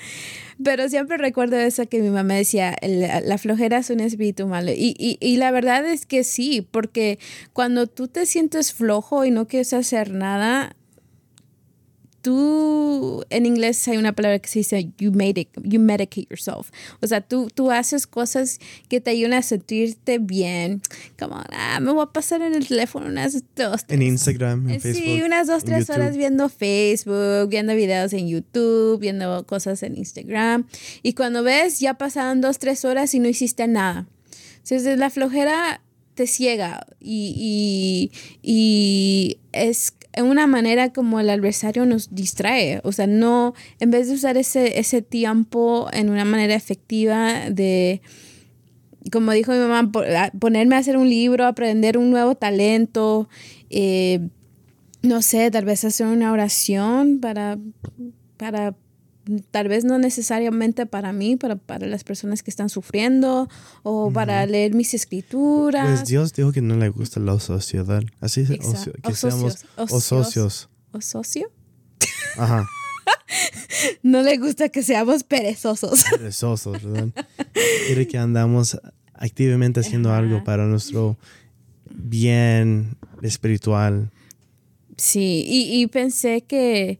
Pero 0.62 0.88
siempre 0.88 1.18
recuerdo 1.18 1.56
eso 1.56 1.86
que 1.86 2.00
mi 2.00 2.08
mamá 2.10 2.34
decía, 2.34 2.74
el- 2.80 3.00
la 3.28 3.36
flojera 3.38 3.78
es 3.78 3.90
un 3.90 4.00
espíritu 4.00 4.46
malo. 4.46 4.72
Y, 4.72 4.94
y, 4.98 5.18
y 5.20 5.36
la 5.36 5.50
verdad 5.50 5.86
es 5.86 6.06
que 6.06 6.24
sí, 6.24 6.66
porque 6.70 7.18
cuando 7.52 7.86
tú 7.86 8.08
te 8.08 8.24
sientes 8.24 8.72
flojo 8.72 9.24
y 9.26 9.30
no 9.30 9.46
quieres 9.46 9.72
hacer 9.74 10.10
nada, 10.12 10.74
tú, 12.28 13.24
en 13.30 13.46
inglés 13.46 13.88
hay 13.88 13.96
una 13.96 14.12
palabra 14.12 14.38
que 14.38 14.48
se 14.50 14.58
dice, 14.58 14.90
you, 14.98 15.10
medic, 15.12 15.48
you 15.62 15.80
medicate 15.80 16.26
yourself. 16.28 16.70
O 17.00 17.06
sea, 17.06 17.22
tú, 17.22 17.48
tú 17.54 17.70
haces 17.70 18.06
cosas 18.06 18.58
que 18.90 19.00
te 19.00 19.12
ayudan 19.12 19.32
a 19.32 19.40
sentirte 19.40 20.18
bien. 20.18 20.82
Como, 21.18 21.42
ah, 21.52 21.80
me 21.80 21.90
voy 21.90 22.02
a 22.02 22.12
pasar 22.12 22.42
en 22.42 22.52
el 22.52 22.68
teléfono 22.68 23.06
unas 23.06 23.32
dos, 23.56 23.80
En 23.88 24.00
tres 24.00 24.02
Instagram, 24.02 24.68
en 24.68 24.74
eh, 24.74 24.80
Facebook. 24.80 25.04
Sí, 25.04 25.22
unas 25.22 25.46
dos, 25.46 25.62
en 25.62 25.70
tres 25.70 25.86
YouTube. 25.86 25.96
horas 25.96 26.16
viendo 26.18 26.50
Facebook, 26.50 27.48
viendo 27.48 27.74
videos 27.74 28.12
en 28.12 28.28
YouTube, 28.28 29.00
viendo 29.00 29.46
cosas 29.46 29.82
en 29.82 29.96
Instagram. 29.96 30.66
Y 31.02 31.14
cuando 31.14 31.42
ves, 31.42 31.80
ya 31.80 31.94
pasaron 31.94 32.42
dos, 32.42 32.58
tres 32.58 32.84
horas 32.84 33.14
y 33.14 33.20
no 33.20 33.28
hiciste 33.28 33.66
nada. 33.68 34.06
Entonces 34.58 34.98
la 34.98 35.08
flojera 35.08 35.80
te 36.14 36.26
ciega 36.26 36.86
y, 37.00 38.10
y, 38.12 38.38
y 38.42 39.38
es 39.52 39.92
una 40.26 40.46
manera 40.46 40.92
como 40.92 41.20
el 41.20 41.30
adversario 41.30 41.86
nos 41.86 42.14
distrae. 42.14 42.80
O 42.84 42.92
sea, 42.92 43.06
no, 43.06 43.54
en 43.80 43.90
vez 43.90 44.08
de 44.08 44.14
usar 44.14 44.36
ese, 44.36 44.78
ese 44.78 45.02
tiempo 45.02 45.88
en 45.92 46.10
una 46.10 46.24
manera 46.24 46.54
efectiva 46.54 47.50
de 47.50 48.00
como 49.10 49.32
dijo 49.32 49.52
mi 49.52 49.58
mamá, 49.58 49.90
ponerme 50.38 50.76
a 50.76 50.78
hacer 50.78 50.96
un 50.96 51.08
libro, 51.08 51.46
aprender 51.46 51.98
un 51.98 52.10
nuevo 52.10 52.34
talento, 52.34 53.28
eh, 53.70 54.28
no 55.02 55.22
sé, 55.22 55.50
tal 55.50 55.64
vez 55.64 55.84
hacer 55.84 56.06
una 56.06 56.32
oración 56.32 57.20
para, 57.20 57.58
para, 58.36 58.74
tal 59.50 59.68
vez 59.68 59.84
no 59.84 59.98
necesariamente 59.98 60.86
para 60.86 61.12
mí, 61.12 61.36
para, 61.36 61.56
para 61.56 61.86
las 61.86 62.04
personas 62.04 62.42
que 62.42 62.50
están 62.50 62.68
sufriendo, 62.68 63.48
o 63.82 64.10
para 64.12 64.44
leer 64.46 64.74
mis 64.74 64.94
escrituras. 64.94 65.86
Pues 66.00 66.08
Dios 66.08 66.32
dijo 66.32 66.52
que 66.52 66.62
no 66.62 66.76
le 66.76 66.88
gusta 66.88 67.20
la 67.20 67.38
sociedad. 67.40 68.02
Así 68.20 68.40
es, 68.42 68.48
que 68.48 68.58
o 69.06 69.14
seamos 69.14 69.54
socios- 69.54 69.64
o 69.76 69.82
ocios. 69.84 70.04
socios. 70.04 70.68
¿O 70.92 71.00
socio? 71.00 71.50
Ajá. 72.36 72.66
No 74.02 74.22
le 74.22 74.36
gusta 74.38 74.68
que 74.70 74.82
seamos 74.82 75.22
perezosos. 75.22 76.04
Perezosos, 76.10 76.82
¿verdad? 76.82 77.08
Quiere 77.86 78.06
que 78.08 78.18
andamos 78.18 78.78
activamente 79.14 79.80
haciendo 79.80 80.10
Ajá. 80.10 80.18
algo 80.18 80.42
para 80.44 80.64
nuestro 80.66 81.16
bien 81.90 82.96
espiritual. 83.22 84.10
Sí, 84.96 85.44
y, 85.46 85.80
y 85.82 85.86
pensé 85.86 86.42
que 86.42 86.98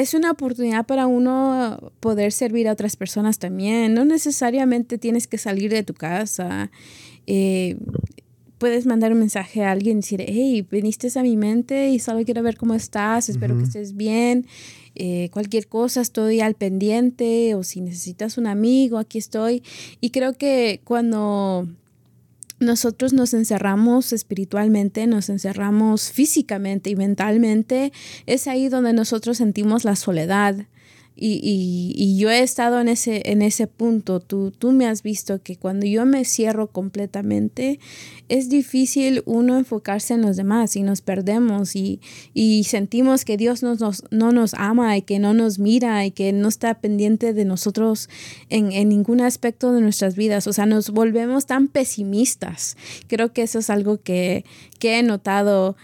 es 0.00 0.14
una 0.14 0.30
oportunidad 0.30 0.86
para 0.86 1.06
uno 1.06 1.92
poder 2.00 2.32
servir 2.32 2.68
a 2.68 2.72
otras 2.72 2.96
personas 2.96 3.38
también. 3.38 3.94
No 3.94 4.04
necesariamente 4.04 4.98
tienes 4.98 5.26
que 5.26 5.38
salir 5.38 5.70
de 5.70 5.82
tu 5.82 5.94
casa 5.94 6.70
eh, 7.30 7.76
puedes 8.56 8.86
mandar 8.86 9.12
un 9.12 9.18
mensaje 9.18 9.62
a 9.62 9.70
alguien 9.70 9.98
y 9.98 10.00
decir, 10.00 10.24
hey, 10.26 10.66
viniste 10.70 11.08
a 11.14 11.22
mi 11.22 11.36
mente 11.36 11.90
y 11.90 11.98
solo 11.98 12.24
quiero 12.24 12.42
ver 12.42 12.56
cómo 12.56 12.74
estás, 12.74 13.28
espero 13.28 13.56
que 13.56 13.64
estés 13.64 13.96
bien, 13.96 14.46
eh, 14.94 15.28
cualquier 15.30 15.68
cosa 15.68 16.00
estoy 16.00 16.40
al 16.40 16.54
pendiente 16.54 17.54
o 17.54 17.62
si 17.62 17.82
necesitas 17.82 18.38
un 18.38 18.46
amigo, 18.46 18.96
aquí 18.96 19.18
estoy. 19.18 19.62
Y 20.00 20.10
creo 20.10 20.32
que 20.32 20.80
cuando 20.84 21.68
nosotros 22.60 23.12
nos 23.12 23.34
encerramos 23.34 24.12
espiritualmente, 24.12 25.06
nos 25.06 25.28
encerramos 25.28 26.10
físicamente 26.10 26.90
y 26.90 26.96
mentalmente, 26.96 27.92
es 28.26 28.48
ahí 28.48 28.68
donde 28.68 28.92
nosotros 28.92 29.36
sentimos 29.36 29.84
la 29.84 29.96
soledad, 29.96 30.66
y, 31.20 31.92
y, 31.96 32.16
yo 32.16 32.30
he 32.30 32.40
estado 32.40 32.80
en 32.80 32.86
ese, 32.86 33.22
en 33.24 33.42
ese 33.42 33.66
punto. 33.66 34.20
Tú, 34.20 34.52
tú 34.52 34.70
me 34.70 34.86
has 34.86 35.02
visto 35.02 35.42
que 35.42 35.56
cuando 35.56 35.84
yo 35.84 36.06
me 36.06 36.24
cierro 36.24 36.68
completamente, 36.68 37.80
es 38.28 38.48
difícil 38.48 39.22
uno 39.26 39.58
enfocarse 39.58 40.14
en 40.14 40.22
los 40.22 40.36
demás 40.36 40.76
y 40.76 40.82
nos 40.82 41.00
perdemos 41.00 41.74
y, 41.74 42.00
y 42.34 42.64
sentimos 42.64 43.24
que 43.24 43.36
Dios 43.36 43.64
nos, 43.64 43.80
nos, 43.80 44.04
no 44.12 44.30
nos 44.30 44.54
ama 44.54 44.96
y 44.96 45.02
que 45.02 45.18
no 45.18 45.34
nos 45.34 45.58
mira 45.58 46.06
y 46.06 46.12
que 46.12 46.32
no 46.32 46.48
está 46.48 46.74
pendiente 46.80 47.32
de 47.32 47.44
nosotros 47.44 48.08
en, 48.48 48.70
en 48.70 48.88
ningún 48.88 49.20
aspecto 49.20 49.72
de 49.72 49.80
nuestras 49.80 50.14
vidas. 50.14 50.46
O 50.46 50.52
sea, 50.52 50.66
nos 50.66 50.90
volvemos 50.90 51.46
tan 51.46 51.66
pesimistas. 51.66 52.76
Creo 53.08 53.32
que 53.32 53.42
eso 53.42 53.58
es 53.58 53.70
algo 53.70 54.00
que, 54.00 54.44
que 54.78 54.98
he 54.98 55.02
notado. 55.02 55.76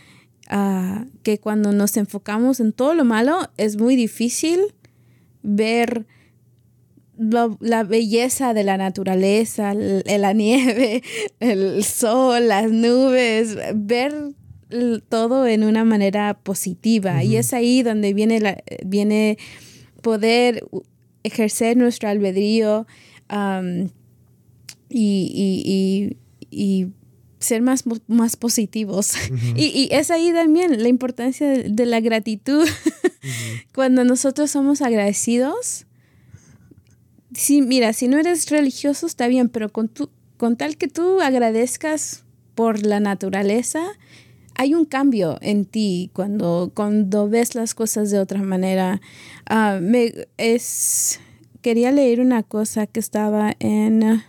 Uh, 0.53 1.07
que 1.23 1.38
cuando 1.38 1.73
nos 1.73 1.97
enfocamos 1.97 2.61
en 2.61 2.75
todo 2.75 2.92
lo 2.94 3.07
malo 3.07 3.49
es 3.57 3.79
muy 3.79 3.97
difícil 3.97 4.61
ver 5.44 6.07
la 7.16 7.85
belleza 7.85 8.54
de 8.54 8.64
la 8.64 8.76
naturaleza, 8.76 9.72
la 9.74 10.33
nieve, 10.35 11.02
el 11.38 11.85
sol, 11.85 12.48
las 12.48 12.70
nubes, 12.70 13.57
ver 13.74 14.35
todo 15.09 15.46
en 15.46 15.62
una 15.62 15.85
manera 15.85 16.35
positiva. 16.35 17.22
Y 17.22 17.37
es 17.37 17.52
ahí 17.54 17.83
donde 17.83 18.12
viene, 18.14 18.40
la, 18.40 18.62
viene 18.85 19.38
poder 20.02 20.64
ejercer 21.22 21.76
nuestro 21.76 22.09
albedrío 22.09 22.87
y, 24.88 26.16
ser 27.44 27.62
más, 27.62 27.85
más 28.07 28.37
positivos. 28.37 29.14
y, 29.57 29.88
es 29.92 30.11
ahí 30.11 30.33
también 30.33 30.83
la 30.83 30.88
importancia 30.88 31.48
de 31.48 31.87
la 31.87 32.00
gratitud. 32.00 32.66
Cuando 33.74 34.04
nosotros 34.04 34.50
somos 34.50 34.83
agradecidos, 34.83 35.87
sí, 37.35 37.62
mira, 37.62 37.92
si 37.92 38.09
no 38.09 38.18
eres 38.18 38.50
religioso 38.50 39.07
está 39.07 39.28
bien, 39.28 39.48
pero 39.48 39.70
con, 39.70 39.88
tu, 39.88 40.11
con 40.37 40.57
tal 40.57 40.76
que 40.76 40.88
tú 40.88 41.20
agradezcas 41.20 42.24
por 42.54 42.85
la 42.85 43.00
naturaleza, 43.00 43.83
hay 44.57 44.74
un 44.74 44.85
cambio 44.85 45.38
en 45.40 45.64
ti 45.64 46.11
cuando, 46.12 46.70
cuando 46.74 47.28
ves 47.28 47.54
las 47.54 47.74
cosas 47.74 48.11
de 48.11 48.18
otra 48.18 48.42
manera. 48.42 49.00
Ah, 49.46 49.78
me, 49.80 50.12
es, 50.37 51.20
quería 51.61 51.90
leer 51.90 52.20
una 52.20 52.42
cosa 52.42 52.87
que 52.87 53.00
estaba 53.00 53.54
en, 53.59 54.22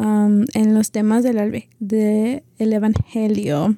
en 0.00 0.74
los 0.74 0.90
temas 0.90 1.22
del 1.22 1.66
de 1.78 2.42
el 2.58 2.72
Evangelio 2.72 3.76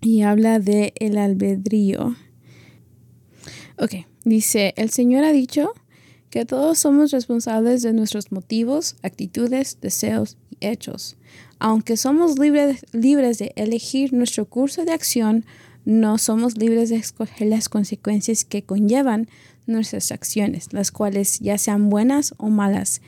y 0.00 0.22
habla 0.22 0.60
de 0.60 0.92
el 1.00 1.18
albedrío. 1.18 2.14
Ok, 3.78 4.06
dice, 4.24 4.72
el 4.76 4.90
Señor 4.90 5.24
ha 5.24 5.32
dicho 5.32 5.72
que 6.30 6.44
todos 6.44 6.78
somos 6.78 7.10
responsables 7.10 7.82
de 7.82 7.92
nuestros 7.92 8.30
motivos, 8.30 8.96
actitudes, 9.02 9.78
deseos 9.80 10.36
y 10.50 10.66
hechos. 10.66 11.16
Aunque 11.58 11.96
somos 11.96 12.38
libres, 12.38 12.84
libres 12.92 13.38
de 13.38 13.52
elegir 13.56 14.12
nuestro 14.12 14.44
curso 14.46 14.84
de 14.84 14.92
acción, 14.92 15.44
no 15.84 16.18
somos 16.18 16.56
libres 16.56 16.90
de 16.90 16.96
escoger 16.96 17.48
las 17.48 17.68
consecuencias 17.68 18.44
que 18.44 18.62
conllevan 18.62 19.28
nuestras 19.66 20.12
acciones, 20.12 20.72
las 20.72 20.92
cuales, 20.92 21.40
ya 21.40 21.58
sean 21.58 21.90
buenas 21.90 22.34
o 22.36 22.48
malas, 22.48 23.00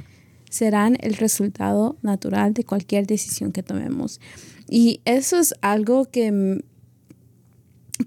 serán 0.50 0.96
el 1.00 1.14
resultado 1.14 1.96
natural 2.02 2.54
de 2.54 2.64
cualquier 2.64 3.06
decisión 3.06 3.52
que 3.52 3.62
tomemos. 3.62 4.20
Y 4.68 5.00
eso 5.04 5.38
es 5.38 5.54
algo 5.60 6.06
que 6.06 6.60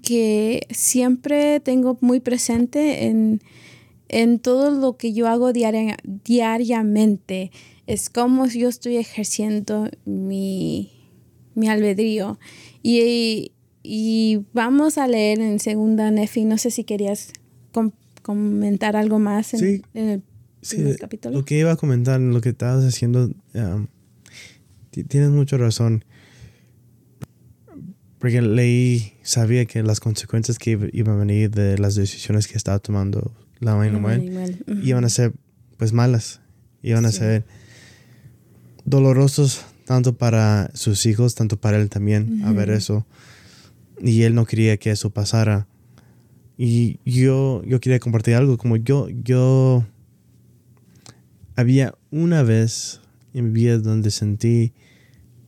que 0.02 0.66
siempre 0.70 1.60
tengo 1.60 1.98
muy 2.00 2.20
presente 2.20 3.06
en, 3.06 3.40
todo 4.40 4.70
lo 4.70 4.96
que 4.96 5.12
yo 5.12 5.28
hago 5.28 5.52
diariamente. 5.52 7.50
Es 7.86 8.10
como 8.10 8.46
yo 8.46 8.68
estoy 8.68 8.96
ejerciendo 8.96 9.88
mi, 10.04 10.90
albedrío. 11.68 12.38
Y, 12.82 13.52
vamos 14.52 14.98
a 14.98 15.06
leer 15.06 15.40
en 15.40 15.58
segunda 15.58 16.10
Nefi. 16.10 16.44
No 16.44 16.58
sé 16.58 16.70
si 16.70 16.84
querías 16.84 17.32
comentar 18.22 18.96
algo 18.96 19.18
más 19.18 19.54
en, 19.54 19.82
el 19.94 20.22
primer 20.68 20.96
capítulo. 20.98 21.38
Lo 21.38 21.44
que 21.44 21.58
iba 21.58 21.72
a 21.72 21.76
comentar, 21.76 22.20
lo 22.20 22.40
que 22.40 22.50
estabas 22.50 22.84
haciendo, 22.84 23.30
um, 23.54 23.86
tienes 24.90 25.30
mucha 25.30 25.56
razón. 25.56 26.04
Porque 28.18 28.42
leí, 28.42 29.14
sabía 29.22 29.64
que 29.64 29.82
las 29.82 29.98
consecuencias 29.98 30.58
que 30.58 30.90
iban 30.92 31.16
a 31.16 31.18
venir 31.20 31.50
de 31.50 31.78
las 31.78 31.94
decisiones 31.94 32.46
que 32.48 32.58
estaba 32.58 32.78
tomando 32.78 33.32
la 33.60 33.76
Manuel 33.76 34.62
iban 34.82 35.04
a 35.04 35.08
ser 35.08 35.32
pues 35.78 35.94
malas, 35.94 36.40
iban 36.82 37.06
a 37.06 37.12
ser 37.12 37.44
dolorosos 38.84 39.64
tanto 39.86 40.16
para 40.16 40.70
sus 40.74 41.06
hijos, 41.06 41.34
tanto 41.34 41.58
para 41.58 41.78
él 41.78 41.88
también, 41.88 42.42
a 42.44 42.52
ver 42.52 42.70
eso. 42.70 43.06
Y 44.00 44.22
él 44.22 44.34
no 44.34 44.46
quería 44.46 44.76
que 44.76 44.90
eso 44.90 45.10
pasara. 45.10 45.66
Y 46.56 47.00
yo, 47.04 47.62
yo 47.64 47.80
quería 47.80 47.98
compartir 47.98 48.34
algo, 48.34 48.56
como 48.56 48.76
yo, 48.76 49.08
yo, 49.08 49.84
había 51.60 51.94
una 52.10 52.42
vez 52.42 53.00
en 53.34 53.52
mi 53.52 53.60
vida 53.60 53.78
donde 53.78 54.10
sentí 54.10 54.72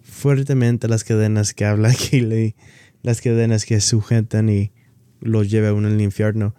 fuertemente 0.03 0.87
las 0.87 1.05
cadenas 1.05 1.55
que 1.55 1.65
habla 1.65 1.89
aquí, 1.93 2.21
las 3.03 3.21
cadenas 3.21 3.65
que 3.65 3.81
sujetan 3.81 4.49
y 4.49 4.73
los 5.21 5.51
lleva 5.51 5.71
a 5.71 5.73
uno 5.75 5.89
al 5.89 6.01
infierno. 6.01 6.55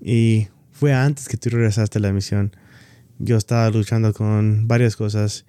Y 0.00 0.48
fue 0.70 0.92
antes 0.92 1.28
que 1.28 1.36
tú 1.36 1.50
regresaste 1.50 1.98
a 1.98 2.02
la 2.02 2.12
misión. 2.12 2.54
Yo 3.18 3.36
estaba 3.36 3.68
luchando 3.70 4.12
con 4.12 4.68
varias 4.68 4.96
cosas 4.96 5.46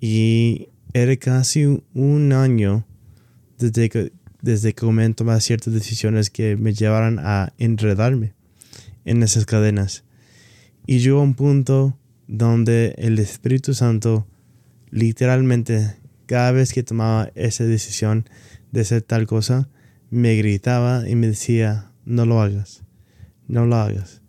y 0.00 0.68
era 0.92 1.16
casi 1.16 1.82
un 1.94 2.32
año 2.32 2.86
desde 3.58 3.88
que, 3.88 4.12
desde 4.40 4.72
que 4.72 4.80
comencé 4.80 5.12
a 5.12 5.16
tomar 5.16 5.40
ciertas 5.40 5.74
decisiones 5.74 6.30
que 6.30 6.56
me 6.56 6.72
llevaron 6.74 7.18
a 7.18 7.52
enredarme 7.58 8.34
en 9.04 9.22
esas 9.22 9.46
cadenas. 9.46 10.04
Y 10.86 10.98
llegó 11.00 11.20
a 11.20 11.22
un 11.22 11.34
punto 11.34 11.99
donde 12.30 12.94
el 12.96 13.18
Espíritu 13.18 13.74
Santo 13.74 14.24
literalmente 14.90 15.96
cada 16.26 16.52
vez 16.52 16.72
que 16.72 16.84
tomaba 16.84 17.32
esa 17.34 17.64
decisión 17.64 18.24
de 18.70 18.82
hacer 18.82 19.02
tal 19.02 19.26
cosa, 19.26 19.68
me 20.10 20.36
gritaba 20.36 21.08
y 21.08 21.16
me 21.16 21.26
decía, 21.26 21.90
no 22.04 22.26
lo 22.26 22.40
hagas, 22.40 22.84
no 23.48 23.66
lo 23.66 23.74
hagas. 23.74 24.22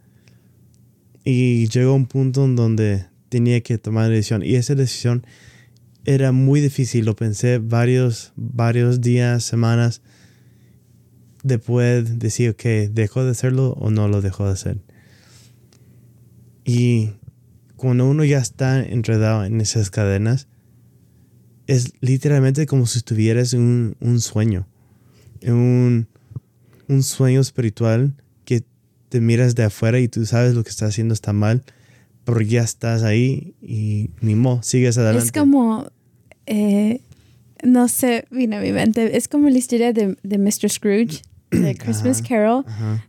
Y 1.23 1.67
llegó 1.67 1.93
un 1.93 2.07
punto 2.07 2.45
en 2.45 2.55
donde 2.55 3.05
tenía 3.29 3.61
que 3.61 3.77
tomar 3.77 4.05
la 4.05 4.15
decisión. 4.15 4.43
Y 4.43 4.55
esa 4.55 4.73
decisión 4.73 5.23
era 6.03 6.31
muy 6.31 6.59
difícil. 6.59 7.05
Lo 7.05 7.15
pensé 7.15 7.59
varios, 7.59 8.33
varios 8.35 9.01
días, 9.01 9.43
semanas. 9.43 10.01
Después 11.43 12.17
decir, 12.17 12.49
ok, 12.49 12.63
¿dejó 12.91 13.23
de 13.23 13.31
hacerlo 13.31 13.73
o 13.73 13.91
no 13.91 14.07
lo 14.07 14.21
dejó 14.21 14.47
de 14.47 14.53
hacer? 14.53 14.77
Y 16.65 17.11
cuando 17.81 18.07
uno 18.07 18.23
ya 18.23 18.37
está 18.37 18.79
enredado 18.79 19.43
en 19.43 19.59
esas 19.59 19.89
cadenas, 19.89 20.47
es 21.65 21.93
literalmente 21.99 22.67
como 22.67 22.85
si 22.85 22.99
estuvieras 22.99 23.55
en 23.55 23.95
un, 23.99 24.21
sueño, 24.21 24.67
en 25.39 25.53
un, 25.53 26.07
un, 26.87 27.01
sueño 27.01 27.41
espiritual 27.41 28.13
que 28.45 28.63
te 29.09 29.19
miras 29.19 29.55
de 29.55 29.63
afuera 29.63 29.99
y 29.99 30.07
tú 30.07 30.27
sabes 30.27 30.53
lo 30.53 30.63
que 30.63 30.69
estás 30.69 30.89
haciendo 30.89 31.15
está 31.15 31.33
mal, 31.33 31.63
pero 32.23 32.41
ya 32.41 32.61
estás 32.61 33.01
ahí 33.01 33.55
y 33.63 34.11
ni 34.21 34.35
mo, 34.35 34.61
sigues 34.61 34.99
adelante. 34.99 35.25
Es 35.25 35.31
como, 35.31 35.89
eh, 36.45 37.01
no 37.63 37.87
sé, 37.87 38.25
vino 38.29 38.57
a 38.57 38.59
mi 38.59 38.73
mente, 38.73 39.17
es 39.17 39.27
como 39.27 39.49
la 39.49 39.57
historia 39.57 39.91
de, 39.91 40.17
de 40.21 40.37
Mr. 40.37 40.69
Scrooge, 40.69 41.23
de 41.49 41.75
Christmas 41.79 42.21
Carol, 42.21 42.63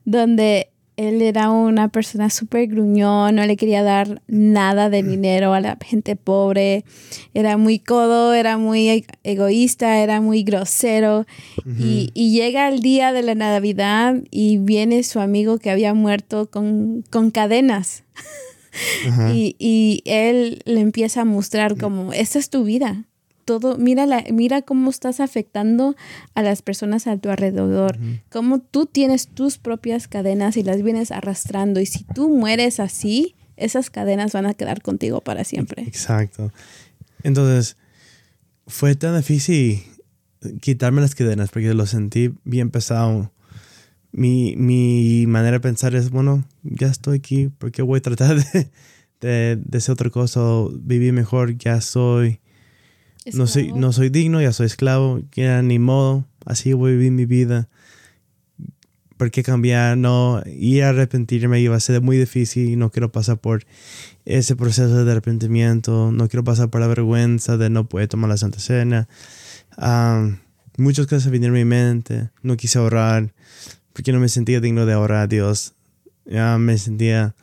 donde 0.06 0.71
él 0.96 1.22
era 1.22 1.50
una 1.50 1.88
persona 1.88 2.30
súper 2.30 2.66
gruñón, 2.66 3.36
no 3.36 3.46
le 3.46 3.56
quería 3.56 3.82
dar 3.82 4.22
nada 4.26 4.90
de 4.90 5.02
dinero 5.02 5.54
a 5.54 5.60
la 5.60 5.78
gente 5.80 6.16
pobre, 6.16 6.84
era 7.34 7.56
muy 7.56 7.78
codo, 7.78 8.34
era 8.34 8.58
muy 8.58 8.88
e-, 8.88 9.06
egoísta, 9.24 9.98
era 9.98 10.20
muy 10.20 10.42
grosero. 10.42 11.26
y, 11.64 12.10
llega 12.14 12.68
el 12.68 12.80
día 12.80 13.12
de 13.12 13.22
la 13.22 13.34
Navidad 13.34 14.16
y 14.30 14.58
viene 14.58 15.02
su 15.02 15.20
amigo 15.20 15.58
que 15.58 15.70
había 15.70 15.94
muerto 15.94 16.50
con, 16.50 17.04
cadenas. 17.32 18.04
y, 19.32 19.56
y 19.58 20.02
él 20.04 20.62
le 20.64 20.80
empieza 20.80 21.22
a 21.22 21.24
mostrar 21.24 21.76
como, 21.76 22.12
esta 22.12 22.38
es 22.38 22.50
tu 22.50 22.64
vida. 22.64 23.06
Todo, 23.44 23.76
mira, 23.76 24.06
la, 24.06 24.24
mira 24.30 24.62
cómo 24.62 24.90
estás 24.90 25.20
afectando 25.20 25.96
a 26.34 26.42
las 26.42 26.62
personas 26.62 27.06
a 27.06 27.16
tu 27.16 27.28
alrededor, 27.30 27.98
cómo 28.30 28.60
tú 28.60 28.86
tienes 28.86 29.28
tus 29.28 29.58
propias 29.58 30.08
cadenas 30.08 30.56
y 30.56 30.62
las 30.62 30.82
vienes 30.82 31.10
arrastrando. 31.10 31.80
Y 31.80 31.86
si 31.86 32.04
tú 32.04 32.28
mueres 32.28 32.80
así, 32.80 33.34
esas 33.56 33.90
cadenas 33.90 34.32
van 34.32 34.46
a 34.46 34.54
quedar 34.54 34.82
contigo 34.82 35.20
para 35.20 35.44
siempre. 35.44 35.82
Exacto. 35.82 36.52
Entonces, 37.22 37.76
fue 38.66 38.94
tan 38.94 39.16
difícil 39.16 39.82
quitarme 40.60 41.00
las 41.00 41.14
cadenas 41.14 41.50
porque 41.50 41.74
lo 41.74 41.86
sentí 41.86 42.34
bien 42.44 42.70
pesado. 42.70 43.32
Mi, 44.10 44.54
mi 44.56 45.24
manera 45.26 45.52
de 45.52 45.60
pensar 45.60 45.94
es, 45.94 46.10
bueno, 46.10 46.44
ya 46.62 46.88
estoy 46.88 47.18
aquí, 47.18 47.48
porque 47.48 47.82
voy 47.82 47.98
a 47.98 48.02
tratar 48.02 48.36
de, 48.36 48.70
de, 49.20 49.56
de 49.56 49.78
hacer 49.78 49.92
otra 49.94 50.10
cosa, 50.10 50.40
vivir 50.74 51.12
mejor, 51.12 51.56
ya 51.56 51.80
soy, 51.80 52.40
no 53.32 53.46
soy, 53.46 53.72
no 53.72 53.92
soy 53.92 54.08
digno, 54.08 54.40
ya 54.40 54.52
soy 54.52 54.66
esclavo, 54.66 55.20
ya 55.32 55.62
ni 55.62 55.78
modo, 55.78 56.26
así 56.44 56.72
voy 56.72 56.92
a 56.92 56.94
vivir 56.94 57.12
mi 57.12 57.26
vida. 57.26 57.68
¿Por 59.16 59.30
qué 59.30 59.44
cambiar? 59.44 59.96
No, 59.96 60.42
y 60.46 60.80
arrepentirme 60.80 61.60
iba 61.60 61.76
a 61.76 61.80
ser 61.80 62.00
muy 62.00 62.16
difícil, 62.16 62.76
no 62.78 62.90
quiero 62.90 63.12
pasar 63.12 63.38
por 63.38 63.64
ese 64.24 64.56
proceso 64.56 65.04
de 65.04 65.10
arrepentimiento, 65.12 66.10
no 66.10 66.28
quiero 66.28 66.42
pasar 66.42 66.70
por 66.70 66.80
la 66.80 66.88
vergüenza 66.88 67.56
de 67.56 67.70
no 67.70 67.88
poder 67.88 68.08
tomar 68.08 68.30
la 68.30 68.36
Santa 68.36 68.58
Cena. 68.58 69.08
Um, 69.78 70.38
muchas 70.76 71.06
cosas 71.06 71.30
vinieron 71.30 71.56
a 71.56 71.60
mi 71.60 71.64
mente, 71.64 72.30
no 72.42 72.56
quise 72.56 72.78
ahorrar, 72.78 73.32
porque 73.92 74.12
no 74.12 74.18
me 74.18 74.28
sentía 74.28 74.60
digno 74.60 74.86
de 74.86 74.94
orar 74.96 75.22
a 75.22 75.26
Dios. 75.26 75.74
Ya 76.24 76.58
me 76.58 76.78
sentía... 76.78 77.34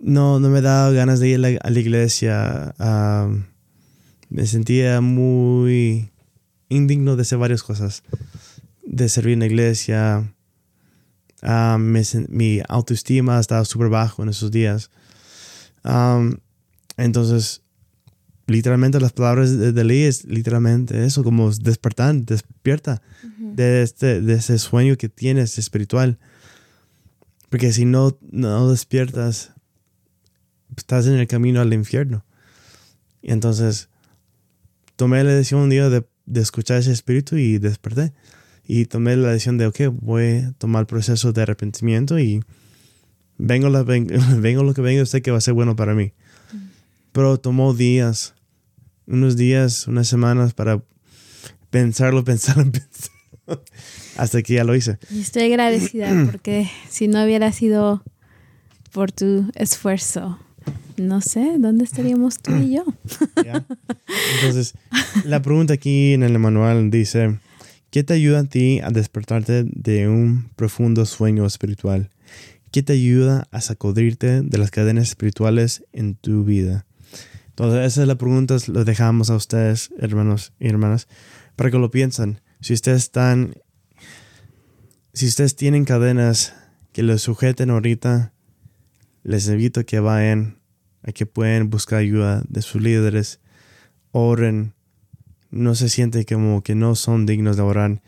No, 0.00 0.40
no 0.40 0.48
me 0.48 0.60
daba 0.60 0.90
ganas 0.90 1.20
de 1.20 1.28
ir 1.28 1.36
a 1.36 1.70
la, 1.70 1.78
iglesia. 1.78 2.74
Me 4.32 4.46
sentía 4.46 5.02
muy 5.02 6.10
indigno 6.70 7.16
de 7.16 7.22
hacer 7.22 7.38
varias 7.38 7.62
cosas. 7.62 8.02
De 8.82 9.08
servir 9.08 9.34
en 9.34 9.40
la 9.40 9.46
iglesia. 9.46 10.34
mi 12.28 12.62
autoestima 12.68 13.38
estaba 13.38 13.64
súper 13.66 13.90
bajo 13.90 14.22
en 14.22 14.30
esos 14.30 14.50
días. 14.50 14.90
entonces, 16.96 17.62
literalmente 18.46 19.00
las 19.00 19.12
palabras 19.12 19.56
de, 19.56 19.72
de 19.72 20.08
es 20.08 20.24
literalmente 20.24 21.04
eso, 21.04 21.22
como 21.22 21.50
despertar, 21.50 22.14
despierta 22.14 23.02
de, 23.38 23.82
este, 23.82 24.22
de 24.22 24.34
ese 24.34 24.58
sueño 24.58 24.96
que 24.96 25.10
tienes 25.10 25.58
espiritual. 25.58 26.18
Porque 27.50 27.70
si 27.74 27.84
no, 27.84 28.16
no 28.30 28.70
despiertas, 28.70 29.52
estás 30.74 31.06
en 31.06 31.14
el 31.14 31.26
camino 31.26 31.60
al 31.60 31.74
infierno. 31.74 32.24
Y 33.20 33.30
entonces 33.30 33.90
tomé 35.02 35.24
la 35.24 35.32
decisión 35.32 35.62
un 35.62 35.68
día 35.68 35.90
de, 35.90 36.04
escuchar 36.32 36.78
ese 36.78 36.92
espíritu 36.92 37.36
y 37.36 37.58
desperté. 37.58 38.12
Y 38.64 38.84
tomé 38.84 39.16
la 39.16 39.30
decisión 39.30 39.58
de, 39.58 39.66
ok, 39.66 39.80
voy 39.90 40.44
a 40.46 40.52
tomar 40.52 40.82
el 40.82 40.86
proceso 40.86 41.32
de 41.32 41.42
arrepentimiento 41.42 42.20
y 42.20 42.44
vengo 43.36 43.68
lo 43.68 43.84
que 43.84 44.80
vengo, 44.80 45.04
sé 45.04 45.20
que 45.20 45.32
va 45.32 45.38
a 45.38 45.40
ser 45.40 45.54
bueno 45.54 45.74
para 45.74 45.94
mí. 45.94 46.12
Pero 47.10 47.36
tomó 47.40 47.74
días, 47.74 48.34
unos 49.08 49.36
días, 49.36 49.88
unas 49.88 50.06
semanas 50.06 50.54
para 50.54 50.80
pensarlo, 51.70 52.22
pensarlo, 52.24 52.70
pensarlo. 52.70 53.64
Hasta 54.16 54.40
que 54.44 54.54
ya 54.54 54.62
lo 54.62 54.76
hice. 54.76 55.00
Y 55.10 55.20
estoy 55.20 55.42
agradecida 55.42 56.26
porque 56.30 56.70
si 56.88 57.08
no 57.08 57.24
hubiera 57.24 57.50
sido 57.50 58.04
por 58.92 59.10
tu 59.10 59.50
esfuerzo, 59.56 60.38
no 60.96 61.20
sé, 61.20 61.56
¿dónde 61.58 61.84
estaríamos 61.84 62.38
tú 62.38 62.54
y 62.56 62.76
yo? 62.76 62.84
Entonces, 64.36 64.74
la 65.24 65.42
pregunta 65.42 65.74
aquí 65.74 66.12
en 66.12 66.22
el 66.22 66.38
manual 66.38 66.90
dice, 66.90 67.38
¿qué 67.90 68.02
te 68.04 68.14
ayuda 68.14 68.40
a 68.40 68.44
ti 68.44 68.80
a 68.80 68.90
despertarte 68.90 69.64
de 69.64 70.08
un 70.08 70.50
profundo 70.56 71.04
sueño 71.06 71.46
espiritual? 71.46 72.10
¿Qué 72.70 72.82
te 72.82 72.94
ayuda 72.94 73.46
a 73.50 73.60
sacudirte 73.60 74.42
de 74.42 74.58
las 74.58 74.70
cadenas 74.70 75.08
espirituales 75.08 75.84
en 75.92 76.14
tu 76.14 76.44
vida? 76.44 76.86
Entonces, 77.48 77.86
esa 77.86 78.02
es 78.02 78.08
la 78.08 78.16
pregunta, 78.16 78.56
lo 78.68 78.84
dejamos 78.84 79.28
a 79.28 79.36
ustedes, 79.36 79.90
hermanos 79.98 80.52
y 80.58 80.68
hermanas, 80.68 81.06
para 81.54 81.70
que 81.70 81.78
lo 81.78 81.90
piensen. 81.90 82.40
Si 82.60 82.72
ustedes 82.72 83.02
están, 83.02 83.56
si 85.12 85.26
ustedes 85.26 85.54
tienen 85.54 85.84
cadenas 85.84 86.54
que 86.92 87.02
los 87.02 87.20
sujeten 87.20 87.68
ahorita, 87.70 88.32
les 89.22 89.48
invito 89.48 89.80
a 89.80 89.84
que 89.84 90.00
vayan, 90.00 90.58
a 91.02 91.12
que 91.12 91.26
pueden 91.26 91.70
buscar 91.70 92.00
ayuda 92.00 92.42
de 92.48 92.62
sus 92.62 92.82
líderes, 92.82 93.40
oren, 94.10 94.74
no 95.50 95.74
se 95.74 95.88
sienten 95.88 96.24
como 96.24 96.62
que 96.62 96.74
no 96.74 96.94
son 96.94 97.26
dignos 97.26 97.56
de 97.56 97.62
orar, 97.62 98.02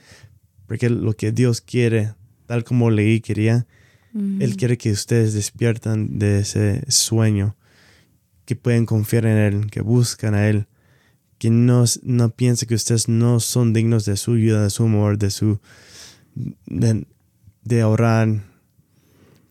porque 0.66 0.88
lo 0.90 1.12
que 1.14 1.33
Dios 1.33 1.61
quiere, 1.61 2.14
tal 2.46 2.64
como 2.64 2.90
leí 2.90 3.20
quería, 3.20 3.66
Él 4.14 4.57
quiere 4.57 4.79
que 4.79 4.92
ustedes 4.92 5.35
despiertan 5.35 6.20
de 6.20 6.38
ese 6.38 6.85
sueño 6.88 7.57
que 8.44 8.55
pueden 8.55 8.87
confiar 8.87 9.27
en 9.27 9.37
Él, 9.37 9.70
que 9.70 9.81
buscan 9.81 10.35
a 10.35 10.48
Él, 10.48 10.68
que 11.38 11.50
no, 11.50 11.85
no 12.03 12.31
piensen 12.31 12.68
que 12.68 12.77
ustedes 12.77 13.09
no 13.09 13.40
son 13.40 13.72
dignos 13.72 14.05
de 14.05 14.16
su 14.16 14.35
ayuda, 14.35 14.62
de 14.62 14.70
su 14.70 14.85
amor, 14.85 15.18
de 15.18 15.31
su 15.31 15.61
de, 16.66 17.07
de 17.62 17.85
orar. 17.85 18.44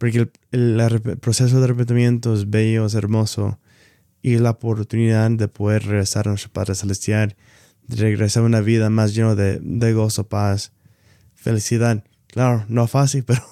Porque 0.04 0.30
el, 0.52 1.18
proceso 1.22 1.60
de 1.60 1.64
arrepentimiento 1.64 2.34
es 2.34 2.50
bello, 2.50 2.86
es 2.86 2.94
hermoso. 2.94 3.58
Y 4.22 4.38
la 4.38 4.50
oportunidad 4.50 5.32
de 5.32 5.48
poder 5.48 5.86
regresar 5.86 6.28
a 6.28 6.32
nuestro 6.32 6.52
Padre 6.52 6.76
Celestial, 6.76 7.38
de 7.88 7.96
regresar 7.96 8.44
a 8.44 8.46
una 8.46 8.60
vida 8.60 8.90
más 8.90 9.16
llena 9.16 9.34
de, 9.34 9.62
de 9.64 9.94
gozo, 9.94 10.28
paz, 10.28 10.74
felicidad. 11.34 12.04
Claro, 12.28 12.66
no 12.68 12.86
fácil, 12.88 13.24
pero 13.26 13.44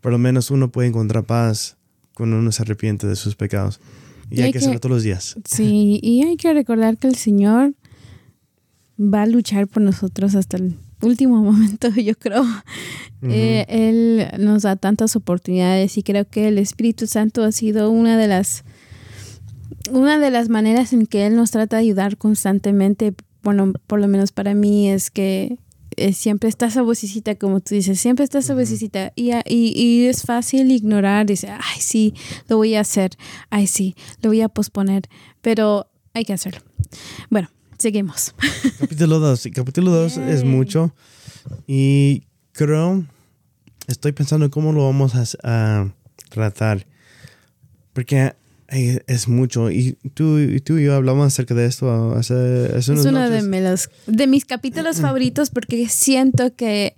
por 0.00 0.10
lo 0.10 0.18
menos 0.18 0.50
uno 0.50 0.72
puede 0.72 0.88
encontrar 0.88 1.22
paz 1.26 1.76
cuando 2.12 2.38
uno 2.38 2.50
se 2.50 2.62
arrepiente 2.62 3.06
de 3.06 3.14
sus 3.14 3.36
pecados. 3.36 3.78
Y, 4.30 4.42
hay, 4.42 4.50
que 4.50 4.58
hacerlo 4.58 4.80
todos 4.80 4.96
los 4.96 5.04
días. 5.04 5.36
Sí, 5.44 6.00
y 6.02 6.24
hay 6.24 6.36
que 6.36 6.52
recordar 6.54 6.98
que 6.98 7.06
el 7.06 7.14
Señor 7.14 7.74
va 8.98 9.22
a 9.22 9.26
luchar 9.26 9.68
por 9.68 9.84
nosotros 9.84 10.34
hasta 10.34 10.56
el 10.56 10.76
último 11.02 11.42
momento, 11.42 11.88
yo 11.88 12.14
creo. 12.14 12.44
Eh, 13.22 13.66
él 13.68 14.28
nos 14.42 14.62
da 14.62 14.76
tantas 14.76 15.16
oportunidades 15.16 15.98
y 15.98 16.02
creo 16.02 16.28
que 16.28 16.48
el 16.48 16.58
Espíritu 16.58 17.06
Santo 17.06 17.42
ha 17.42 17.52
sido 17.52 17.90
una 17.90 18.16
de 18.16 18.28
las 18.28 18.64
una 19.90 20.18
de 20.18 20.30
las 20.30 20.48
maneras 20.48 20.92
en 20.92 21.06
que 21.06 21.26
Él 21.26 21.36
nos 21.36 21.50
trata 21.50 21.76
de 21.76 21.82
ayudar 21.82 22.16
constantemente, 22.16 23.14
bueno, 23.42 23.72
por 23.86 24.00
lo 24.00 24.08
menos 24.08 24.32
para 24.32 24.54
mí, 24.54 24.90
es 24.90 25.10
que 25.10 25.58
eh, 25.96 26.12
siempre 26.12 26.48
está 26.48 26.66
esa 26.66 26.82
vocecita, 26.82 27.34
como 27.36 27.60
tú 27.60 27.74
dices, 27.74 28.00
siempre 28.00 28.24
está 28.24 28.38
esa 28.38 28.54
vocecita 28.54 29.12
y, 29.16 29.32
y, 29.46 30.06
es 30.06 30.22
fácil 30.22 30.70
ignorar, 30.70 31.26
dice, 31.26 31.48
ay, 31.50 31.80
sí, 31.80 32.14
lo 32.48 32.56
voy 32.56 32.74
a 32.74 32.80
hacer, 32.80 33.12
ay, 33.50 33.66
sí, 33.66 33.96
lo 34.22 34.30
voy 34.30 34.42
a 34.42 34.48
posponer, 34.48 35.02
pero 35.40 35.88
hay 36.14 36.24
que 36.24 36.32
hacerlo. 36.32 36.60
Bueno, 37.30 37.48
seguimos. 37.78 38.34
Capítulo 38.78 39.18
2, 39.18 39.48
capítulo 39.54 39.90
2 39.90 40.16
es 40.18 40.44
mucho 40.44 40.94
y 41.66 42.24
creo, 42.52 43.04
estoy 43.86 44.12
pensando 44.12 44.46
en 44.46 44.50
cómo 44.50 44.72
lo 44.72 44.84
vamos 44.84 45.12
a 45.42 45.92
tratar, 46.30 46.86
porque 47.92 48.34
es 48.68 49.28
mucho. 49.28 49.70
Y 49.70 49.96
tú, 50.14 50.38
y 50.38 50.60
tú 50.60 50.78
y 50.78 50.84
yo 50.84 50.94
hablamos 50.94 51.26
acerca 51.26 51.54
de 51.54 51.66
esto 51.66 52.12
hace, 52.12 52.76
Es 52.76 52.88
uno 52.88 53.30
de, 53.30 53.78
de 54.06 54.26
mis 54.26 54.44
capítulos 54.44 55.00
favoritos 55.00 55.50
porque 55.50 55.88
siento 55.88 56.54
que 56.54 56.96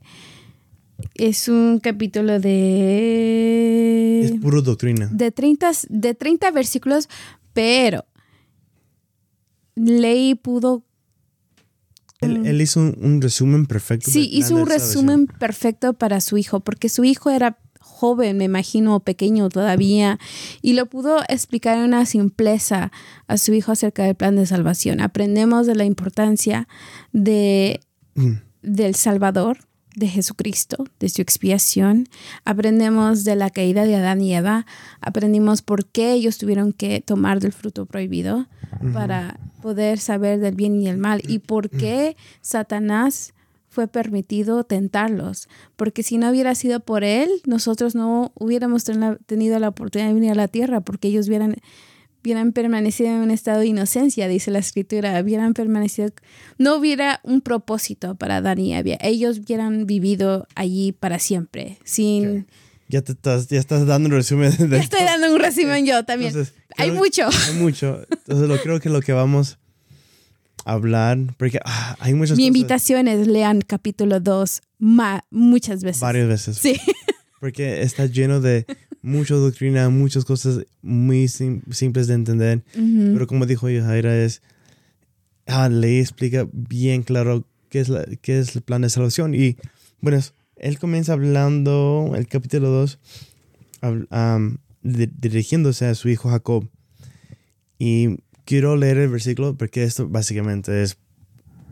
es 1.14 1.48
un 1.48 1.78
capítulo 1.80 2.40
de... 2.40 4.20
Es 4.24 4.32
puro 4.32 4.60
doctrina. 4.62 5.08
De 5.12 5.30
30, 5.30 5.70
de 5.88 6.14
30 6.14 6.50
versículos, 6.50 7.08
pero 7.52 8.04
Ley 9.81 10.35
pudo... 10.35 10.85
Él, 12.20 12.60
hizo 12.60 12.81
un, 12.81 13.22
resumen 13.22 13.64
perfecto. 13.64 14.10
Sí, 14.10 14.28
hizo 14.31 14.54
un 14.54 14.66
resumen 14.66 15.26
perfecto 15.26 15.94
para 15.94 16.20
su 16.20 16.37
hijo, 16.37 16.60
porque 16.60 16.90
su 16.90 17.02
hijo 17.02 17.31
era 17.31 17.58
joven, 17.81 18.37
me 18.37 18.44
imagino, 18.44 19.00
pequeño 19.00 19.48
todavía, 19.48 20.18
y 20.60 20.74
lo 20.74 20.85
pudo 20.85 21.20
explicar 21.31 21.78
en 21.78 21.85
una 21.85 22.04
simpleza 22.04 22.92
a 23.26 23.38
su 23.38 23.54
hijo 23.54 23.72
acerca 23.72 24.04
del 24.04 24.16
plan 24.16 24.37
de 24.37 24.44
salvación. 24.44 25.00
Aprendemos 25.00 25.66
de 25.66 25.74
la 25.76 25.85
importancia 25.87 26.68
de, 27.12 27.81
mm. 28.16 28.33
del 28.60 28.94
Salvador, 28.96 29.69
de 29.96 30.08
Jesucristo, 30.08 30.84
de 30.98 31.08
su 31.08 31.22
expiación. 31.22 32.08
Aprendemos 32.44 33.24
de 33.24 33.36
la 33.36 33.50
caída 33.50 33.84
de 33.84 33.96
Adán 33.96 34.20
y 34.20 34.34
Eva. 34.34 34.66
Aprendimos 35.00 35.62
por 35.62 35.86
qué 35.86 36.12
ellos 36.12 36.38
tuvieron 36.38 36.72
que 36.72 37.00
tomar 37.00 37.40
del 37.40 37.52
fruto 37.52 37.86
prohibido 37.86 38.46
para 38.92 39.38
poder 39.62 39.98
saber 39.98 40.40
del 40.40 40.54
bien 40.54 40.80
y 40.80 40.88
el 40.88 40.98
mal 40.98 41.22
y 41.26 41.40
por 41.40 41.68
qué 41.70 42.16
Satanás 42.40 43.34
fue 43.70 43.86
permitido 43.86 44.64
tentarlos, 44.64 45.48
porque 45.76 46.02
si 46.02 46.18
no 46.18 46.28
hubiera 46.30 46.56
sido 46.56 46.80
por 46.80 47.04
él, 47.04 47.28
nosotros 47.46 47.94
no 47.94 48.32
hubiéramos 48.34 48.84
tenido 49.26 49.58
la 49.60 49.68
oportunidad 49.68 50.08
de 50.08 50.14
venir 50.14 50.32
a 50.32 50.34
la 50.34 50.48
tierra, 50.48 50.80
porque 50.80 51.06
ellos 51.06 51.28
hubieran, 51.28 51.54
hubieran 52.23 52.52
permanecido 52.52 53.10
en 53.10 53.16
un 53.16 53.31
estado 53.31 53.60
de 53.60 53.66
inocencia, 53.66 54.29
dice 54.29 54.50
la 54.50 54.58
escritura, 54.58 55.21
hubieran 55.21 55.54
permanecido, 55.54 56.10
no 56.58 56.77
hubiera 56.77 57.21
un 57.23 57.40
propósito 57.40 58.14
para 58.14 58.37
Adán 58.37 58.58
y 58.58 58.75
Eva, 58.75 58.96
ellos 59.00 59.38
hubieran 59.38 59.87
vivido 59.87 60.46
allí 60.54 60.92
para 60.92 61.18
siempre, 61.18 61.79
sin... 61.85 62.46
Ya 62.88 63.02
te 63.02 63.12
estás, 63.12 63.46
ya 63.46 63.60
estás 63.60 63.87
dando 63.87 64.08
un 64.08 64.16
resumen. 64.16 64.50
De 64.58 64.68
ya 64.68 64.83
estoy 64.83 65.04
dando 65.04 65.33
un 65.33 65.38
resumen 65.38 65.87
yo 65.87 66.04
también. 66.04 66.35
hay 66.77 66.90
mucho. 66.90 67.29
Hay 67.46 67.54
mucho. 67.54 68.04
Entonces 68.10 68.48
lo 68.48 68.60
creo 68.60 68.81
que 68.81 68.88
lo 68.88 69.00
que 69.00 69.12
vamos 69.12 69.58
a 70.64 70.73
hablar, 70.73 71.18
porque 71.37 71.60
ah, 71.64 71.96
hay 72.00 72.14
muchas 72.14 72.37
Mi 72.37 72.46
invitación 72.46 73.06
es 73.06 73.29
lean 73.29 73.60
capítulo 73.60 74.18
2 74.18 74.62
muchas 75.31 75.85
veces. 75.85 76.00
Varias 76.00 76.27
veces. 76.27 76.56
Sí. 76.56 76.81
Porque 77.38 77.83
está 77.83 78.06
lleno 78.06 78.40
de 78.40 78.66
mucha 79.03 79.35
doctrina, 79.35 79.88
muchas 79.88 80.25
cosas 80.25 80.67
muy 80.83 81.29
simples 81.29 82.07
de 82.07 82.15
entender. 82.15 82.63
Pero 82.75 83.27
como 83.27 83.46
dijo 83.46 83.67
Jaira, 83.67 84.17
es, 84.17 84.42
ah, 85.46 85.69
le 85.69 86.01
explica 86.01 86.46
bien 86.53 87.03
claro 87.03 87.46
qué 87.69 87.81
es, 87.81 87.88
la, 87.88 88.05
qué 88.21 88.38
es 88.38 88.57
el 88.57 88.63
plan 88.63 88.83
de 88.83 88.90
salvación. 88.90 89.35
Y 89.35 89.57
bueno, 90.01 90.21
él 90.57 90.79
comienza 90.79 91.15
hablando, 91.15 92.13
el 92.15 92.27
capítulo 92.27 92.69
2, 92.71 92.98
dirigiéndose 94.83 95.87
a 95.87 95.94
su 95.94 96.09
hijo 96.09 96.29
Jacob. 96.31 96.69
Y 97.79 98.19
quiero 98.44 98.77
leer 98.77 98.98
el 98.98 99.09
versículo 99.09 99.57
porque 99.57 99.85
esto 99.85 100.09
básicamente 100.09 100.83
es, 100.83 100.98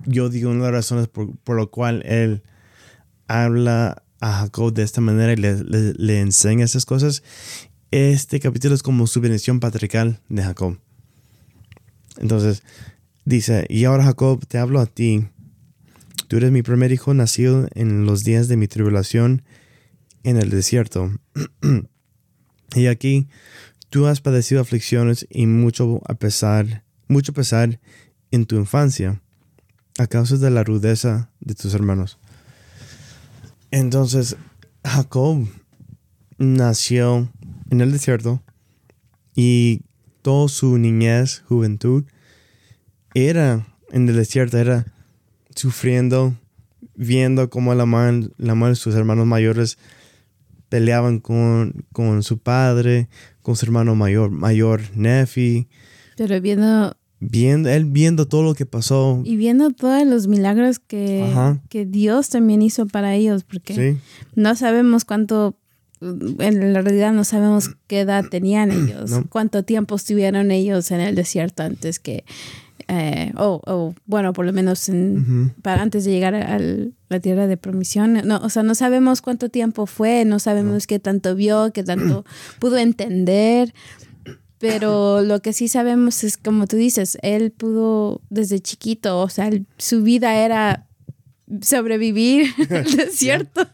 yo 0.06 0.30
digo, 0.30 0.50
una 0.50 0.66
de 0.66 0.72
las 0.72 0.72
razones 0.72 1.08
por, 1.08 1.36
por 1.38 1.56
lo 1.56 1.70
cual 1.70 2.02
él 2.06 2.42
habla 3.26 4.02
a 4.20 4.32
Jacob 4.40 4.72
de 4.72 4.82
esta 4.82 5.00
manera 5.00 5.32
y 5.32 5.36
le, 5.36 5.62
le, 5.94 6.20
enseña 6.20 6.64
esas 6.64 6.84
cosas. 6.84 7.22
Este 7.90 8.40
capítulo 8.40 8.74
es 8.74 8.82
como 8.82 9.06
su 9.06 9.20
bendición 9.20 9.60
patriarcal 9.60 10.20
de 10.28 10.42
Jacob. 10.42 10.78
Entonces, 12.18 12.62
dice, 13.24 13.66
y 13.68 13.84
ahora 13.84 14.04
Jacob, 14.04 14.44
te 14.46 14.58
hablo 14.58 14.80
a 14.80 14.86
ti 14.86 15.28
Tú 16.28 16.36
eres 16.36 16.52
mi 16.52 16.62
primer 16.62 16.92
hijo 16.92 17.14
nacido 17.14 17.68
en 17.74 18.04
los 18.04 18.22
días 18.22 18.48
de 18.48 18.58
mi 18.58 18.68
tribulación 18.68 19.42
en 20.24 20.36
el 20.36 20.50
desierto. 20.50 21.10
y 22.76 22.86
aquí 22.86 23.28
tú 23.88 24.06
has 24.06 24.20
padecido 24.20 24.60
aflicciones 24.60 25.26
y 25.30 25.46
mucho 25.46 26.02
a 26.06 26.14
pesar, 26.14 26.84
mucho 27.08 27.32
pesar 27.32 27.80
en 28.30 28.44
tu 28.44 28.56
infancia, 28.56 29.22
a 29.98 30.06
causa 30.06 30.36
de 30.36 30.50
la 30.50 30.64
rudeza 30.64 31.30
de 31.40 31.54
tus 31.54 31.72
hermanos. 31.72 32.18
Entonces, 33.70 34.36
Jacob 34.84 35.46
nació 36.38 37.28
en 37.70 37.80
el 37.80 37.92
desierto 37.92 38.42
y 39.34 39.82
toda 40.22 40.48
su 40.48 40.78
niñez, 40.78 41.42
juventud, 41.46 42.04
era 43.14 43.66
en 43.90 44.08
el 44.08 44.16
desierto, 44.16 44.58
era 44.58 44.86
sufriendo, 45.54 46.34
viendo 46.94 47.50
cómo 47.50 47.74
la 47.74 47.86
madre, 47.86 48.30
la 48.36 48.74
sus 48.74 48.94
hermanos 48.94 49.26
mayores 49.26 49.78
peleaban 50.68 51.20
con, 51.20 51.86
con 51.92 52.22
su 52.22 52.38
padre, 52.38 53.08
con 53.42 53.56
su 53.56 53.66
hermano 53.66 53.94
mayor, 53.94 54.30
mayor 54.30 54.82
Nefi. 54.94 55.68
Pero 56.16 56.40
viendo... 56.40 56.97
Viendo, 57.20 57.68
él 57.68 57.84
viendo 57.84 58.28
todo 58.28 58.42
lo 58.42 58.54
que 58.54 58.64
pasó. 58.64 59.22
Y 59.24 59.36
viendo 59.36 59.70
todos 59.70 60.06
los 60.06 60.28
milagros 60.28 60.78
que, 60.78 61.24
que 61.68 61.84
Dios 61.84 62.28
también 62.28 62.62
hizo 62.62 62.86
para 62.86 63.14
ellos, 63.14 63.44
porque 63.44 63.98
no 64.36 64.54
sabemos 64.54 65.04
cuánto, 65.04 65.56
en 66.00 66.72
la 66.72 66.80
realidad 66.80 67.12
no 67.12 67.24
sabemos 67.24 67.70
qué 67.88 68.00
edad 68.00 68.24
tenían 68.30 68.70
ellos, 68.72 69.10
cuánto 69.30 69.64
tiempo 69.64 69.96
estuvieron 69.96 70.52
ellos 70.52 70.90
en 70.92 71.00
el 71.00 71.14
desierto 71.16 71.64
antes 71.64 71.98
que 71.98 72.24
eh, 72.90 73.32
o, 73.36 73.94
bueno, 74.06 74.32
por 74.32 74.46
lo 74.46 74.52
menos 74.52 74.90
para 75.60 75.82
antes 75.82 76.04
de 76.04 76.10
llegar 76.10 76.34
a 76.34 76.58
la 76.58 77.20
tierra 77.20 77.46
de 77.46 77.58
promisión. 77.58 78.14
No, 78.24 78.38
o 78.38 78.48
sea, 78.48 78.62
no 78.62 78.74
sabemos 78.74 79.20
cuánto 79.20 79.50
tiempo 79.50 79.84
fue, 79.84 80.24
no 80.24 80.38
sabemos 80.38 80.86
qué 80.86 80.98
tanto 80.98 81.34
vio, 81.34 81.70
qué 81.72 81.84
tanto 81.84 82.24
pudo 82.58 82.78
entender. 82.78 83.74
Pero 84.58 85.22
lo 85.22 85.40
que 85.40 85.52
sí 85.52 85.68
sabemos 85.68 86.24
es, 86.24 86.36
como 86.36 86.66
tú 86.66 86.76
dices, 86.76 87.16
él 87.22 87.52
pudo 87.52 88.20
desde 88.28 88.60
chiquito, 88.60 89.20
o 89.20 89.28
sea, 89.28 89.50
su 89.78 90.02
vida 90.02 90.36
era 90.36 90.86
sobrevivir 91.62 92.46
al 92.70 92.84
desierto. 92.84 93.66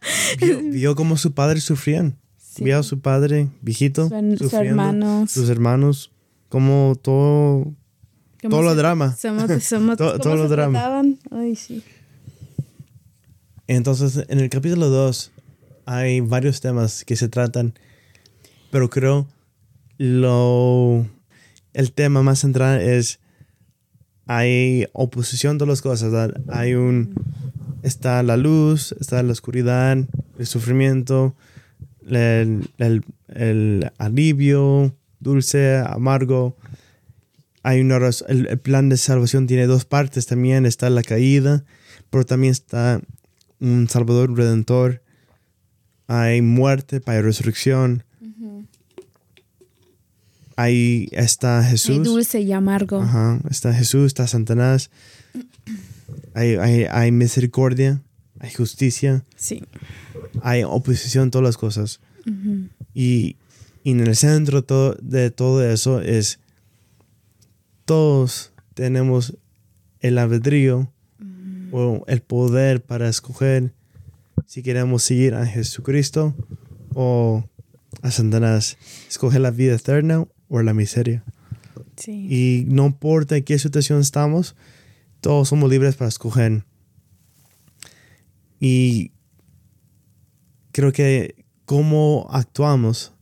Vio, 0.64 0.94
cómo 0.94 1.16
su 1.16 1.32
padre 1.32 1.60
sufrían. 1.60 2.16
Vio 2.58 2.78
a 2.78 2.82
su 2.82 3.00
padre 3.00 3.48
viejito, 3.62 4.08
su, 4.08 4.56
hermano, 4.56 5.26
sus 5.26 5.48
hermanos, 5.48 6.12
como 6.48 6.96
todo 7.02 7.74
todo 8.48 8.62
lo 8.62 8.74
drama. 8.74 9.16
Somos, 9.16 9.96
todo, 9.96 10.36
lo 10.36 10.48
drama. 10.48 11.02
Ay, 11.30 11.56
sí. 11.56 11.82
Entonces, 13.66 14.24
en 14.28 14.40
el 14.40 14.50
capítulo 14.50 14.88
2 14.88 15.32
hay 15.86 16.20
varios 16.20 16.60
temas 16.60 17.04
que 17.04 17.16
se 17.16 17.28
tratan, 17.28 17.74
pero 18.70 18.90
creo 18.90 19.26
lo 19.98 21.06
el 21.72 21.92
tema 21.92 22.22
más 22.22 22.40
central 22.40 22.80
es 22.80 23.20
hay 24.26 24.86
oposición 24.92 25.58
de 25.58 25.66
las 25.66 25.82
cosas, 25.82 26.32
hay 26.48 26.74
un 26.74 27.14
está 27.82 28.22
la 28.22 28.36
luz, 28.36 28.92
está 29.00 29.22
la 29.22 29.32
oscuridad, 29.32 29.98
el 30.38 30.46
sufrimiento, 30.46 31.34
el, 32.06 32.70
el 33.28 33.90
alivio, 33.98 34.96
dulce, 35.20 35.76
amargo. 35.76 36.56
Hay 37.62 37.80
una 37.80 37.98
el, 38.28 38.58
plan 38.58 38.88
de 38.88 38.96
salvación 38.96 39.46
tiene 39.46 39.66
dos 39.66 39.84
partes 39.84 40.26
también 40.26 40.66
está 40.66 40.90
la 40.90 41.02
caída 41.02 41.64
pero 42.14 42.24
también 42.24 42.52
está 42.52 43.00
un 43.58 43.88
salvador 43.88 44.36
redentor. 44.36 45.02
Hay 46.06 46.42
muerte 46.42 47.00
hay 47.06 47.20
resurrección 47.20 48.04
ahí 50.56 51.08
está 51.12 51.62
Jesús. 51.64 51.98
hay 51.98 52.04
dulce 52.04 52.40
y 52.40 52.52
amargo. 52.52 53.00
Ajá, 53.00 53.40
está 53.50 53.72
Jesús 53.72 54.06
está 54.06 54.26
Satanás. 54.26 54.90
Hay, 56.34 56.56
hay, 56.90 57.12
misericordia 57.12 58.02
hay 58.40 58.52
justicia. 58.52 59.24
Sí. 59.36 59.62
Hay 60.42 60.64
oposición 60.64 61.30
todas 61.30 61.44
las 61.44 61.56
cosas. 61.56 62.00
Y, 62.94 63.36
y, 63.82 63.90
en 63.90 64.00
el 64.00 64.16
centro 64.16 64.62
de 65.00 65.30
todo 65.30 65.64
eso 65.64 66.00
es 66.00 66.38
todos 67.84 68.52
tenemos 68.74 69.36
el 70.00 70.18
albedrío 70.18 70.90
o 71.70 72.04
el 72.06 72.22
poder 72.22 72.82
para 72.82 73.08
escoger 73.08 73.72
si 74.46 74.62
queremos 74.62 75.02
seguir 75.02 75.34
a 75.34 75.46
Jesucristo 75.46 76.34
o 76.94 77.44
a 78.02 78.10
Satanás. 78.10 78.76
Escoger 79.08 79.40
la 79.40 79.50
vida 79.50 79.74
eterna 79.74 80.26
o 80.58 80.62
la 80.62 80.74
miseria. 80.74 81.24
Y 82.06 82.64
no 82.68 82.86
importa 82.86 83.36
en 83.36 83.44
qué 83.44 83.58
situación 83.58 84.00
estamos, 84.00 84.56
todos 85.20 85.48
somos 85.48 85.70
libres 85.70 85.96
para 85.96 86.08
escoger. 86.08 86.64
Y 88.60 89.12
creo 90.72 90.92
que 90.92 91.44
cómo 91.64 92.28
actuamos, 92.30 93.12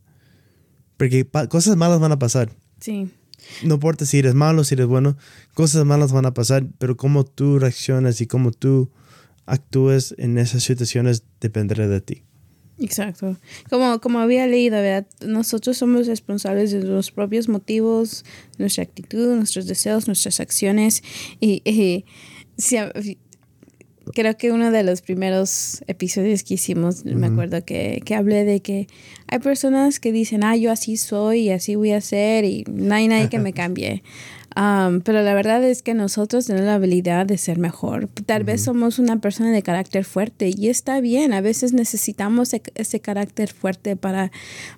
porque 0.97 1.27
cosas 1.49 1.75
malas 1.75 1.99
van 1.99 2.11
a 2.11 2.19
pasar. 2.19 2.51
Sí. 2.79 3.09
No 3.63 3.75
importa 3.75 4.05
si 4.05 4.19
eres 4.19 4.35
malo, 4.35 4.63
si 4.63 4.75
eres 4.75 4.87
bueno, 4.87 5.17
cosas 5.53 5.85
malas 5.85 6.11
van 6.11 6.25
a 6.25 6.33
pasar, 6.33 6.65
pero 6.77 6.95
cómo 6.95 7.25
tú 7.25 7.59
reaccionas 7.59 8.21
y 8.21 8.27
cómo 8.27 8.51
tú 8.51 8.89
actúes 9.45 10.15
en 10.17 10.37
esas 10.37 10.63
situaciones 10.63 11.23
dependerá 11.41 11.87
de 11.87 12.01
ti. 12.01 12.23
Exacto. 12.79 13.37
Como, 13.69 14.01
como 14.01 14.19
había 14.19 14.47
leído, 14.47 14.77
¿verdad? 14.77 15.05
nosotros 15.25 15.77
somos 15.77 16.07
responsables 16.07 16.71
de 16.71 16.83
los 16.83 17.11
propios 17.11 17.47
motivos, 17.47 18.25
nuestra 18.57 18.83
actitud, 18.83 19.35
nuestros 19.35 19.67
deseos, 19.67 20.07
nuestras 20.07 20.39
acciones. 20.39 21.03
Y, 21.39 21.61
y 21.69 22.05
si, 22.57 22.77
creo 24.13 24.37
que 24.37 24.51
uno 24.51 24.71
de 24.71 24.83
los 24.83 25.01
primeros 25.01 25.83
episodios 25.87 26.43
que 26.43 26.55
hicimos, 26.55 27.05
me 27.05 27.27
acuerdo 27.27 27.63
que, 27.63 28.01
que, 28.05 28.15
hablé 28.15 28.43
de 28.43 28.61
que 28.61 28.87
hay 29.27 29.39
personas 29.39 29.99
que 29.99 30.11
dicen, 30.11 30.43
ah, 30.43 30.55
yo 30.55 30.71
así 30.71 30.97
soy 30.97 31.41
y 31.41 31.49
así 31.51 31.75
voy 31.75 31.91
a 31.91 32.01
ser 32.01 32.43
y 32.43 32.65
no 32.69 32.95
hay 32.95 33.07
nadie 33.07 33.29
que 33.29 33.39
me 33.39 33.53
cambie. 33.53 34.03
Um, 34.55 35.01
pero 35.01 35.23
la 35.23 35.33
verdad 35.33 35.63
es 35.63 35.81
que 35.81 35.95
nosotros 35.95 36.45
tenemos 36.45 36.67
la 36.67 36.75
habilidad 36.75 37.25
de 37.25 37.39
ser 37.39 37.57
mejor. 37.57 38.07
Tal 38.27 38.43
vez 38.43 38.63
somos 38.63 38.99
una 38.99 39.19
persona 39.19 39.51
de 39.51 39.63
carácter 39.63 40.05
fuerte 40.05 40.51
y 40.55 40.69
está 40.69 41.01
bien. 41.01 41.33
A 41.33 41.41
veces 41.41 41.73
necesitamos 41.73 42.53
ese, 42.75 42.99
carácter 42.99 43.51
fuerte 43.51 43.95
para, 43.95 44.31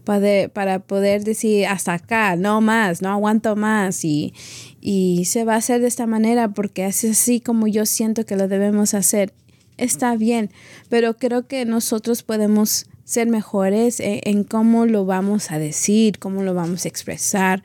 para, 0.06 0.48
para 0.48 0.80
poder 0.80 1.26
decir 1.26 1.66
hasta 1.68 1.94
acá, 1.94 2.38
no 2.38 2.62
más, 2.62 3.02
no 3.02 3.10
aguanto 3.10 3.58
más. 3.58 4.06
Y, 4.06 4.34
y 4.80 5.26
se 5.26 5.44
va 5.44 5.56
a 5.56 5.58
hacer 5.58 5.82
de 5.82 5.88
esta 5.88 6.08
manera 6.08 6.54
porque 6.54 6.86
es 6.86 7.04
así 7.04 7.42
como 7.42 7.68
yo 7.68 7.86
siento 7.86 8.26
que 8.26 8.38
lo 8.38 8.48
debemos 8.48 8.94
hacer. 8.94 9.34
está 9.78 10.16
bien, 10.16 10.52
pero 10.88 11.18
creo 11.18 11.48
que 11.48 11.66
nosotros 11.66 12.24
podemos 12.24 12.86
ser 13.04 13.28
mejores 13.28 14.00
en, 14.00 14.22
en, 14.24 14.44
cómo 14.46 14.86
lo 14.86 15.06
vamos 15.06 15.52
a 15.52 15.60
decir, 15.60 16.18
cómo 16.18 16.44
lo 16.44 16.54
vamos 16.54 16.86
a 16.86 16.88
expresar. 16.88 17.62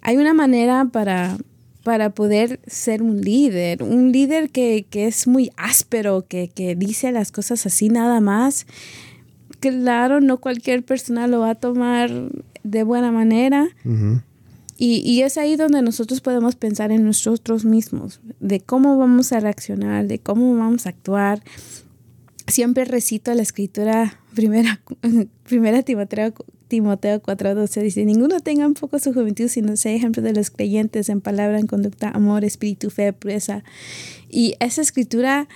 Hay 0.00 0.16
una 0.16 0.34
manera 0.34 0.86
para, 0.86 1.38
para 1.82 2.10
poder 2.10 2.60
ser 2.66 3.02
un 3.02 3.20
líder, 3.20 3.82
un 3.82 4.12
líder 4.12 4.50
que, 4.50 4.86
que 4.88 5.06
es 5.06 5.26
muy 5.26 5.50
áspero, 5.56 6.26
que, 6.26 6.48
que, 6.48 6.74
dice 6.76 7.12
las 7.12 7.32
cosas 7.32 7.66
así 7.66 7.88
nada 7.88 8.20
más. 8.20 8.66
Claro, 9.60 10.20
no 10.20 10.38
cualquier 10.38 10.84
persona 10.84 11.26
lo 11.26 11.40
va 11.40 11.50
a 11.50 11.54
tomar 11.54 12.10
de 12.62 12.82
buena 12.82 13.12
manera. 13.12 13.68
Uh 13.84 13.88
-huh. 13.88 14.22
y, 14.78 15.02
y, 15.04 15.22
es 15.22 15.38
ahí 15.38 15.56
donde 15.56 15.82
nosotros 15.82 16.20
podemos 16.20 16.56
pensar 16.56 16.90
en 16.90 17.04
nosotros 17.04 17.64
mismos, 17.64 18.20
de 18.40 18.60
cómo 18.60 18.96
vamos 18.96 19.32
a 19.32 19.40
reaccionar, 19.40 20.06
de 20.06 20.18
cómo 20.18 20.56
vamos 20.56 20.86
a 20.86 20.90
actuar. 20.90 21.42
Siempre 22.46 22.84
recito 22.84 23.32
la 23.34 23.42
escritura 23.42 24.20
primera, 24.34 24.80
primera 25.44 25.82
Timoteo 25.82 26.32
Timoteo 26.72 27.20
4:12 27.20 27.82
dice, 27.82 28.06
ninguno 28.06 28.40
tenga 28.40 28.66
un 28.66 28.72
poco 28.72 28.98
su 28.98 29.12
juventud, 29.12 29.48
sino 29.48 29.76
sea 29.76 29.92
ejemplo 29.92 30.22
de 30.22 30.32
los 30.32 30.48
creyentes 30.48 31.10
en 31.10 31.20
palabra, 31.20 31.58
en 31.58 31.66
conducta, 31.66 32.08
amor, 32.08 32.46
espíritu, 32.46 32.88
fe, 32.88 33.12
pureza. 33.12 33.62
Y 34.30 34.54
esa 34.58 34.80
escritura 34.80 35.48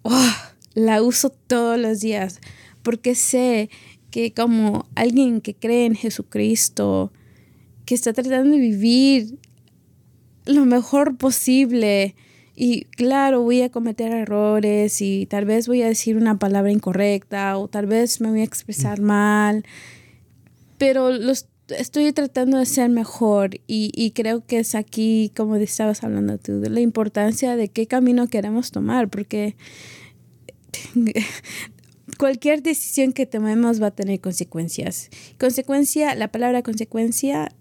oh, 0.00 0.32
la 0.72 1.02
uso 1.02 1.28
todos 1.28 1.78
los 1.78 2.00
días 2.00 2.40
porque 2.82 3.14
sé 3.14 3.68
que 4.10 4.32
como 4.32 4.86
alguien 4.94 5.42
que 5.42 5.52
cree 5.52 5.84
en 5.84 5.94
Jesucristo, 5.94 7.12
que 7.84 7.94
está 7.94 8.14
tratando 8.14 8.52
de 8.52 8.60
vivir 8.60 9.38
lo 10.46 10.64
mejor 10.64 11.18
posible, 11.18 12.14
y 12.56 12.84
claro, 12.96 13.42
voy 13.42 13.60
a 13.60 13.68
cometer 13.68 14.10
errores 14.10 15.02
y 15.02 15.26
tal 15.26 15.44
vez 15.44 15.68
voy 15.68 15.82
a 15.82 15.88
decir 15.88 16.16
una 16.16 16.38
palabra 16.38 16.72
incorrecta 16.72 17.58
o 17.58 17.68
tal 17.68 17.84
vez 17.84 18.22
me 18.22 18.30
voy 18.30 18.40
a 18.40 18.44
expresar 18.44 19.02
mal 19.02 19.64
pero 20.80 21.12
los, 21.12 21.46
estoy 21.68 22.10
tratando 22.14 22.56
de 22.56 22.64
ser 22.64 22.88
mejor 22.88 23.56
y, 23.66 23.92
y, 23.94 24.12
creo 24.12 24.46
que 24.46 24.60
es 24.60 24.74
aquí, 24.74 25.30
como 25.36 25.56
estabas 25.56 26.02
hablando 26.02 26.38
tú, 26.38 26.58
de 26.58 26.70
la 26.70 26.80
importancia 26.80 27.54
de 27.54 27.68
qué 27.68 27.86
camino 27.86 28.28
queremos 28.28 28.70
tomar, 28.70 29.10
porque 29.10 29.56
cualquier 32.18 32.62
decisión 32.62 33.12
que 33.12 33.26
tomemos 33.26 33.82
va 33.82 33.88
a 33.88 33.90
tener 33.90 34.22
consecuencias. 34.22 35.10
Consecuencia, 35.38 36.14
la 36.14 36.28
palabra 36.28 36.62
consecuencia 36.62 37.52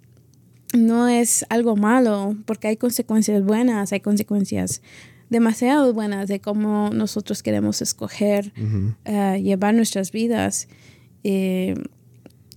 no 0.74 1.10
es 1.10 1.46
algo 1.50 1.76
malo, 1.76 2.38
porque 2.46 2.70
hay 2.70 2.78
consecuencias 2.78 3.44
buenas, 3.44 3.92
hay 3.92 4.00
consecuencias 4.00 4.82
demasiado 5.30 5.94
buenas 5.94 6.30
de 6.30 6.40
cómo 6.40 6.90
nosotros 6.94 7.44
queremos 7.44 7.82
escoger 7.82 8.54
uh 8.58 8.62
-huh. 8.62 9.36
uh, 9.36 9.44
llevar 9.44 9.74
nuestras 9.76 10.14
vidas. 10.14 10.70
Eh, 11.26 11.76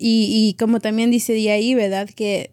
y, 0.05 0.49
y, 0.49 0.55
como 0.55 0.81
también 0.81 1.13
dice 1.13 1.33
de 1.33 1.53
ahí, 1.53 1.77
¿verdad? 1.77 2.11
Que 2.11 2.51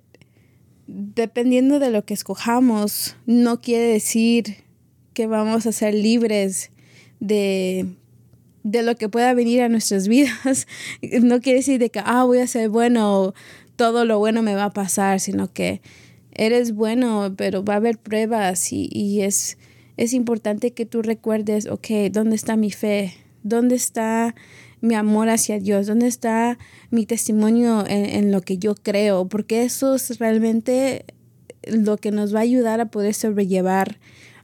dependiendo 0.86 1.80
de 1.80 1.89
lo 1.89 2.06
que 2.06 2.14
escojamos, 2.14 3.16
no 3.26 3.60
quiere 3.60 3.86
decir 3.86 4.58
que 5.16 5.26
vamos 5.26 5.66
a 5.66 5.72
ser 5.72 5.95
libres 5.95 6.70
de, 7.20 7.88
de 8.62 8.84
lo 8.84 8.95
que 8.97 9.10
pueda 9.10 9.34
venir 9.34 9.64
a 9.64 9.70
nuestras 9.70 10.08
vidas. 10.08 10.68
No 11.24 11.41
quiere 11.41 11.58
decir 11.58 11.80
de 11.80 11.89
que, 11.89 12.04
ah, 12.06 12.24
voy 12.24 12.38
a 12.38 12.45
ser 12.45 12.70
bueno, 12.70 13.34
todo 13.76 14.06
lo 14.06 14.20
bueno 14.20 14.43
me 14.43 14.54
va 14.54 14.66
a 14.66 14.74
pasar, 14.74 15.20
sino 15.20 15.52
que 15.52 15.82
eres 16.32 16.76
bueno, 16.76 17.34
pero 17.36 17.66
va 17.66 17.74
a 17.74 17.78
haber 17.78 17.97
pruebas 17.97 18.72
y, 18.72 18.89
y 18.91 19.22
es, 19.22 19.58
es 19.97 20.14
importante 20.14 20.70
que 20.72 20.86
tú 20.86 21.02
recuerdes, 21.02 21.66
ok, 21.66 21.88
¿dónde 22.12 22.36
está 22.36 22.56
mi 22.58 22.70
fe? 22.70 23.16
¿Dónde 23.41 23.76
está 23.76 24.36
mi 24.82 24.95
amor 24.95 25.30
hacia 25.30 25.59
Dios? 25.59 25.88
¿Dónde 25.88 26.07
está 26.07 26.57
mi 26.89 27.05
testimonio 27.05 27.86
en, 27.88 28.05
en, 28.05 28.32
lo 28.32 28.41
que 28.41 28.57
yo 28.57 28.75
creo? 28.75 29.27
Porque 29.27 29.63
eso 29.63 29.95
es 29.95 30.19
realmente 30.19 31.05
lo 31.63 31.97
que 31.97 32.11
nos 32.11 32.34
va 32.34 32.39
a 32.39 32.43
ayudar 32.43 32.82
a 32.82 32.89
poder 32.89 33.13
sobrellevar 33.13 33.97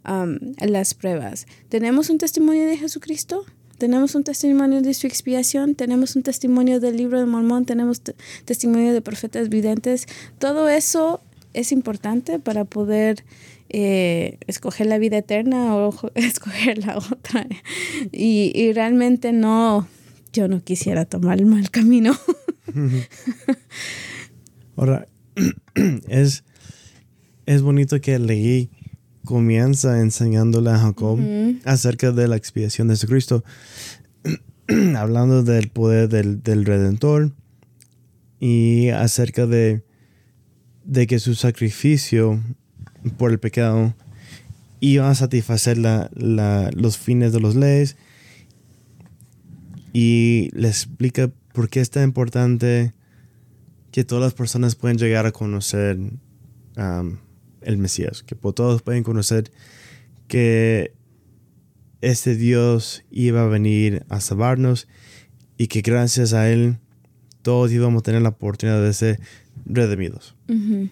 um, 0.08 0.38
las 0.60 0.94
pruebas. 0.94 1.48
¿Tenemos 1.70 2.10
un 2.10 2.18
testimonio 2.18 2.66
de 2.66 2.78
Jesucristo? 2.78 3.46
Tenemos 3.78 4.16
un 4.16 4.24
testimonio 4.24 4.82
de 4.82 4.94
su 4.94 5.06
expiación, 5.06 5.76
tenemos 5.76 6.16
un 6.16 6.24
testimonio 6.24 6.80
del 6.80 6.96
libro 6.96 7.20
de 7.20 7.26
Mormón, 7.26 7.66
tenemos 7.66 8.02
testimonio 8.46 8.94
de 8.94 9.02
profetas 9.02 9.50
videntes. 9.50 10.08
Todo 10.40 10.70
eso 10.70 11.22
es 11.54 11.74
importante 11.74 12.40
para 12.40 12.64
poder 12.64 13.26
eh, 13.70 14.38
escoger 14.48 14.88
la 14.88 14.98
vida 14.98 15.18
eterna 15.18 15.76
o 15.76 15.94
escoger 16.16 16.86
la 16.86 16.98
otra. 16.98 17.48
Y, 18.14 18.54
y 18.56 18.72
realmente 18.72 19.34
no, 19.34 19.88
yo 20.36 20.48
no 20.50 20.62
quisiera 20.62 21.06
tomar 21.06 21.40
el 21.40 21.46
mal 21.46 21.72
camino. 21.72 22.14
Ahora, 24.76 25.08
es, 26.10 26.44
es 27.46 27.62
bonito 27.62 28.02
que 28.02 28.20
leí 28.20 28.70
comienza 29.24 30.02
enseñándole 30.02 30.70
a 30.70 30.78
Jacob 30.78 31.20
uh 31.20 31.22
-huh. 31.22 31.62
acerca 31.64 32.12
de 32.12 32.28
la 32.28 32.36
expiación 32.36 32.88
de 32.88 32.96
Jesucristo, 32.96 33.44
hablando 34.98 35.42
del 35.42 35.70
poder 35.70 36.10
del, 36.10 36.44
del, 36.44 36.66
Redentor 36.66 37.32
y 38.40 38.90
acerca 38.90 39.48
de, 39.48 39.84
de 40.84 41.08
que 41.08 41.20
su 41.20 41.34
sacrificio 41.34 42.44
por 43.18 43.32
el 43.32 43.40
pecado 43.40 43.96
iba 44.82 45.10
a 45.10 45.16
satisfacer 45.16 45.78
la, 45.78 46.12
la, 46.14 46.70
los 46.76 46.98
fines 46.98 47.32
de 47.32 47.40
las 47.40 47.56
leyes 47.56 47.96
y 49.98 50.50
le 50.52 50.68
explica 50.68 51.32
por 51.54 51.70
qué 51.70 51.80
es 51.80 51.90
tan 51.90 52.04
importante 52.04 52.94
que 53.92 54.04
todas 54.04 54.26
las 54.26 54.34
personas 54.34 54.76
puedan 54.76 54.98
llegar 54.98 55.26
a 55.26 55.32
conocer 55.32 55.98
um, 56.76 57.18
el 57.62 57.78
Mesías, 57.78 58.22
que 58.22 58.36
todos 58.36 58.82
pueden 58.82 59.04
conocer 59.04 59.54
que 60.28 60.94
este 62.02 62.36
Dios 62.36 63.06
iba 63.10 63.44
a 63.44 63.48
venir 63.48 64.06
a 64.10 64.20
salvarnos 64.20 64.90
y 65.58 65.68
que 65.68 65.80
gracias 65.80 66.34
a 66.34 66.52
Él 66.52 66.78
todos 67.42 67.72
íbamos 67.72 68.02
a 68.02 68.04
tener 68.04 68.22
la 68.22 68.30
oportunidad 68.30 68.84
de 68.84 68.92
ser 68.92 69.22
redimidos. 69.66 70.36
Uh 70.50 70.54
-huh. 70.56 70.90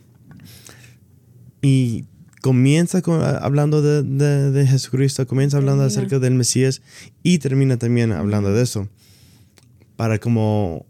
Y 1.61 2.05
comienza 2.43 3.01
con, 3.01 3.23
hablando 3.23 3.81
de, 3.81 4.03
de, 4.03 4.51
de, 4.51 4.67
Jesucristo, 4.67 5.25
comienza 5.25 5.55
hablando 5.55 5.83
termina. 5.83 5.87
acerca 5.87 6.19
del 6.19 6.33
Mesías 6.33 6.81
y 7.23 7.37
termina 7.37 7.77
también 7.77 8.11
hablando 8.11 8.53
de 8.53 8.61
eso, 8.61 8.89
para 9.95 10.19
como 10.19 10.85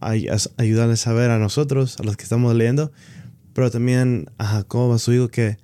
ay, 0.00 0.26
ayudarles 0.56 1.02
a 1.02 1.04
saber 1.04 1.30
a 1.30 1.38
nosotros, 1.38 2.00
a 2.00 2.02
los 2.02 2.16
que 2.16 2.24
estamos 2.24 2.52
leyendo, 2.56 2.90
pero 3.52 3.70
también 3.70 4.28
a 4.36 4.46
Jacob, 4.46 4.92
a 4.92 4.98
su 4.98 5.12
hijo, 5.12 5.28
que, 5.28 5.58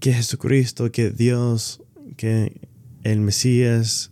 que 0.00 0.14
Jesucristo, 0.14 0.90
que 0.90 1.10
Dios, 1.10 1.82
que 2.16 2.58
el 3.02 3.20
Mesías, 3.20 4.10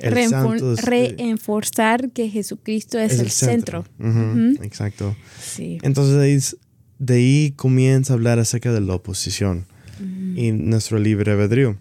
el 0.00 0.12
Reenfor 0.12 0.58
Santo. 0.58 0.76
Reenforzar 0.82 2.10
que 2.10 2.28
Jesucristo 2.28 2.98
es, 2.98 3.12
es 3.12 3.20
el, 3.20 3.24
el, 3.24 3.32
centro. 3.32 3.84
centro. 3.84 4.06
Uh 4.06 4.12
-huh, 4.12 4.32
uh 4.32 4.36
-huh. 4.36 4.64
Exacto. 4.66 5.16
Sí. 5.42 5.78
Entonces 5.80 6.58
de 6.98 7.14
ahí, 7.14 7.52
comienza 7.56 8.12
a 8.12 8.16
hablar 8.16 8.38
acerca 8.38 8.72
de 8.72 8.80
la 8.80 8.94
oposición 8.94 9.66
uh 10.00 10.02
-huh. 10.02 10.38
y 10.38 10.52
nuestro 10.52 10.98
libre 10.98 11.32
albedrío. 11.32 11.78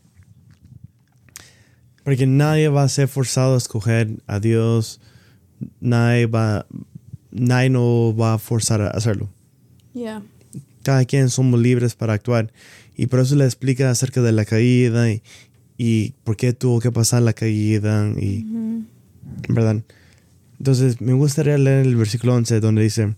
Porque 2.03 2.25
nadie 2.25 2.69
va 2.69 2.83
a 2.83 2.89
ser 2.89 3.07
forzado 3.07 3.55
a 3.55 3.57
escoger 3.57 4.21
a 4.27 4.39
Dios, 4.39 5.01
nadie 5.81 6.25
va, 6.25 6.65
nadie 7.31 7.69
no 7.69 8.15
va 8.15 8.35
a 8.35 8.37
forzar 8.37 8.81
a 8.81 8.89
hacerlo. 8.91 9.29
Yeah. 9.93 10.23
Cada 10.83 11.03
quien 11.05 11.29
somos 11.29 11.59
libres 11.59 11.95
para 11.95 12.13
actuar. 12.13 12.53
Y 12.95 13.07
por 13.07 13.19
eso 13.19 13.35
le 13.35 13.45
explica 13.45 13.89
acerca 13.89 14.21
de 14.21 14.31
la 14.31 14.45
caída 14.45 15.11
y, 15.11 15.21
y 15.77 16.13
por 16.23 16.37
qué 16.37 16.53
tuvo 16.53 16.79
que 16.79 16.91
pasar 16.91 17.21
la 17.23 17.33
caída. 17.33 18.07
Y, 18.17 18.43
uh 18.43 18.47
-huh. 18.47 18.85
¿Verdad? 19.49 19.83
Entonces, 20.59 21.01
me 21.01 21.13
gustaría 21.13 21.57
leer 21.57 21.85
el 21.85 21.95
versículo 21.95 22.35
11 22.35 22.59
donde 22.59 22.83
dice, 22.83 23.15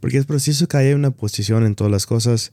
porque 0.00 0.18
es 0.18 0.26
preciso 0.26 0.68
que 0.68 0.76
haya 0.76 0.94
una 0.94 1.10
posición 1.10 1.64
en 1.64 1.74
todas 1.74 1.90
las 1.90 2.06
cosas, 2.06 2.52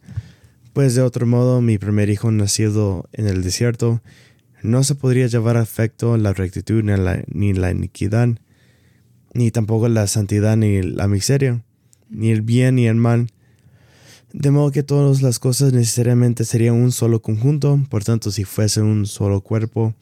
pues 0.74 0.96
de 0.96 1.02
otro 1.02 1.26
modo 1.26 1.62
mi 1.62 1.78
primer 1.78 2.10
hijo 2.10 2.32
nacido 2.32 3.08
en 3.14 3.28
el 3.28 3.44
desierto 3.44 4.02
no 4.64 4.84
se 4.84 4.96
podría 4.96 5.28
llevar 5.28 5.58
a 5.58 5.62
efecto 5.62 6.18
la 6.18 6.34
rectitud 6.34 6.84
ni 6.84 6.96
la, 6.96 7.22
ni 7.28 7.54
la 7.54 7.72
iniquidad, 7.72 8.30
ni 9.34 9.52
tampoco 9.52 9.90
la 9.90 10.08
santidad 10.08 10.56
ni 10.56 10.82
la 10.82 11.08
miseria, 11.08 11.64
ni 12.10 12.32
el 12.32 12.42
bien 12.42 12.76
ni 12.76 12.88
el 12.88 12.96
mal, 12.96 13.28
de 14.32 14.50
modo 14.50 14.72
que 14.72 14.82
todas 14.82 15.22
las 15.22 15.38
cosas 15.38 15.74
necesariamente 15.74 16.46
serían 16.46 16.76
un 16.76 16.92
solo 16.92 17.22
conjunto, 17.22 17.80
por 17.90 18.04
tanto 18.04 18.32
si 18.32 18.46
fuese 18.46 18.82
un 18.82 19.06
solo 19.06 19.42
cuerpo, 19.42 19.94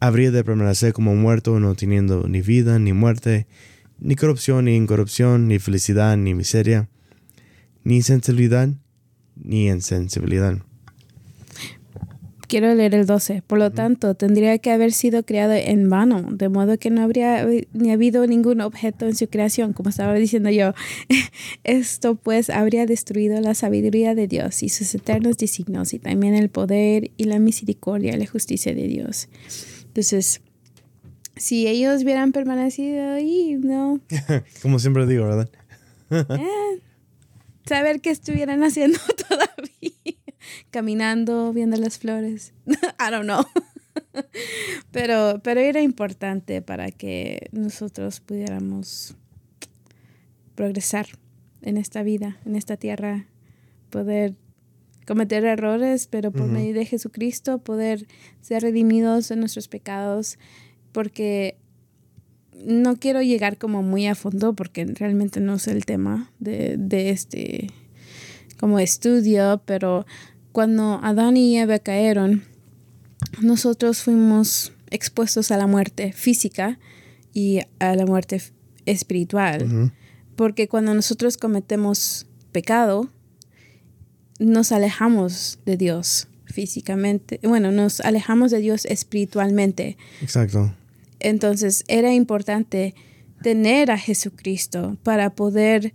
habría 0.00 0.30
de 0.30 0.44
permanecer 0.44 0.92
como 0.92 1.14
muerto, 1.14 1.58
no 1.60 1.74
teniendo 1.74 2.26
ni 2.28 2.40
vida, 2.40 2.78
ni 2.78 2.92
muerte, 2.92 3.46
ni 3.98 4.16
corrupción, 4.16 4.66
ni 4.66 4.76
incorrupción, 4.76 5.48
ni 5.48 5.58
felicidad, 5.58 6.16
ni 6.16 6.34
miseria, 6.34 6.88
ni 7.84 8.02
sensibilidad, 8.02 8.68
ni 9.36 9.68
insensibilidad. 9.68 10.58
quiero 12.48 12.72
leer 12.74 12.94
el 12.94 13.06
12. 13.06 13.42
Por 13.46 13.58
lo 13.58 13.72
tanto, 13.72 14.14
tendría 14.14 14.58
que 14.58 14.70
haber 14.70 14.92
sido 14.92 15.24
creado 15.24 15.54
en 15.54 15.90
vano, 15.90 16.28
de 16.30 16.48
modo 16.48 16.78
que 16.78 16.90
no 16.90 17.02
habría 17.02 17.46
ni 17.72 17.90
habido 17.90 18.26
ningún 18.26 18.60
objeto 18.60 19.06
en 19.06 19.16
su 19.16 19.28
creación, 19.28 19.72
como 19.72 19.90
estaba 19.90 20.14
diciendo 20.14 20.50
yo. 20.50 20.72
Esto 21.64 22.14
pues 22.14 22.50
habría 22.50 22.86
destruido 22.86 23.40
la 23.40 23.54
sabiduría 23.54 24.14
de 24.14 24.28
Dios 24.28 24.62
y 24.62 24.68
sus 24.68 24.94
eternos 24.94 25.38
designios 25.38 25.92
y 25.92 25.98
también 25.98 26.34
el 26.34 26.48
poder 26.48 27.10
y 27.16 27.24
la 27.24 27.38
misericordia 27.38 28.14
y 28.14 28.18
la 28.18 28.26
justicia 28.26 28.74
de 28.74 28.86
Dios. 28.86 29.28
Entonces, 29.86 30.42
si 31.36 31.66
ellos 31.66 32.02
hubieran 32.02 32.32
permanecido 32.32 33.12
ahí, 33.12 33.56
no. 33.60 34.00
como 34.62 34.78
siempre 34.78 35.06
digo, 35.06 35.26
¿verdad? 35.26 35.50
Eh, 36.08 36.80
saber 37.64 38.00
qué 38.00 38.10
estuvieran 38.10 38.62
haciendo 38.62 39.00
todavía 39.28 40.16
caminando, 40.70 41.52
viendo 41.52 41.76
las 41.78 41.98
flores. 41.98 42.52
I 42.66 43.10
don't 43.10 43.24
know. 43.24 43.44
pero, 44.92 45.40
pero 45.42 45.60
era 45.60 45.82
importante 45.82 46.62
para 46.62 46.92
que 46.92 47.48
nosotros 47.50 48.20
pudiéramos 48.20 49.16
progresar 50.54 51.06
en 51.62 51.76
esta 51.76 52.02
vida, 52.02 52.38
en 52.46 52.54
esta 52.54 52.76
tierra, 52.76 53.26
poder 53.90 54.36
cometer 55.06 55.44
errores, 55.44 56.08
pero 56.08 56.32
por 56.32 56.46
medio 56.46 56.74
de 56.74 56.84
Jesucristo 56.84 57.58
poder 57.58 58.06
ser 58.40 58.62
redimidos 58.62 59.28
de 59.28 59.36
nuestros 59.36 59.68
pecados, 59.68 60.38
porque 60.96 61.58
no 62.64 62.96
quiero 62.96 63.20
llegar 63.20 63.58
como 63.58 63.82
muy 63.82 64.06
a 64.06 64.14
fondo, 64.14 64.54
porque 64.54 64.86
realmente 64.86 65.40
no 65.40 65.56
es 65.56 65.68
el 65.68 65.84
tema 65.84 66.32
de, 66.38 66.76
de 66.78 67.10
este 67.10 67.70
como 68.58 68.78
estudio, 68.78 69.60
pero 69.66 70.06
cuando 70.52 70.98
Adán 71.02 71.36
y 71.36 71.58
Eva 71.58 71.78
cayeron, 71.80 72.44
nosotros 73.42 74.00
fuimos 74.00 74.72
expuestos 74.88 75.50
a 75.50 75.58
la 75.58 75.66
muerte 75.66 76.12
física 76.14 76.78
y 77.34 77.60
a 77.78 77.94
la 77.94 78.06
muerte 78.06 78.40
espiritual. 78.86 79.92
Porque 80.34 80.66
cuando 80.66 80.94
nosotros 80.94 81.36
cometemos 81.36 82.26
pecado, 82.52 83.10
nos 84.38 84.72
alejamos 84.72 85.58
de 85.66 85.76
Dios 85.76 86.28
físicamente. 86.46 87.38
Bueno, 87.42 87.70
nos 87.70 88.00
alejamos 88.00 88.50
de 88.50 88.60
Dios 88.60 88.86
espiritualmente. 88.86 89.98
Exacto. 90.22 90.72
Entonces 91.26 91.84
era 91.88 92.14
importante 92.14 92.94
tener 93.42 93.90
a 93.90 93.98
Jesucristo 93.98 94.96
para 95.02 95.30
poder 95.30 95.92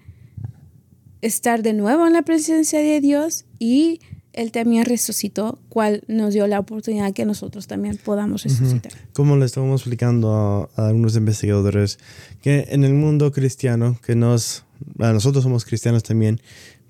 estar 1.21 1.63
de 1.63 1.71
nuevo 1.71 2.05
en 2.05 2.11
la 2.11 2.23
presencia 2.23 2.79
de 2.79 2.99
Dios 2.99 3.45
y 3.57 4.01
él 4.34 4.51
también 4.51 4.84
resucitó, 4.84 5.57
cual 5.69 6.03
nos 6.09 6.34
dio 6.34 6.47
la 6.47 6.59
oportunidad 6.59 7.13
que 7.13 7.23
nosotros 7.23 7.67
también 7.67 7.95
podamos 7.95 8.43
resucitar. 8.43 8.91
Como 9.13 9.38
le 9.38 9.45
estamos 9.45 9.79
explicando 9.79 10.69
a, 10.75 10.88
algunos 10.88 11.15
investigadores, 11.15 11.97
que 12.41 12.67
en 12.69 12.84
el 12.84 12.93
mundo 12.93 13.32
cristiano, 13.32 13.97
que 14.05 14.15
nos, 14.15 14.65
nosotros 14.97 15.43
somos 15.45 15.63
cristianos 15.63 16.03
también, 16.03 16.41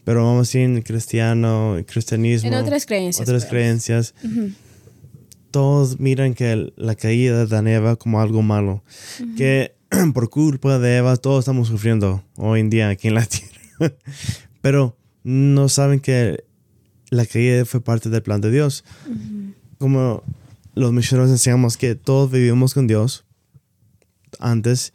pero 0.04 0.26
vamos 0.26 0.50
sin 0.50 0.82
cristiano, 0.82 1.78
cristianismo. 1.86 2.48
En 2.48 2.56
otras 2.56 2.88
creencias. 2.88 3.22
Otras 3.22 3.44
pues. 3.44 3.52
creencias. 3.52 4.16
Todos 5.52 6.00
miran 6.00 6.34
que 6.34 6.74
la 6.76 6.96
caída 6.96 7.46
de 7.46 7.74
Eva 7.74 7.96
como 7.98 8.22
algo 8.22 8.42
malo. 8.42 8.84
Que 9.38 9.76
por 10.14 10.30
culpa 10.30 10.80
de 10.80 10.98
Eva 10.98 11.18
todos 11.18 11.40
estamos 11.40 11.68
sufriendo 11.68 12.24
hoy 12.38 12.62
en 12.62 12.70
día 12.70 12.90
aquí 12.90 13.10
en 13.10 13.16
la 13.16 13.26
tierra. 13.28 13.96
pero 14.62 14.98
no 15.24 15.70
saben 15.70 16.00
que 16.00 16.44
la 17.10 17.26
caída 17.26 17.66
fue 17.66 17.82
parte 17.82 18.10
del 18.10 18.24
plan 18.24 18.42
de 18.42 18.52
Dios. 18.52 18.84
Como 19.78 20.24
los 20.74 20.94
misioneros 20.94 21.30
enseñamos 21.32 21.78
que 21.78 21.96
todos 21.96 22.32
vivimos 22.32 22.74
con 22.74 22.88
Dios 22.88 23.26
antes, 24.40 24.94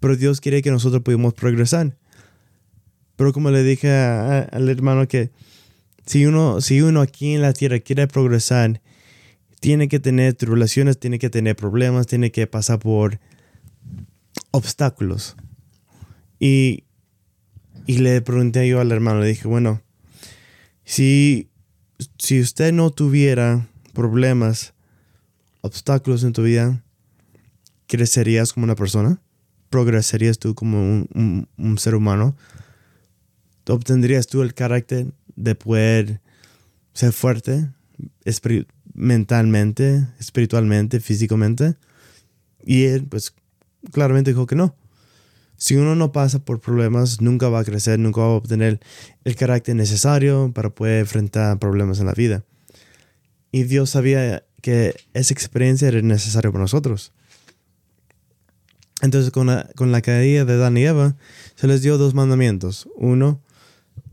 pero 0.00 0.16
Dios 0.16 0.40
quiere 0.40 0.62
que 0.62 0.70
nosotros 0.70 1.02
podamos 1.02 1.34
progresar. 1.34 1.96
Pero 3.16 3.32
como 3.32 3.50
le 3.50 3.64
dije 3.64 3.90
al 3.90 4.68
hermano 4.68 5.08
que 5.08 5.30
si 6.06 6.24
uno, 6.24 6.60
si 6.60 6.80
uno 6.80 7.00
aquí 7.00 7.34
en 7.34 7.42
la 7.42 7.52
tierra 7.52 7.80
quiere 7.80 8.06
progresar, 8.06 8.80
tiene 9.60 9.88
que 9.88 10.00
tener 10.00 10.34
tribulaciones, 10.34 10.98
tiene 10.98 11.18
que 11.18 11.30
tener 11.30 11.56
problemas, 11.56 12.06
tiene 12.06 12.30
que 12.30 12.46
pasar 12.46 12.78
por 12.78 13.18
obstáculos. 14.50 15.36
Y, 16.38 16.84
y 17.86 17.98
le 17.98 18.20
pregunté 18.22 18.68
yo 18.68 18.80
al 18.80 18.92
hermano, 18.92 19.20
le 19.20 19.28
dije, 19.28 19.48
bueno, 19.48 19.82
si, 20.84 21.50
si 22.18 22.40
usted 22.40 22.72
no 22.72 22.90
tuviera 22.90 23.68
problemas, 23.92 24.74
obstáculos 25.60 26.24
en 26.24 26.32
tu 26.32 26.42
vida, 26.42 26.82
¿crecerías 27.86 28.52
como 28.52 28.64
una 28.64 28.76
persona? 28.76 29.20
¿Progresarías 29.70 30.38
tú 30.38 30.54
como 30.54 31.06
un, 31.12 31.78
ser 31.78 31.94
humano? 31.94 32.36
¿Obtendrías 33.68 34.26
tú 34.28 34.42
el 34.42 34.54
carácter 34.54 35.12
de 35.36 35.54
poder 35.54 36.20
ser 36.94 37.12
fuerte 37.12 37.68
mentalmente, 38.98 40.06
espiritualmente, 40.18 41.00
físicamente? 41.00 41.76
Y 42.64 42.84
él, 42.84 43.06
pues, 43.08 43.34
claramente 43.92 44.32
dijo 44.32 44.46
que 44.46 44.56
no 44.56 44.74
si 45.58 45.74
uno 45.74 45.96
no 45.96 46.12
pasa 46.12 46.38
por 46.38 46.60
problemas, 46.60 47.20
nunca 47.20 47.48
va 47.48 47.58
a 47.58 47.64
crecer, 47.64 47.98
nunca 47.98 48.20
va 48.20 48.28
a 48.28 48.30
obtener 48.30 48.78
el 49.24 49.34
carácter 49.34 49.74
necesario 49.74 50.52
para 50.54 50.70
poder 50.70 51.00
enfrentar 51.00 51.58
problemas 51.58 51.98
en 51.98 52.06
la 52.06 52.12
vida. 52.12 52.44
Y 53.50 53.64
Dios 53.64 53.90
sabía 53.90 54.44
que 54.62 54.94
esa 55.14 55.34
experiencia 55.34 55.88
era 55.88 56.00
necesaria 56.00 56.52
para 56.52 56.62
nosotros. 56.62 57.12
Entonces, 59.02 59.32
con 59.32 59.48
la, 59.48 59.68
con 59.74 59.90
la 59.90 60.00
caída 60.00 60.44
de 60.44 60.56
Dan 60.56 60.76
y 60.76 60.84
Eva, 60.84 61.16
se 61.56 61.66
les 61.66 61.82
dio 61.82 61.98
dos 61.98 62.14
mandamientos. 62.14 62.88
Uno, 62.94 63.42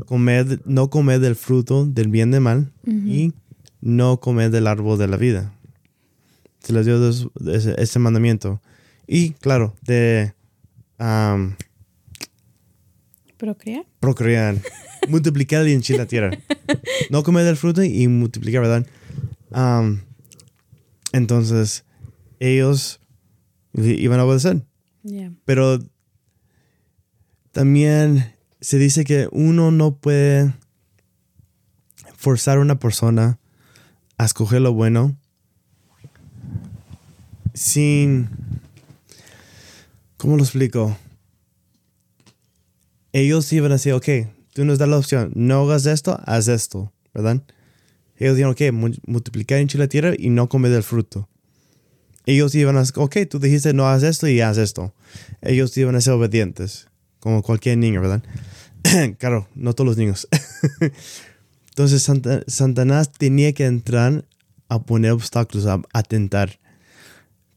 comer, 0.07 0.61
no 0.65 0.89
comer 0.89 1.19
del 1.19 1.35
fruto 1.35 1.85
del 1.85 2.07
bien 2.07 2.33
y 2.33 2.39
mal 2.39 2.71
y 2.83 3.33
no 3.85 4.19
comer 4.19 4.49
del 4.49 4.65
árbol 4.65 4.97
de 4.97 5.07
la 5.07 5.15
vida. 5.15 5.53
Se 6.59 6.73
les 6.73 6.87
dio 6.87 7.07
ese, 7.07 7.75
ese 7.77 7.99
mandamiento. 7.99 8.59
Y 9.05 9.33
claro, 9.33 9.75
de 9.83 10.33
procrear. 13.37 13.85
Procrear. 13.99 14.59
multiplicar 15.07 15.67
y 15.67 15.73
enchir 15.73 15.97
la 15.97 16.07
tierra. 16.07 16.31
No 17.11 17.21
comer 17.21 17.45
del 17.45 17.57
fruto 17.57 17.83
y 17.83 18.07
multiplicar, 18.07 18.63
¿verdad? 18.63 18.87
entonces, 21.13 21.85
ellos 22.39 22.99
iban 23.73 24.19
a 24.19 24.25
obedecer. 24.25 24.65
Pero 25.45 25.79
también 27.51 28.33
se 28.59 28.79
dice 28.79 29.03
que 29.03 29.29
uno 29.31 29.69
no 29.69 29.97
puede 29.97 30.55
forzar 32.17 32.57
a 32.57 32.61
una 32.61 32.79
persona 32.79 33.37
a 34.17 34.25
escoger 34.25 34.61
lo 34.61 34.73
bueno 34.73 35.15
sin 37.53 38.29
¿Cómo 40.25 40.37
lo 40.37 40.43
explico? 40.43 40.97
Ellos 43.11 43.53
iban 43.53 43.71
a 43.71 43.75
decir, 43.75 43.93
ok, 43.93 44.07
tú 44.53 44.65
nos 44.65 44.79
das 44.79 44.89
la 44.89 44.97
opción, 44.97 45.31
no 45.35 45.61
hagas 45.61 45.85
esto, 45.85 46.19
haz 46.25 46.47
esto, 46.47 46.91
¿verdad? 47.13 47.43
Ellos 48.17 48.35
dijeron, 48.35 48.53
ok, 48.53 48.97
multiplicar 49.05 49.59
en 49.59 49.67
la 49.73 49.87
tierra 49.87 50.13
y 50.17 50.29
no 50.29 50.49
comer 50.49 50.71
del 50.71 50.83
fruto. 50.83 51.29
Ellos 52.25 52.55
iban 52.55 52.75
a 52.75 52.79
decir, 52.79 52.95
ok, 52.97 53.17
tú 53.29 53.39
dijiste 53.39 53.73
no 53.73 53.87
haz 53.87 54.03
esto 54.03 54.27
y 54.27 54.41
haz 54.41 54.57
esto. 54.57 54.93
Ellos 55.41 55.77
iban 55.77 55.95
a 55.95 56.01
ser 56.01 56.13
obedientes, 56.13 56.87
como 57.19 57.43
cualquier 57.43 57.77
niño, 57.77 58.01
¿verdad? 58.01 58.23
claro, 59.19 59.47
no 59.53 59.73
todos 59.73 59.89
los 59.89 59.97
niños. 59.97 60.27
Entonces 61.75 62.03
Santa, 62.03 62.41
Santanás 62.47 63.11
tenía 63.11 63.51
que 63.51 63.65
entrar 63.65 64.23
a 64.69 64.83
poner 64.83 65.11
obstáculos, 65.11 65.65
a, 65.65 65.81
a 65.91 66.03
tentar, 66.03 66.57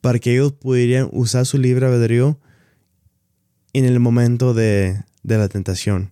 para 0.01 0.19
que 0.19 0.33
ellos 0.33 0.55
pudieran 0.55 1.09
usar 1.13 1.47
su 1.47 1.57
libre 1.57 1.87
albedrío 1.87 2.37
en 3.73 3.85
el 3.85 4.01
momento 4.01 4.55
de, 4.55 5.05
la 5.23 5.49
tentación. 5.49 6.11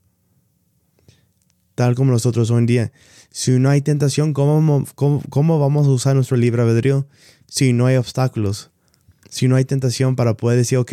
Tal 1.74 1.96
como 1.96 2.12
nosotros 2.12 2.48
hoy 2.52 2.58
en 2.58 2.66
día. 2.66 2.92
Si 3.32 3.50
no 3.58 3.70
hay 3.70 3.80
tentación, 3.80 4.34
¿cómo, 4.34 4.84
¿cómo, 4.94 5.58
vamos 5.58 5.88
a 5.88 5.90
usar 5.90 6.14
nuestro 6.14 6.36
libre 6.36 6.62
albedrío 6.62 7.08
si 7.48 7.72
no 7.72 7.86
hay 7.86 7.96
obstáculos? 7.96 8.70
Si 9.30 9.48
no 9.48 9.56
hay 9.56 9.64
tentación 9.64 10.14
para 10.14 10.36
poder 10.36 10.58
decir, 10.58 10.78
ok, 10.78 10.92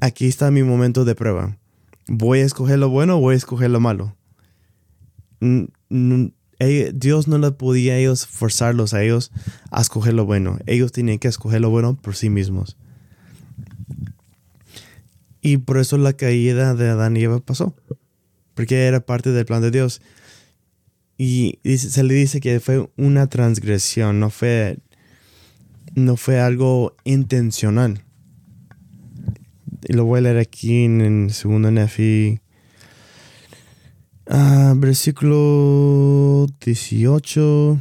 aquí 0.00 0.28
está 0.28 0.52
mi 0.52 0.62
momento 0.62 1.04
de 1.04 1.16
prueba. 1.16 1.58
¿Voy 2.06 2.38
a 2.38 2.44
escoger 2.44 2.78
lo 2.78 2.88
bueno 2.88 3.16
o 3.16 3.20
voy 3.20 3.34
a 3.34 3.38
escoger 3.38 3.70
lo 3.70 3.80
malo? 3.80 4.16
Dios 6.94 7.28
no 7.28 7.38
le 7.38 7.50
podía 7.52 7.98
ellos 7.98 8.26
forzarlos 8.26 8.94
a 8.94 9.02
ellos 9.02 9.32
a 9.70 9.80
escoger 9.80 10.14
lo 10.14 10.24
bueno. 10.24 10.58
Ellos 10.66 10.92
tenían 10.92 11.18
que 11.18 11.28
escoger 11.28 11.60
lo 11.60 11.70
bueno 11.70 11.96
por 12.00 12.16
sí 12.16 12.30
mismos. 12.30 12.76
Y 15.40 15.58
por 15.58 15.78
eso 15.78 15.98
la 15.98 16.14
caída 16.14 16.74
de 16.74 16.88
Adán 16.88 17.16
y 17.16 17.22
Eva 17.24 17.40
pasó. 17.40 17.74
Porque 18.54 18.86
era 18.86 19.00
parte 19.00 19.30
del 19.30 19.44
plan 19.44 19.60
de 19.60 19.70
Dios. 19.70 20.00
Y 21.16 21.58
se 21.76 22.02
le 22.02 22.14
dice 22.14 22.40
que 22.40 22.58
fue 22.60 22.90
una 22.96 23.28
transgresión, 23.28 24.18
no 24.18 24.30
fue, 24.30 24.78
no 25.94 26.16
fue 26.16 26.40
algo 26.40 26.96
intencional. 27.04 28.02
Lo 29.88 30.06
voy 30.06 30.18
a 30.18 30.22
leer 30.22 30.38
aquí 30.38 30.84
en, 30.84 31.00
el 31.00 31.32
segundo 31.32 31.70
Nefi. 31.70 32.40
Ah, 34.26 34.72
versículo 34.76 36.46
18. 36.64 37.80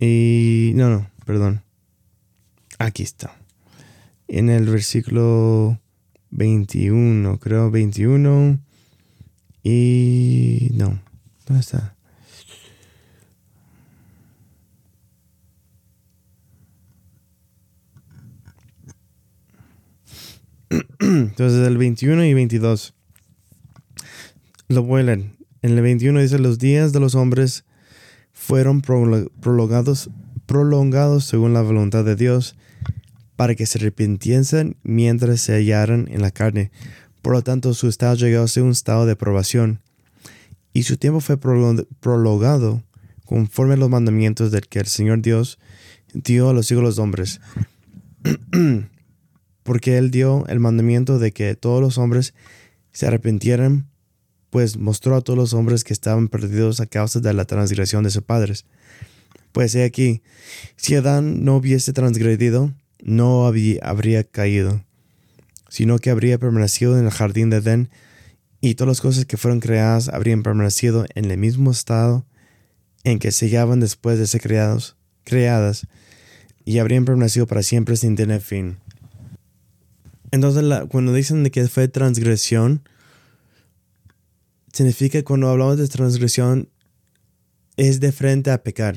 Y. 0.00 0.72
No, 0.74 0.90
no, 0.90 1.10
perdón. 1.24 1.62
Aquí 2.78 3.02
está. 3.02 3.34
En 4.28 4.50
el 4.50 4.68
versículo 4.68 5.80
21, 6.30 7.38
creo 7.38 7.70
21. 7.70 8.58
Y. 9.62 10.68
No. 10.74 11.00
¿Dónde 11.46 11.60
está? 11.60 11.96
Entonces 21.00 21.66
el 21.66 21.78
21 21.78 22.24
y 22.24 22.34
22. 22.34 22.94
Lo 24.68 24.82
voy 24.82 25.00
a 25.00 25.04
leer. 25.04 25.41
En 25.62 25.72
el 25.72 25.82
21 25.82 26.20
dice, 26.20 26.38
los 26.38 26.58
días 26.58 26.92
de 26.92 27.00
los 27.00 27.14
hombres 27.14 27.64
fueron 28.32 28.82
prolongados, 28.82 30.10
prolongados 30.46 31.24
según 31.24 31.54
la 31.54 31.62
voluntad 31.62 32.04
de 32.04 32.16
Dios 32.16 32.56
para 33.36 33.54
que 33.54 33.66
se 33.66 33.78
arrepintiesen 33.78 34.76
mientras 34.82 35.40
se 35.40 35.54
hallaran 35.54 36.08
en 36.10 36.20
la 36.22 36.30
carne. 36.30 36.70
Por 37.22 37.32
lo 37.32 37.42
tanto, 37.42 37.74
su 37.74 37.88
estado 37.88 38.16
llegó 38.16 38.42
a 38.42 38.48
ser 38.48 38.64
un 38.64 38.72
estado 38.72 39.06
de 39.06 39.16
probación. 39.16 39.80
Y 40.72 40.82
su 40.82 40.96
tiempo 40.96 41.20
fue 41.20 41.38
prolongado 41.38 42.82
conforme 43.24 43.74
a 43.74 43.76
los 43.76 43.88
mandamientos 43.88 44.50
del 44.50 44.66
que 44.68 44.80
el 44.80 44.86
Señor 44.86 45.22
Dios 45.22 45.58
dio 46.12 46.48
a 46.50 46.52
los 46.52 46.70
hijos 46.70 46.82
de 46.82 46.88
los 46.88 46.98
hombres. 46.98 47.40
porque 49.62 49.98
Él 49.98 50.10
dio 50.10 50.44
el 50.48 50.60
mandamiento 50.60 51.18
de 51.18 51.32
que 51.32 51.54
todos 51.54 51.80
los 51.80 51.98
hombres 51.98 52.34
se 52.92 53.06
arrepintieran, 53.06 53.88
pues 54.52 54.76
mostró 54.76 55.16
a 55.16 55.22
todos 55.22 55.38
los 55.38 55.54
hombres 55.54 55.82
que 55.82 55.94
estaban 55.94 56.28
perdidos 56.28 56.80
a 56.80 56.86
causa 56.86 57.20
de 57.20 57.32
la 57.32 57.46
transgresión 57.46 58.04
de 58.04 58.10
sus 58.10 58.22
padres. 58.22 58.66
Pues 59.50 59.74
he 59.74 59.82
aquí, 59.82 60.20
si 60.76 60.94
Adán 60.94 61.42
no 61.42 61.56
hubiese 61.56 61.94
transgredido, 61.94 62.70
no 63.02 63.46
habría 63.46 64.24
caído, 64.24 64.84
sino 65.70 65.98
que 65.98 66.10
habría 66.10 66.36
permanecido 66.36 66.98
en 66.98 67.06
el 67.06 67.10
jardín 67.10 67.48
de 67.48 67.56
Edén, 67.56 67.88
y 68.60 68.74
todas 68.74 68.88
las 68.88 69.00
cosas 69.00 69.24
que 69.24 69.38
fueron 69.38 69.60
creadas 69.60 70.10
habrían 70.10 70.42
permanecido 70.42 71.06
en 71.14 71.30
el 71.30 71.38
mismo 71.38 71.70
estado 71.70 72.26
en 73.04 73.18
que 73.20 73.32
se 73.32 73.46
hallaban 73.46 73.80
después 73.80 74.18
de 74.18 74.26
ser 74.26 74.42
creados, 74.42 74.96
creadas, 75.24 75.86
y 76.66 76.76
habrían 76.78 77.06
permanecido 77.06 77.46
para 77.46 77.62
siempre 77.62 77.96
sin 77.96 78.16
tener 78.16 78.42
fin. 78.42 78.76
Entonces, 80.30 80.62
cuando 80.90 81.14
dicen 81.14 81.42
de 81.42 81.50
que 81.50 81.66
fue 81.68 81.88
transgresión, 81.88 82.82
significa 84.72 85.18
que 85.18 85.24
cuando 85.24 85.48
hablamos 85.48 85.78
de 85.78 85.88
transgresión, 85.88 86.68
es 87.76 88.00
de 88.00 88.12
frente 88.12 88.50
a 88.50 88.62
pecar. 88.62 88.96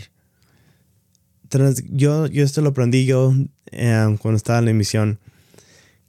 yo, 1.89 2.27
yo 2.27 2.43
esto 2.43 2.61
lo 2.61 2.69
aprendí 2.69 3.05
yo 3.05 3.33
em, 3.71 4.17
cuando 4.17 4.37
estaba 4.37 4.59
en 4.59 4.65
la 4.65 4.71
emisión. 4.71 5.19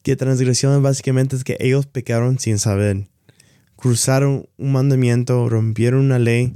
Que 0.02 0.16
transgresión 0.16 0.82
básicamente 0.82 1.36
es 1.36 1.44
que 1.44 1.56
ellos 1.60 1.86
pecaron 1.86 2.38
sin 2.38 2.58
saber. 2.58 3.08
Cruzaron 3.76 4.48
un 4.56 4.72
mandamiento, 4.72 5.48
rompieron 5.48 6.00
una 6.00 6.18
ley 6.18 6.54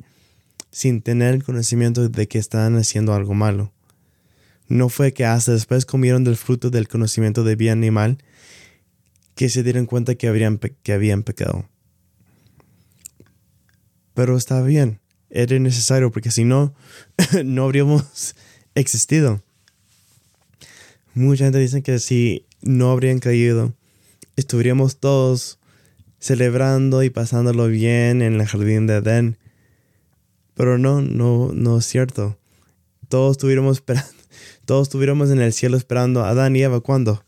sin 0.71 1.03
tener 1.03 1.43
conocimiento 1.43 2.09
de 2.09 2.29
que 2.29 2.39
estaban 2.39 2.77
haciendo 2.77 3.13
algo 3.13 3.35
malo. 3.35 3.73
No 4.69 4.89
fue 4.89 5.13
que 5.13 5.25
hasta 5.25 5.53
después 5.53 5.85
comieron 5.85 6.23
del 6.23 6.37
fruto 6.37 6.71
del 6.71 6.87
conocimiento 6.87 7.43
de 7.43 7.57
bien 7.57 7.83
y 7.83 7.91
mal 7.91 8.19
que 9.35 9.49
se 9.49 9.63
dieron 9.63 9.87
cuenta 9.87 10.15
que, 10.15 10.29
habrían, 10.29 10.59
que 10.59 10.93
habían 10.93 11.23
pecado. 11.23 11.70
Pero 14.15 14.37
estaba 14.37 14.63
bien, 14.63 15.01
era 15.31 15.59
necesario 15.59 16.11
porque 16.11 16.31
si 16.31 16.45
no, 16.45 16.75
no 17.45 17.65
habríamos 17.65 18.35
existido. 18.75 19.43
Mucha 21.15 21.45
gente 21.45 21.59
dice 21.59 21.83
que 21.83 21.99
si 21.99 22.47
no 22.63 22.91
habrían 22.91 23.19
caído, 23.19 23.75
estuviéramos 24.37 24.99
todos 24.99 25.59
celebrando 26.19 27.03
y 27.03 27.11
pasándolo 27.11 27.67
bien 27.69 28.23
en 28.23 28.41
el 28.41 28.47
jardín 28.47 28.87
de 28.87 28.97
Edén. 28.97 29.39
Pero 30.55 30.79
no, 30.79 31.01
no, 31.01 31.53
no 31.53 31.79
es 31.79 31.87
cierto. 31.87 32.39
Todos 33.09 33.33
estuviéramos 33.33 33.83
todos 34.65 34.89
estuviéramos 34.89 35.31
en 35.31 35.41
el 35.41 35.53
cielo 35.53 35.77
esperando 35.77 36.25
a 36.25 36.31
Adán 36.31 36.55
y 36.57 36.63
Eva. 36.63 36.81
¿Cuándo? 36.81 37.25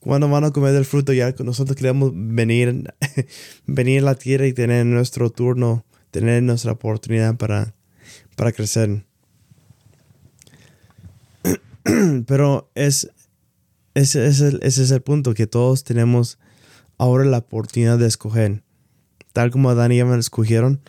cuando 0.00 0.28
van 0.28 0.44
a 0.44 0.52
comer 0.52 0.72
del 0.72 0.84
fruto 0.84 1.12
ya 1.12 1.34
nosotros 1.40 1.76
queremos 1.76 2.12
venir, 2.14 2.94
venir 3.66 4.02
a 4.02 4.04
la 4.04 4.14
tierra 4.14 4.46
y 4.46 4.52
tener 4.52 4.86
nuestro 4.86 5.30
turno, 5.30 5.84
tener 6.10 6.42
nuestra 6.42 6.72
oportunidad 6.72 7.36
para, 7.36 7.74
para 8.36 8.52
crecer. 8.52 9.04
Pero 12.26 12.70
es, 12.74 13.10
ese, 13.94 14.26
ese, 14.26 14.58
es 14.62 14.90
el 14.90 15.02
punto, 15.02 15.34
que 15.34 15.46
todos 15.46 15.84
tenemos 15.84 16.38
ahora 16.98 17.24
la 17.24 17.38
oportunidad 17.38 17.98
de 17.98 18.06
escoger. 18.06 18.62
Tal 19.32 19.50
como 19.50 19.70
Adán 19.70 19.92
y 19.92 19.98
Eva 19.98 20.18
escogieron, 20.18 20.80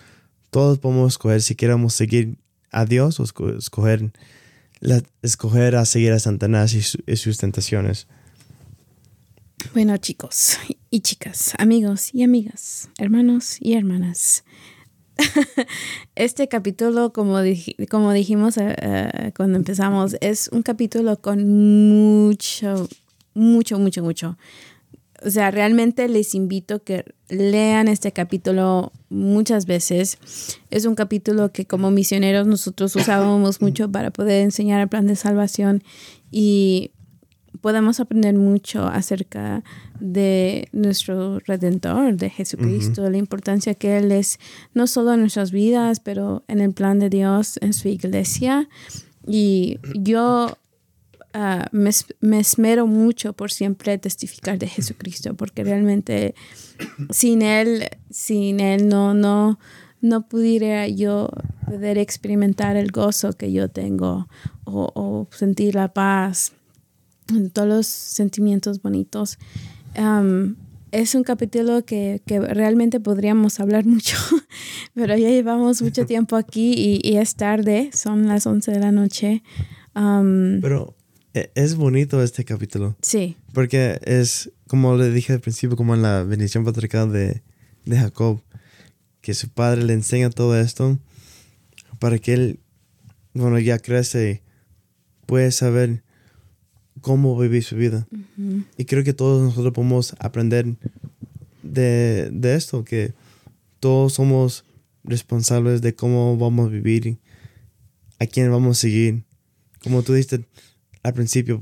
todos 0.50 0.80
podemos 0.80 1.14
escoger 1.14 1.42
si 1.42 1.56
queremos 1.56 1.94
seguir 1.94 2.38
a 2.72 2.86
Dios 2.86 3.20
o 3.20 3.24
escoger, 3.24 4.12
escoger 5.22 5.76
a 5.76 5.86
seguir 5.86 6.14
a 6.14 6.20
Satanás 6.20 6.74
y 6.74 7.16
sus 7.16 7.38
tentaciones. 7.38 8.08
Bueno, 9.74 9.96
chicos 9.98 10.58
y 10.90 11.02
chicas, 11.02 11.54
amigos 11.60 12.10
y 12.14 12.24
amigas, 12.24 12.90
hermanos 12.98 13.58
y 13.60 13.74
hermanas. 13.74 14.44
Este 16.16 16.48
capítulo, 16.48 17.14
como, 17.14 17.38
como 17.90 18.14
dijimos 18.14 18.56
eh, 18.58 19.32
cuando 19.36 19.58
empezamos, 19.58 20.16
es 20.22 20.50
un 20.52 20.62
capítulo 20.64 21.20
con 21.22 21.48
mucho, 22.28 22.88
mucho, 23.34 23.80
mucho, 23.80 24.04
mucho. 24.04 24.38
O 25.26 25.30
sea, 25.30 25.52
realmente 25.52 26.08
les 26.08 26.34
invito 26.34 26.84
que 26.84 27.04
lean 27.28 27.90
este 27.90 28.14
capítulo 28.14 28.94
muchas 29.10 29.66
veces. 29.66 30.18
Es 30.70 30.86
un 30.86 30.96
capítulo 30.96 31.52
que 31.52 31.66
como 31.66 31.92
misioneros 31.92 32.48
nosotros 32.48 32.96
usábamos 32.96 33.62
mucho 33.62 33.92
para 33.92 34.12
poder 34.12 34.44
enseñar 34.44 34.82
el 34.82 34.88
plan 34.88 35.08
de 35.08 35.18
salvación 35.18 35.84
y 36.32 36.92
podemos 37.62 38.00
aprender 38.00 38.36
mucho 38.36 38.88
acerca 38.88 39.64
de 40.00 40.68
nuestro 40.72 41.40
Redentor, 41.40 42.16
de 42.16 42.30
Jesucristo, 42.30 43.10
la 43.10 43.18
importancia 43.18 43.74
que 43.76 43.98
Él 43.98 44.12
es 44.12 44.40
no 44.74 44.88
solo 44.88 45.14
en 45.14 45.22
nuestras 45.22 45.52
vidas, 45.52 46.00
pero 46.00 46.44
en 46.48 46.60
el 46.60 46.74
plan 46.74 47.00
de 47.00 47.10
Dios, 47.10 47.60
en 47.62 47.74
su 47.74 47.88
iglesia. 47.88 48.70
Y 49.28 49.80
yo 49.94 50.58
ah, 51.34 51.68
me, 51.72 51.92
me, 52.22 52.40
esmero 52.40 52.88
mucho 52.88 53.34
por 53.34 53.52
siempre 53.52 53.98
testificar 53.98 54.58
de 54.58 54.68
Jesucristo, 54.68 55.36
porque 55.36 55.64
realmente 55.64 56.36
sin 57.10 57.42
Él, 57.42 57.90
sin 58.10 58.60
Él 58.60 58.88
no, 58.88 59.14
no, 59.14 59.60
no 60.02 60.28
pudiera 60.28 60.88
yo 60.88 61.30
poder 61.66 61.98
experimentar 61.98 62.78
el 62.78 62.92
gozo 62.92 63.34
que 63.34 63.52
yo 63.52 63.70
tengo 63.70 64.28
o, 64.64 64.92
o 64.96 65.28
sentir 65.36 65.76
la 65.76 65.94
paz 65.94 66.54
todos 67.54 67.68
los 67.68 67.88
sentimientos 67.88 68.82
bonitos. 68.82 69.38
es 70.92 71.16
un 71.16 71.24
capítulo 71.24 71.86
que, 71.86 72.22
realmente 72.28 73.00
podríamos 73.00 73.60
hablar 73.60 73.86
mucho, 73.88 74.18
pero 74.94 75.16
ya 75.18 75.30
llevamos 75.30 75.82
mucho 75.82 76.06
tiempo 76.08 76.36
aquí 76.36 77.00
y, 77.04 77.18
es 77.18 77.36
tarde, 77.36 77.92
son 77.94 78.28
las 78.28 78.46
11 78.46 78.72
de 78.72 78.80
la 78.80 78.92
noche. 78.92 79.44
pero 79.94 80.96
e, 81.34 81.52
es 81.56 81.76
bonito 81.76 82.22
este 82.24 82.46
capítulo. 82.46 82.96
Sí. 83.02 83.38
Porque 83.54 84.00
es, 84.04 84.52
como 84.68 84.96
le 84.98 85.12
dije 85.12 85.34
al 85.34 85.40
principio, 85.40 85.78
como 85.78 85.96
en 85.96 86.02
la 86.02 86.24
bendición 86.24 86.66
patriarcal 86.66 87.12
de, 87.12 87.42
de 87.86 87.98
Jacob, 87.98 88.42
que 89.22 89.34
su 89.34 89.50
padre 89.50 89.84
le 89.84 89.94
enseña 89.94 90.30
todo 90.30 90.58
esto 90.60 90.98
para 92.00 92.18
que 92.18 92.34
él, 92.34 92.60
bueno, 93.34 93.60
ya 93.60 93.78
crece, 93.80 94.42
puede 95.26 95.52
saber 95.52 96.04
cómo 97.02 97.38
vivir 97.38 97.64
su 97.64 97.76
vida. 97.76 98.08
Y 98.78 98.86
creo 98.86 99.04
que 99.04 99.14
todos 99.14 99.42
nosotros 99.42 99.74
podemos 99.74 100.16
aprender 100.20 100.76
de, 101.64 102.56
esto, 102.56 102.84
que 102.84 103.14
todos 103.80 104.14
somos 104.14 104.66
responsables 105.04 105.82
de 105.82 105.96
cómo 105.96 106.38
vamos 106.38 106.68
a 106.68 106.72
vivir, 106.72 107.18
a 108.20 108.26
quién 108.26 108.52
vamos 108.52 108.78
a 108.78 108.82
seguir. 108.82 109.24
Como 109.84 110.04
tú 110.04 110.14
dijiste 110.14 110.46
al 111.04 111.14
principio, 111.14 111.62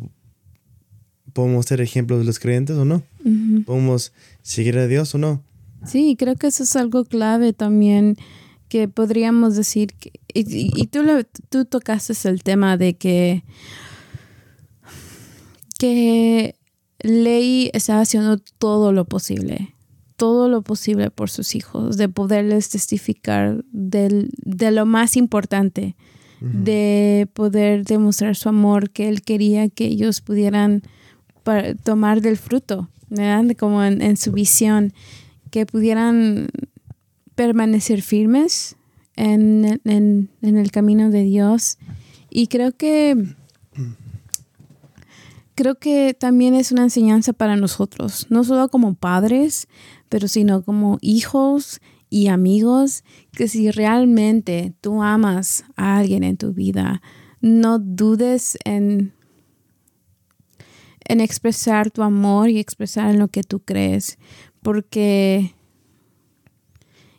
¿podemos 1.34 1.66
ser 1.66 1.82
ejemplos 1.82 2.20
de 2.20 2.26
los 2.26 2.40
creyentes 2.40 2.76
o 2.76 2.86
no? 2.86 3.04
¿Podemos 3.66 4.14
seguir 4.42 4.78
a 4.78 4.88
Dios 4.88 5.14
o 5.16 5.18
no? 5.18 5.44
Sí, 5.86 6.16
creo 6.18 6.36
que 6.36 6.48
eso 6.48 6.64
es 6.64 6.76
algo 6.76 7.06
clave 7.06 7.54
también 7.54 8.18
que 8.70 8.88
podríamos 8.88 9.56
decir, 9.56 9.94
que, 9.94 10.12
y, 10.34 10.72
y 10.76 10.88
tú, 10.88 11.04
lo, 11.04 11.24
tú 11.50 11.66
tocaste 11.66 12.14
el 12.28 12.44
tema 12.44 12.78
de 12.78 12.96
que, 12.96 13.44
que 15.78 16.56
Ley 17.00 17.70
está 17.74 18.02
haciendo 18.02 18.38
todo 18.38 18.92
lo 18.92 19.06
posible, 19.06 19.76
todo 20.16 20.50
lo 20.50 20.62
posible 20.62 21.12
por 21.12 21.30
sus 21.30 21.56
hijos, 21.56 21.98
de 21.98 22.10
poderles 22.10 22.70
testificar 22.70 23.64
del, 23.72 24.32
de 24.38 24.72
lo 24.72 24.86
más 24.86 25.16
importante, 25.16 25.96
de 26.40 27.28
poder 27.34 27.84
demostrar 27.84 28.36
su 28.36 28.48
amor, 28.48 28.92
que 28.92 29.10
él 29.10 29.24
quería 29.24 29.70
que 29.70 29.86
ellos 29.86 30.22
pudieran 30.22 30.84
tomar 31.84 32.22
del 32.22 32.38
fruto, 32.38 32.90
¿verdad? 33.10 33.56
Como 33.58 33.84
en, 33.84 34.04
en 34.04 34.18
su 34.18 34.32
visión, 34.32 34.94
que 35.50 35.66
pudieran 35.66 36.50
permanecer 37.36 38.02
firmes 38.02 38.76
en, 39.16 39.80
en, 39.86 40.30
en, 40.42 40.58
el 40.58 40.72
camino 40.72 41.10
de 41.10 41.24
Dios. 41.24 41.78
Y 42.30 42.48
creo 42.48 42.72
que 42.72 43.36
creo 45.58 45.80
que 45.80 46.14
también 46.14 46.54
es 46.54 46.72
una 46.72 46.84
enseñanza 46.84 47.34
para 47.34 47.56
nosotros, 47.56 48.28
no 48.30 48.44
solo 48.44 48.70
como 48.70 48.94
padres, 48.94 49.68
pero 50.08 50.28
sino 50.28 50.62
como 50.62 51.00
hijos 51.02 51.82
y 52.12 52.28
amigos, 52.28 53.04
que 53.34 53.48
si 53.48 53.72
realmente 53.72 54.76
tú 54.82 55.02
amas 55.02 55.66
a 55.76 55.98
alguien 55.98 56.24
en 56.24 56.38
tu 56.38 56.54
vida, 56.54 57.02
no 57.42 57.80
dudes 57.80 58.58
en 58.64 59.14
en 61.10 61.22
expresar 61.22 61.90
tu 61.90 62.04
amor 62.04 62.50
y 62.50 62.60
expresar 62.60 63.10
en 63.10 63.20
lo 63.20 63.30
que 63.30 63.42
tú 63.42 63.62
crees, 63.62 64.20
porque 64.62 65.56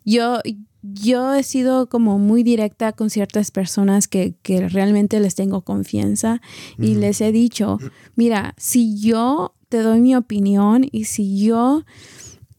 yo, 0.05 0.41
yo 0.83 1.35
he 1.35 1.43
sido 1.43 1.89
como 1.89 2.19
muy 2.19 2.43
directa 2.43 2.93
con 2.93 3.11
ciertas 3.11 3.51
personas 3.51 4.09
que, 4.09 4.35
que 4.43 4.69
realmente 4.69 5.21
les 5.21 5.35
tengo 5.35 5.63
confianza 5.63 6.41
y 6.79 6.95
les 6.95 7.21
he 7.21 7.33
dicho, 7.33 7.79
mira, 8.15 8.55
si 8.57 8.99
yo 8.99 9.55
te 9.69 9.79
doy 9.79 10.01
mi 10.01 10.15
opinión 10.15 10.87
y 10.91 11.05
si 11.05 11.45
yo 11.45 11.85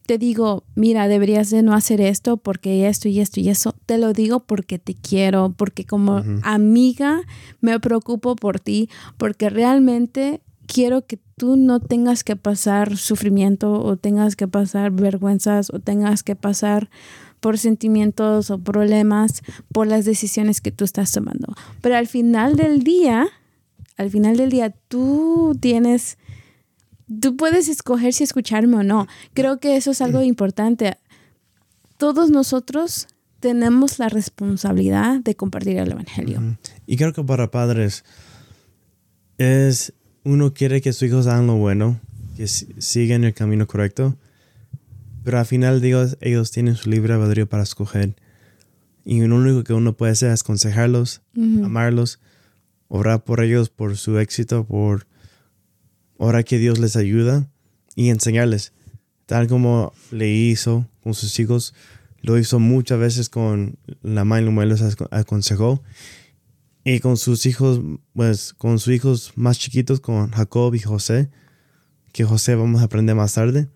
te 0.06 0.18
digo, 0.18 0.64
mira, 0.74 1.06
deberías 1.06 1.50
de 1.50 1.62
no 1.62 1.72
hacer 1.72 2.00
esto 2.00 2.36
porque 2.36 2.88
esto 2.88 3.08
y 3.08 3.20
esto 3.20 3.38
y 3.38 3.48
eso, 3.48 3.76
te 3.86 3.96
lo 3.96 4.12
digo 4.12 4.40
porque 4.40 4.78
te 4.80 4.94
quiero, 4.94 5.54
porque 5.56 5.84
como 5.84 6.24
amiga 6.42 7.20
me 7.60 7.78
preocupo 7.78 8.34
por 8.34 8.58
ti, 8.58 8.88
porque 9.18 9.50
realmente 9.50 10.42
quiero 10.66 11.06
que 11.06 11.20
tú 11.36 11.56
no 11.56 11.78
tengas 11.78 12.24
que 12.24 12.36
pasar 12.36 12.96
sufrimiento 12.96 13.72
o 13.72 13.96
tengas 13.96 14.34
que 14.34 14.48
pasar 14.48 14.90
vergüenzas 14.90 15.70
o 15.72 15.78
tengas 15.78 16.22
que 16.22 16.34
pasar 16.34 16.90
por 17.40 17.58
sentimientos 17.58 18.50
o 18.50 18.58
problemas 18.58 19.42
por 19.72 19.86
las 19.86 20.04
decisiones 20.04 20.60
que 20.60 20.70
tú 20.70 20.84
estás 20.84 21.10
tomando. 21.10 21.54
Pero 21.80 21.96
al 21.96 22.06
final 22.06 22.56
del 22.56 22.82
día, 22.82 23.28
al 23.96 24.10
final 24.10 24.36
del 24.36 24.50
día, 24.50 24.70
tú 24.88 25.56
tienes, 25.60 26.18
tú 27.20 27.36
puedes 27.36 27.68
escoger 27.68 28.12
si 28.12 28.24
escucharme 28.24 28.76
o 28.76 28.82
no. 28.82 29.06
Creo 29.34 29.58
que 29.58 29.76
eso 29.76 29.90
es 29.90 30.00
algo 30.00 30.22
importante. 30.22 30.96
Todos 31.96 32.30
nosotros 32.30 33.08
tenemos 33.40 33.98
la 33.98 34.08
responsabilidad 34.08 35.20
de 35.20 35.34
compartir 35.34 35.78
el 35.78 35.92
Evangelio. 35.92 36.58
Y 36.86 36.96
creo 36.96 37.12
que 37.12 37.24
para 37.24 37.50
padres 37.50 38.04
es, 39.38 39.94
uno 40.24 40.52
quiere 40.52 40.82
que 40.82 40.92
sus 40.92 41.08
hijos 41.08 41.26
hagan 41.26 41.46
lo 41.46 41.56
bueno, 41.56 41.98
que 42.36 42.46
sigan 42.46 43.24
el 43.24 43.32
camino 43.32 43.66
correcto, 43.66 44.16
pero 45.30 45.38
al 45.38 45.46
final 45.46 45.80
Dios, 45.80 46.18
ellos 46.20 46.50
tienen 46.50 46.74
su 46.74 46.90
libre 46.90 47.14
albedrío 47.14 47.48
para 47.48 47.62
escoger. 47.62 48.16
Y 49.04 49.20
lo 49.20 49.36
único 49.36 49.62
que 49.62 49.72
uno 49.72 49.96
puede 49.96 50.10
hacer 50.10 50.32
es 50.32 50.40
aconsejarlos, 50.40 51.22
amarlos, 51.62 52.18
orar 52.88 53.22
por 53.22 53.40
ellos, 53.40 53.70
por 53.70 53.96
su 53.96 54.18
éxito, 54.18 54.66
por 54.66 55.06
orar 56.16 56.44
que 56.44 56.58
Dios 56.58 56.80
les 56.80 56.96
ayuda 56.96 57.48
y 57.94 58.08
enseñarles. 58.08 58.72
Tal 59.26 59.46
como 59.46 59.92
le 60.10 60.28
hizo 60.32 60.88
con 61.00 61.14
sus 61.14 61.38
hijos, 61.38 61.74
lo 62.22 62.36
hizo 62.36 62.58
muchas 62.58 62.98
veces 62.98 63.28
con 63.28 63.78
la 64.02 64.24
madre 64.24 64.46
y 64.46 64.66
los 64.66 64.82
aconsejó. 65.12 65.80
Y 66.82 66.98
con 66.98 67.16
sus 67.16 67.46
hijos, 67.46 67.80
pues 68.14 68.52
con 68.52 68.80
sus 68.80 68.92
hijos 68.94 69.32
más 69.36 69.60
chiquitos, 69.60 70.00
con 70.00 70.32
Jacob 70.32 70.74
y 70.74 70.80
José, 70.80 71.30
que 72.12 72.24
José 72.24 72.56
vamos 72.56 72.80
a 72.80 72.86
aprender 72.86 73.14
más 73.14 73.34
tarde 73.34 73.68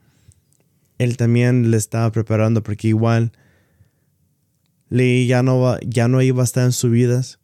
él 0.98 1.16
también 1.16 1.70
le 1.70 1.76
estaba 1.76 2.10
preparando 2.12 2.62
porque 2.62 2.88
igual 2.88 3.32
ya 4.90 5.42
no 5.42 5.78
ya 5.80 6.08
no 6.08 6.22
iba 6.22 6.42
a 6.42 6.44
estar 6.44 6.64
en 6.64 6.72
su 6.72 6.90
vidas 6.90 7.40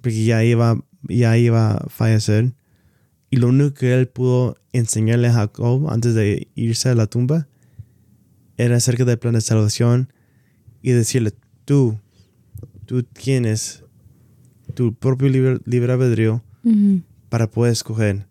porque 0.00 0.24
ya 0.24 0.44
iba 0.44 0.84
ya 1.08 1.36
iba 1.38 1.72
a 1.72 1.88
fallecer. 1.88 2.54
Y 3.30 3.36
lo 3.36 3.48
único 3.48 3.74
que 3.74 3.94
él 3.94 4.08
pudo 4.08 4.56
enseñarle 4.72 5.28
a 5.28 5.32
Jacob 5.32 5.90
antes 5.90 6.14
de 6.14 6.48
irse 6.54 6.88
a 6.88 6.94
la 6.94 7.06
tumba 7.06 7.48
era 8.56 8.76
acerca 8.76 9.04
del 9.04 9.18
plan 9.18 9.34
de 9.34 9.40
salvación 9.40 10.12
y 10.80 10.92
decirle 10.92 11.32
tú 11.64 11.98
tú 12.86 13.02
tienes 13.02 13.84
tu 14.74 14.94
propio 14.94 15.28
libre, 15.28 15.58
libre 15.64 15.92
albedrío 15.92 16.42
para 17.28 17.50
poder 17.50 17.72
escoger. 17.72 18.26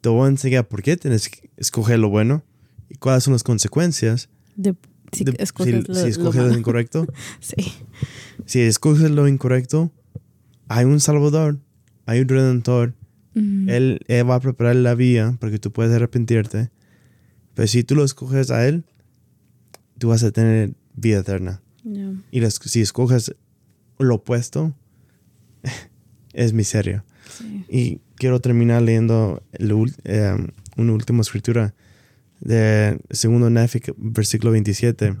Te 0.00 0.08
voy 0.08 0.26
a 0.26 0.30
enseñar 0.30 0.66
por 0.68 0.82
qué 0.82 0.96
tienes 0.96 1.28
que 1.28 1.50
escoger 1.56 1.98
lo 1.98 2.08
bueno 2.08 2.42
y 2.88 2.96
cuáles 2.96 3.24
son 3.24 3.32
las 3.32 3.42
consecuencias 3.42 4.28
de, 4.56 4.74
si, 5.12 5.24
escoges, 5.38 5.88
lo, 6.34 6.56
incorrecto. 6.56 7.06
sí. 7.40 7.54
Si 8.44 8.60
escoges 8.60 9.10
lo 9.10 9.28
incorrecto, 9.28 9.90
hay 10.68 10.84
un 10.84 11.00
Salvador, 11.00 11.58
hay 12.06 12.20
un 12.20 12.28
Redentor. 12.28 12.94
él, 13.34 14.00
va 14.28 14.36
a 14.36 14.40
preparar 14.40 14.76
la 14.76 14.94
vía 14.94 15.36
para 15.38 15.52
que 15.52 15.58
tú 15.58 15.72
puedas 15.72 15.94
arrepentirte. 15.94 16.70
Pero 17.54 17.68
si 17.68 17.84
tú 17.84 17.94
lo 17.94 18.04
escoges 18.04 18.50
a 18.50 18.66
Él, 18.66 18.84
tú 19.98 20.08
vas 20.08 20.22
a 20.22 20.30
tener 20.30 20.74
vida 20.94 21.20
eterna. 21.20 21.62
Y 22.30 22.40
si 22.50 22.80
escoges 22.80 23.34
lo 23.98 24.16
opuesto, 24.16 24.74
es 26.32 26.52
miseria. 26.52 27.04
Y 27.68 28.00
quiero 28.16 28.40
terminar 28.40 28.82
leyendo 28.82 29.42
el, 29.52 29.72
eh, 30.04 30.36
una 30.76 30.92
última 30.92 31.20
escritura 31.20 31.74
de 32.40 32.98
segundo 33.10 33.50
Nefi, 33.50 33.80
versículo 33.96 34.52
27. 34.52 35.16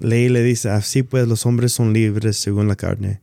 Ley 0.00 0.28
le 0.28 0.42
dice, 0.42 0.70
así 0.70 1.02
pues 1.02 1.28
los 1.28 1.46
hombres 1.46 1.72
son 1.72 1.92
libres 1.92 2.36
según 2.36 2.68
la 2.68 2.76
carne, 2.76 3.20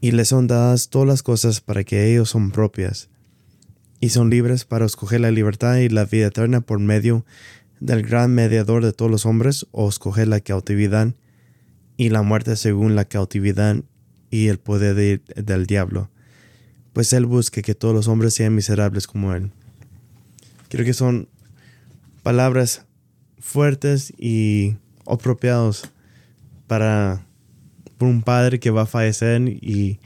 y 0.00 0.12
les 0.12 0.28
son 0.28 0.46
dadas 0.46 0.88
todas 0.88 1.08
las 1.08 1.22
cosas 1.22 1.60
para 1.60 1.84
que 1.84 2.10
ellos 2.10 2.30
son 2.30 2.50
propias, 2.50 3.10
y 4.00 4.08
son 4.10 4.30
libres 4.30 4.64
para 4.64 4.86
escoger 4.86 5.20
la 5.20 5.30
libertad 5.30 5.76
y 5.76 5.88
la 5.88 6.04
vida 6.04 6.26
eterna 6.26 6.60
por 6.60 6.78
medio 6.78 7.24
del 7.80 8.02
gran 8.02 8.34
mediador 8.34 8.82
de 8.84 8.92
todos 8.92 9.10
los 9.10 9.26
hombres, 9.26 9.66
o 9.72 9.88
escoger 9.88 10.28
la 10.28 10.40
cautividad 10.40 11.14
y 11.96 12.08
la 12.08 12.22
muerte 12.22 12.56
según 12.56 12.96
la 12.96 13.04
cautividad 13.04 13.76
y 14.30 14.48
el 14.48 14.58
poder 14.58 15.20
del 15.20 15.66
diablo, 15.66 16.10
pues 16.92 17.12
él 17.12 17.26
busca 17.26 17.62
que 17.62 17.74
todos 17.74 17.94
los 17.94 18.08
hombres 18.08 18.34
sean 18.34 18.54
miserables 18.54 19.06
como 19.06 19.32
él. 19.34 19.52
Creo 20.68 20.84
que 20.84 20.94
son 20.94 21.28
palabras 22.24 22.86
fuertes 23.38 24.12
y 24.18 24.78
apropiados 25.06 25.92
para 26.66 27.26
un 28.00 28.22
padre 28.22 28.58
que 28.58 28.70
va 28.70 28.82
a 28.82 28.86
fallecer 28.86 29.42
y 29.46 30.00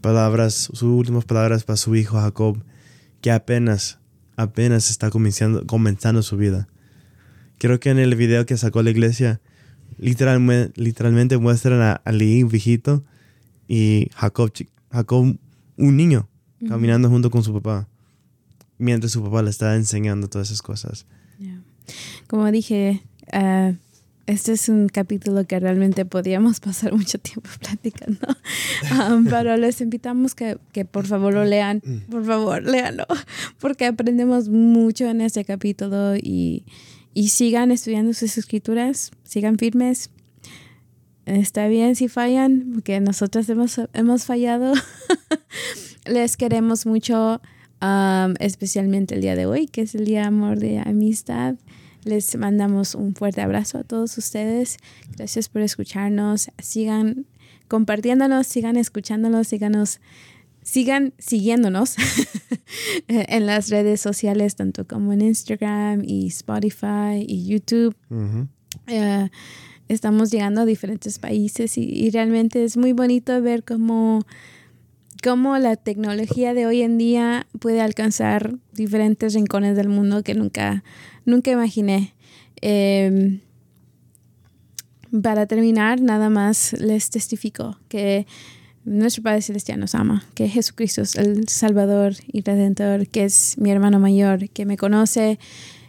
palabras, 0.00 0.54
sus 0.54 0.82
últimas 0.82 1.24
palabras 1.24 1.64
para 1.64 1.76
su 1.76 1.94
hijo 1.94 2.20
Jacob, 2.20 2.62
que 3.20 3.30
apenas, 3.30 4.00
apenas 4.36 4.90
está 4.90 5.10
comenzando, 5.10 5.64
comenzando 5.66 6.22
su 6.22 6.36
vida. 6.36 6.68
Creo 7.58 7.78
que 7.78 7.90
en 7.90 7.98
el 8.00 8.16
video 8.16 8.46
que 8.46 8.56
sacó 8.56 8.82
la 8.82 8.90
iglesia, 8.90 9.40
literalmente, 9.96 10.72
literalmente 10.80 11.38
muestran 11.38 11.80
a, 11.80 12.02
a 12.04 12.12
viejito 12.12 13.04
y 13.68 14.08
Jacob, 14.16 14.52
Jacob 14.90 15.38
un 15.76 15.96
niño, 15.96 16.28
caminando 16.68 17.08
junto 17.08 17.30
con 17.30 17.44
su 17.44 17.52
papá, 17.52 17.88
mientras 18.76 19.12
su 19.12 19.22
papá 19.22 19.42
le 19.42 19.50
está 19.50 19.76
enseñando 19.76 20.28
todas 20.28 20.48
esas 20.48 20.62
cosas. 20.62 21.06
Como 22.26 22.50
dije, 22.50 23.02
uh, 23.32 23.74
este 24.30 24.52
es 24.52 24.68
un 24.68 24.88
capítulo 24.88 25.44
que 25.44 25.58
realmente 25.58 26.04
podríamos 26.04 26.60
pasar 26.68 26.92
mucho 26.92 27.18
tiempo 27.18 27.50
platicando, 27.60 28.26
um, 28.92 29.24
pero 29.28 29.56
les 29.56 29.80
invitamos 29.80 30.34
que, 30.34 30.58
que, 30.72 30.84
por 30.84 31.06
favor 31.06 31.34
lo 31.34 31.44
lean, 31.44 31.82
por 32.08 32.24
favor, 32.24 32.62
léanlo, 32.62 33.06
porque 33.58 33.86
aprendemos 33.86 34.48
mucho 34.48 35.08
en 35.08 35.20
este 35.20 35.44
capítulo 35.44 36.14
y, 36.16 36.64
y 37.12 37.28
sigan 37.30 37.72
estudiando 37.72 38.14
sus 38.14 38.38
escrituras, 38.38 39.10
sigan 39.24 39.58
firmes. 39.58 40.10
Está 41.26 41.68
bien 41.68 41.94
si 41.94 42.08
fallan, 42.08 42.70
porque 42.74 42.98
nosotros 42.98 43.48
hemos, 43.48 43.80
hemos 43.92 44.24
fallado. 44.24 44.72
les 46.06 46.36
queremos 46.36 46.86
mucho, 46.86 47.40
um, 47.82 48.34
especialmente 48.38 49.14
el 49.14 49.20
día 49.20 49.36
de 49.36 49.46
hoy, 49.46 49.66
que 49.66 49.82
es 49.82 49.94
el 49.94 50.04
Día 50.04 50.26
Amor 50.26 50.58
de 50.58 50.78
Amistad. 50.78 51.56
Les 52.04 52.34
mandamos 52.36 52.94
un 52.94 53.14
fuerte 53.14 53.42
abrazo 53.42 53.78
a 53.78 53.84
todos 53.84 54.16
ustedes. 54.16 54.78
Gracias 55.16 55.48
por 55.48 55.62
escucharnos. 55.62 56.50
Sigan 56.58 57.26
compartiéndonos, 57.68 58.46
sigan 58.46 58.76
escuchándonos, 58.76 59.48
síganos, 59.48 60.00
sigan 60.62 61.12
siguiéndonos 61.18 61.96
en 63.08 63.46
las 63.46 63.68
redes 63.68 64.00
sociales, 64.00 64.56
tanto 64.56 64.86
como 64.86 65.12
en 65.12 65.20
Instagram 65.20 66.02
y 66.04 66.26
Spotify 66.28 67.24
y 67.26 67.46
YouTube. 67.46 67.94
Eh, 68.86 69.28
estamos 69.88 70.30
llegando 70.30 70.62
a 70.62 70.64
diferentes 70.64 71.18
países 71.18 71.76
y, 71.76 71.82
y, 71.82 72.10
realmente 72.10 72.64
es 72.64 72.76
muy 72.76 72.92
bonito 72.92 73.40
ver 73.42 73.62
cómo, 73.62 74.24
cómo 75.22 75.56
la 75.58 75.76
tecnología 75.76 76.54
de 76.54 76.66
hoy 76.66 76.82
en 76.82 76.98
día 76.98 77.46
puede 77.58 77.80
alcanzar 77.80 78.56
diferentes 78.72 79.34
rincones 79.34 79.76
del 79.76 79.88
mundo 79.88 80.22
que 80.22 80.34
nunca, 80.34 80.84
nunca 81.24 81.50
imaginé. 81.50 82.14
Eh, 82.62 83.40
para 85.22 85.46
terminar, 85.46 86.00
nada 86.00 86.30
más 86.30 86.72
les 86.74 87.10
testifico 87.10 87.76
que 87.88 88.26
nuestro 88.84 89.22
Padre 89.22 89.42
Celestial 89.42 89.80
nos 89.80 89.94
ama, 89.94 90.24
que 90.34 90.48
Jesucristo 90.48 91.02
es 91.02 91.16
el 91.16 91.48
Salvador 91.48 92.14
y 92.26 92.42
Redentor, 92.42 93.08
que 93.08 93.24
es 93.24 93.56
mi 93.58 93.70
hermano 93.70 93.98
mayor, 93.98 94.48
que 94.50 94.64
me 94.64 94.76
conoce, 94.76 95.38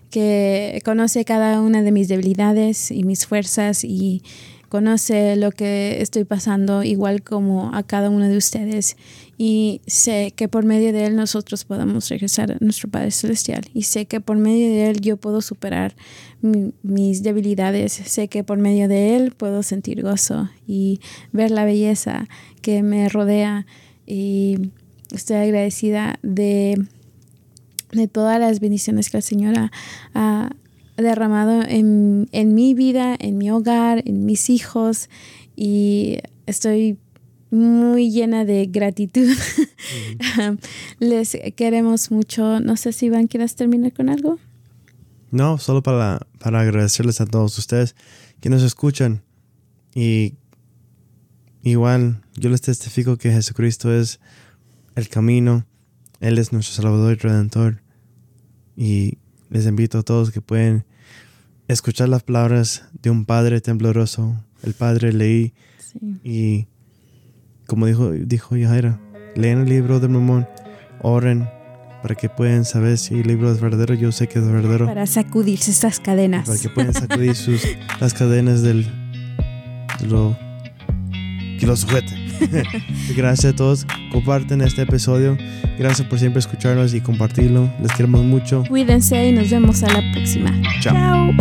que 0.10 0.82
conoce 0.84 1.24
cada 1.24 1.62
una 1.62 1.84
de 1.84 1.92
mis 1.92 2.08
debilidades 2.08 2.92
y 2.92 3.04
mis 3.04 3.26
fuerzas 3.26 3.84
y 3.84 4.24
conoce 4.72 5.36
lo 5.36 5.52
que 5.52 6.02
estoy 6.02 6.24
pasando 6.24 6.82
igual 6.82 7.24
como 7.24 7.76
a 7.76 7.84
cada 7.84 8.10
uno 8.10 8.30
de 8.30 8.38
ustedes 8.38 8.96
y 9.38 9.82
sé 9.86 10.32
que 10.34 10.48
por 10.48 10.64
medio 10.64 10.94
de 10.94 11.08
él 11.08 11.18
nosotros 11.18 11.66
podemos 11.66 12.08
regresar 12.08 12.54
a 12.54 12.58
nuestro 12.62 12.90
Padre 12.90 13.12
Celestial 13.12 13.66
y 13.74 13.82
sé 13.82 14.06
que 14.06 14.22
por 14.22 14.38
medio 14.38 14.70
de 14.70 14.90
él 14.90 15.02
yo 15.02 15.18
puedo 15.18 15.42
superar 15.42 15.94
mis 16.42 17.22
debilidades, 17.22 17.92
sé 17.92 18.30
que 18.30 18.46
por 18.46 18.60
medio 18.60 18.88
de 18.88 19.18
él 19.18 19.34
puedo 19.36 19.62
sentir 19.62 20.04
gozo 20.04 20.50
y 20.66 21.02
ver 21.34 21.52
la 21.52 21.66
belleza 21.66 22.30
que 22.62 22.82
me 22.82 23.10
rodea 23.10 23.66
y 24.08 24.72
estoy 25.12 25.36
agradecida 25.36 26.18
de, 26.24 26.82
de 27.92 28.08
todas 28.08 28.40
las 28.40 28.62
bendiciones 28.62 29.10
que 29.10 29.18
el 29.18 29.24
Señor 29.24 29.60
ha, 29.60 29.72
ha 30.14 30.50
derramado 30.98 31.62
en, 31.64 32.28
en 32.32 32.54
mi 32.54 32.74
vida, 32.74 33.16
en 33.20 33.38
mi 33.38 33.52
hogar, 33.52 34.04
en 34.06 34.26
mis 34.26 34.50
hijos 34.50 35.10
y 35.56 36.20
estoy 36.46 36.98
muy 37.52 38.12
llena 38.12 38.46
de 38.46 38.66
gratitud. 38.66 39.28
Les 41.00 41.38
queremos 41.56 42.10
mucho. 42.10 42.60
No 42.60 42.78
sé 42.78 42.94
si 42.94 43.08
Iván 43.08 43.28
quieras 43.28 43.56
terminar 43.56 43.94
con 43.94 44.10
algo. 44.10 44.40
No, 45.32 45.58
solo 45.58 45.84
para, 45.84 46.26
para 46.40 46.62
agradecerles 46.62 47.22
a 47.22 47.26
todos 47.26 47.58
ustedes 47.58 47.96
que 48.40 48.50
nos 48.50 48.64
escuchan. 48.64 49.22
Y 49.94 50.36
igual 51.62 52.22
yo 52.36 52.50
les 52.50 52.62
testifico 52.62 53.18
que 53.18 53.32
Jesucristo 53.32 53.94
es 53.94 54.20
el 54.96 55.10
camino. 55.10 55.66
Él 56.22 56.38
es 56.38 56.54
nuestro 56.54 56.82
Salvador 56.82 57.14
y 57.14 57.16
Redentor. 57.16 57.82
Y 58.78 59.18
les 59.52 59.68
invito 59.68 60.00
a 60.00 60.04
todos 60.04 60.32
que 60.32 60.42
pueden 60.42 60.86
escuchar 61.68 62.10
las 62.10 62.24
palabras 62.24 62.86
de 63.02 63.10
un 63.10 63.26
Padre 63.26 63.60
tembloroso. 63.60 64.44
El 64.64 64.74
Padre 64.74 65.12
leí. 65.12 65.54
Y 66.24 66.68
como 67.68 67.86
dijo, 67.86 68.12
dijo 68.12 68.56
Yajaira, 68.56 69.00
leen 69.36 69.60
el 69.60 69.70
libro 69.70 70.00
de 70.00 70.08
Mormón, 70.08 70.48
oren 71.02 71.48
para 72.02 72.16
que 72.16 72.30
puedan 72.30 72.64
saber 72.64 72.98
si 72.98 73.20
el 73.20 73.28
libro 73.28 73.52
es 73.52 73.60
verdadero. 73.60 73.94
Yo 73.94 74.14
sé 74.14 74.28
que 74.28 74.40
es 74.40 74.46
verdadero. 74.46 74.86
Para 74.86 75.06
sacudirse 75.06 75.70
estas 75.70 76.00
cadenas. 76.00 76.48
Para 76.48 76.58
que 76.58 76.70
puedan 76.70 76.94
sacudir 76.94 77.36
sus, 77.36 77.62
las 78.00 78.14
cadenas 78.14 78.62
del, 78.62 78.86
de 80.00 80.08
lo 80.08 80.38
que 81.62 81.68
los 81.68 81.82
sujeten. 81.82 82.18
Gracias 83.16 83.54
a 83.54 83.56
todos. 83.56 83.86
Comparten 84.12 84.62
este 84.62 84.82
episodio. 84.82 85.38
Gracias 85.78 86.08
por 86.08 86.18
siempre 86.18 86.40
escucharnos 86.40 86.94
y 86.96 87.02
compartirlo. 87.02 87.72
Les 87.80 87.92
queremos 87.92 88.24
mucho. 88.24 88.64
Cuídense 88.68 89.28
y 89.28 89.32
nos 89.32 89.50
vemos 89.50 89.84
a 89.84 89.88
la 89.90 90.02
próxima. 90.12 90.52
Chao. 90.82 91.32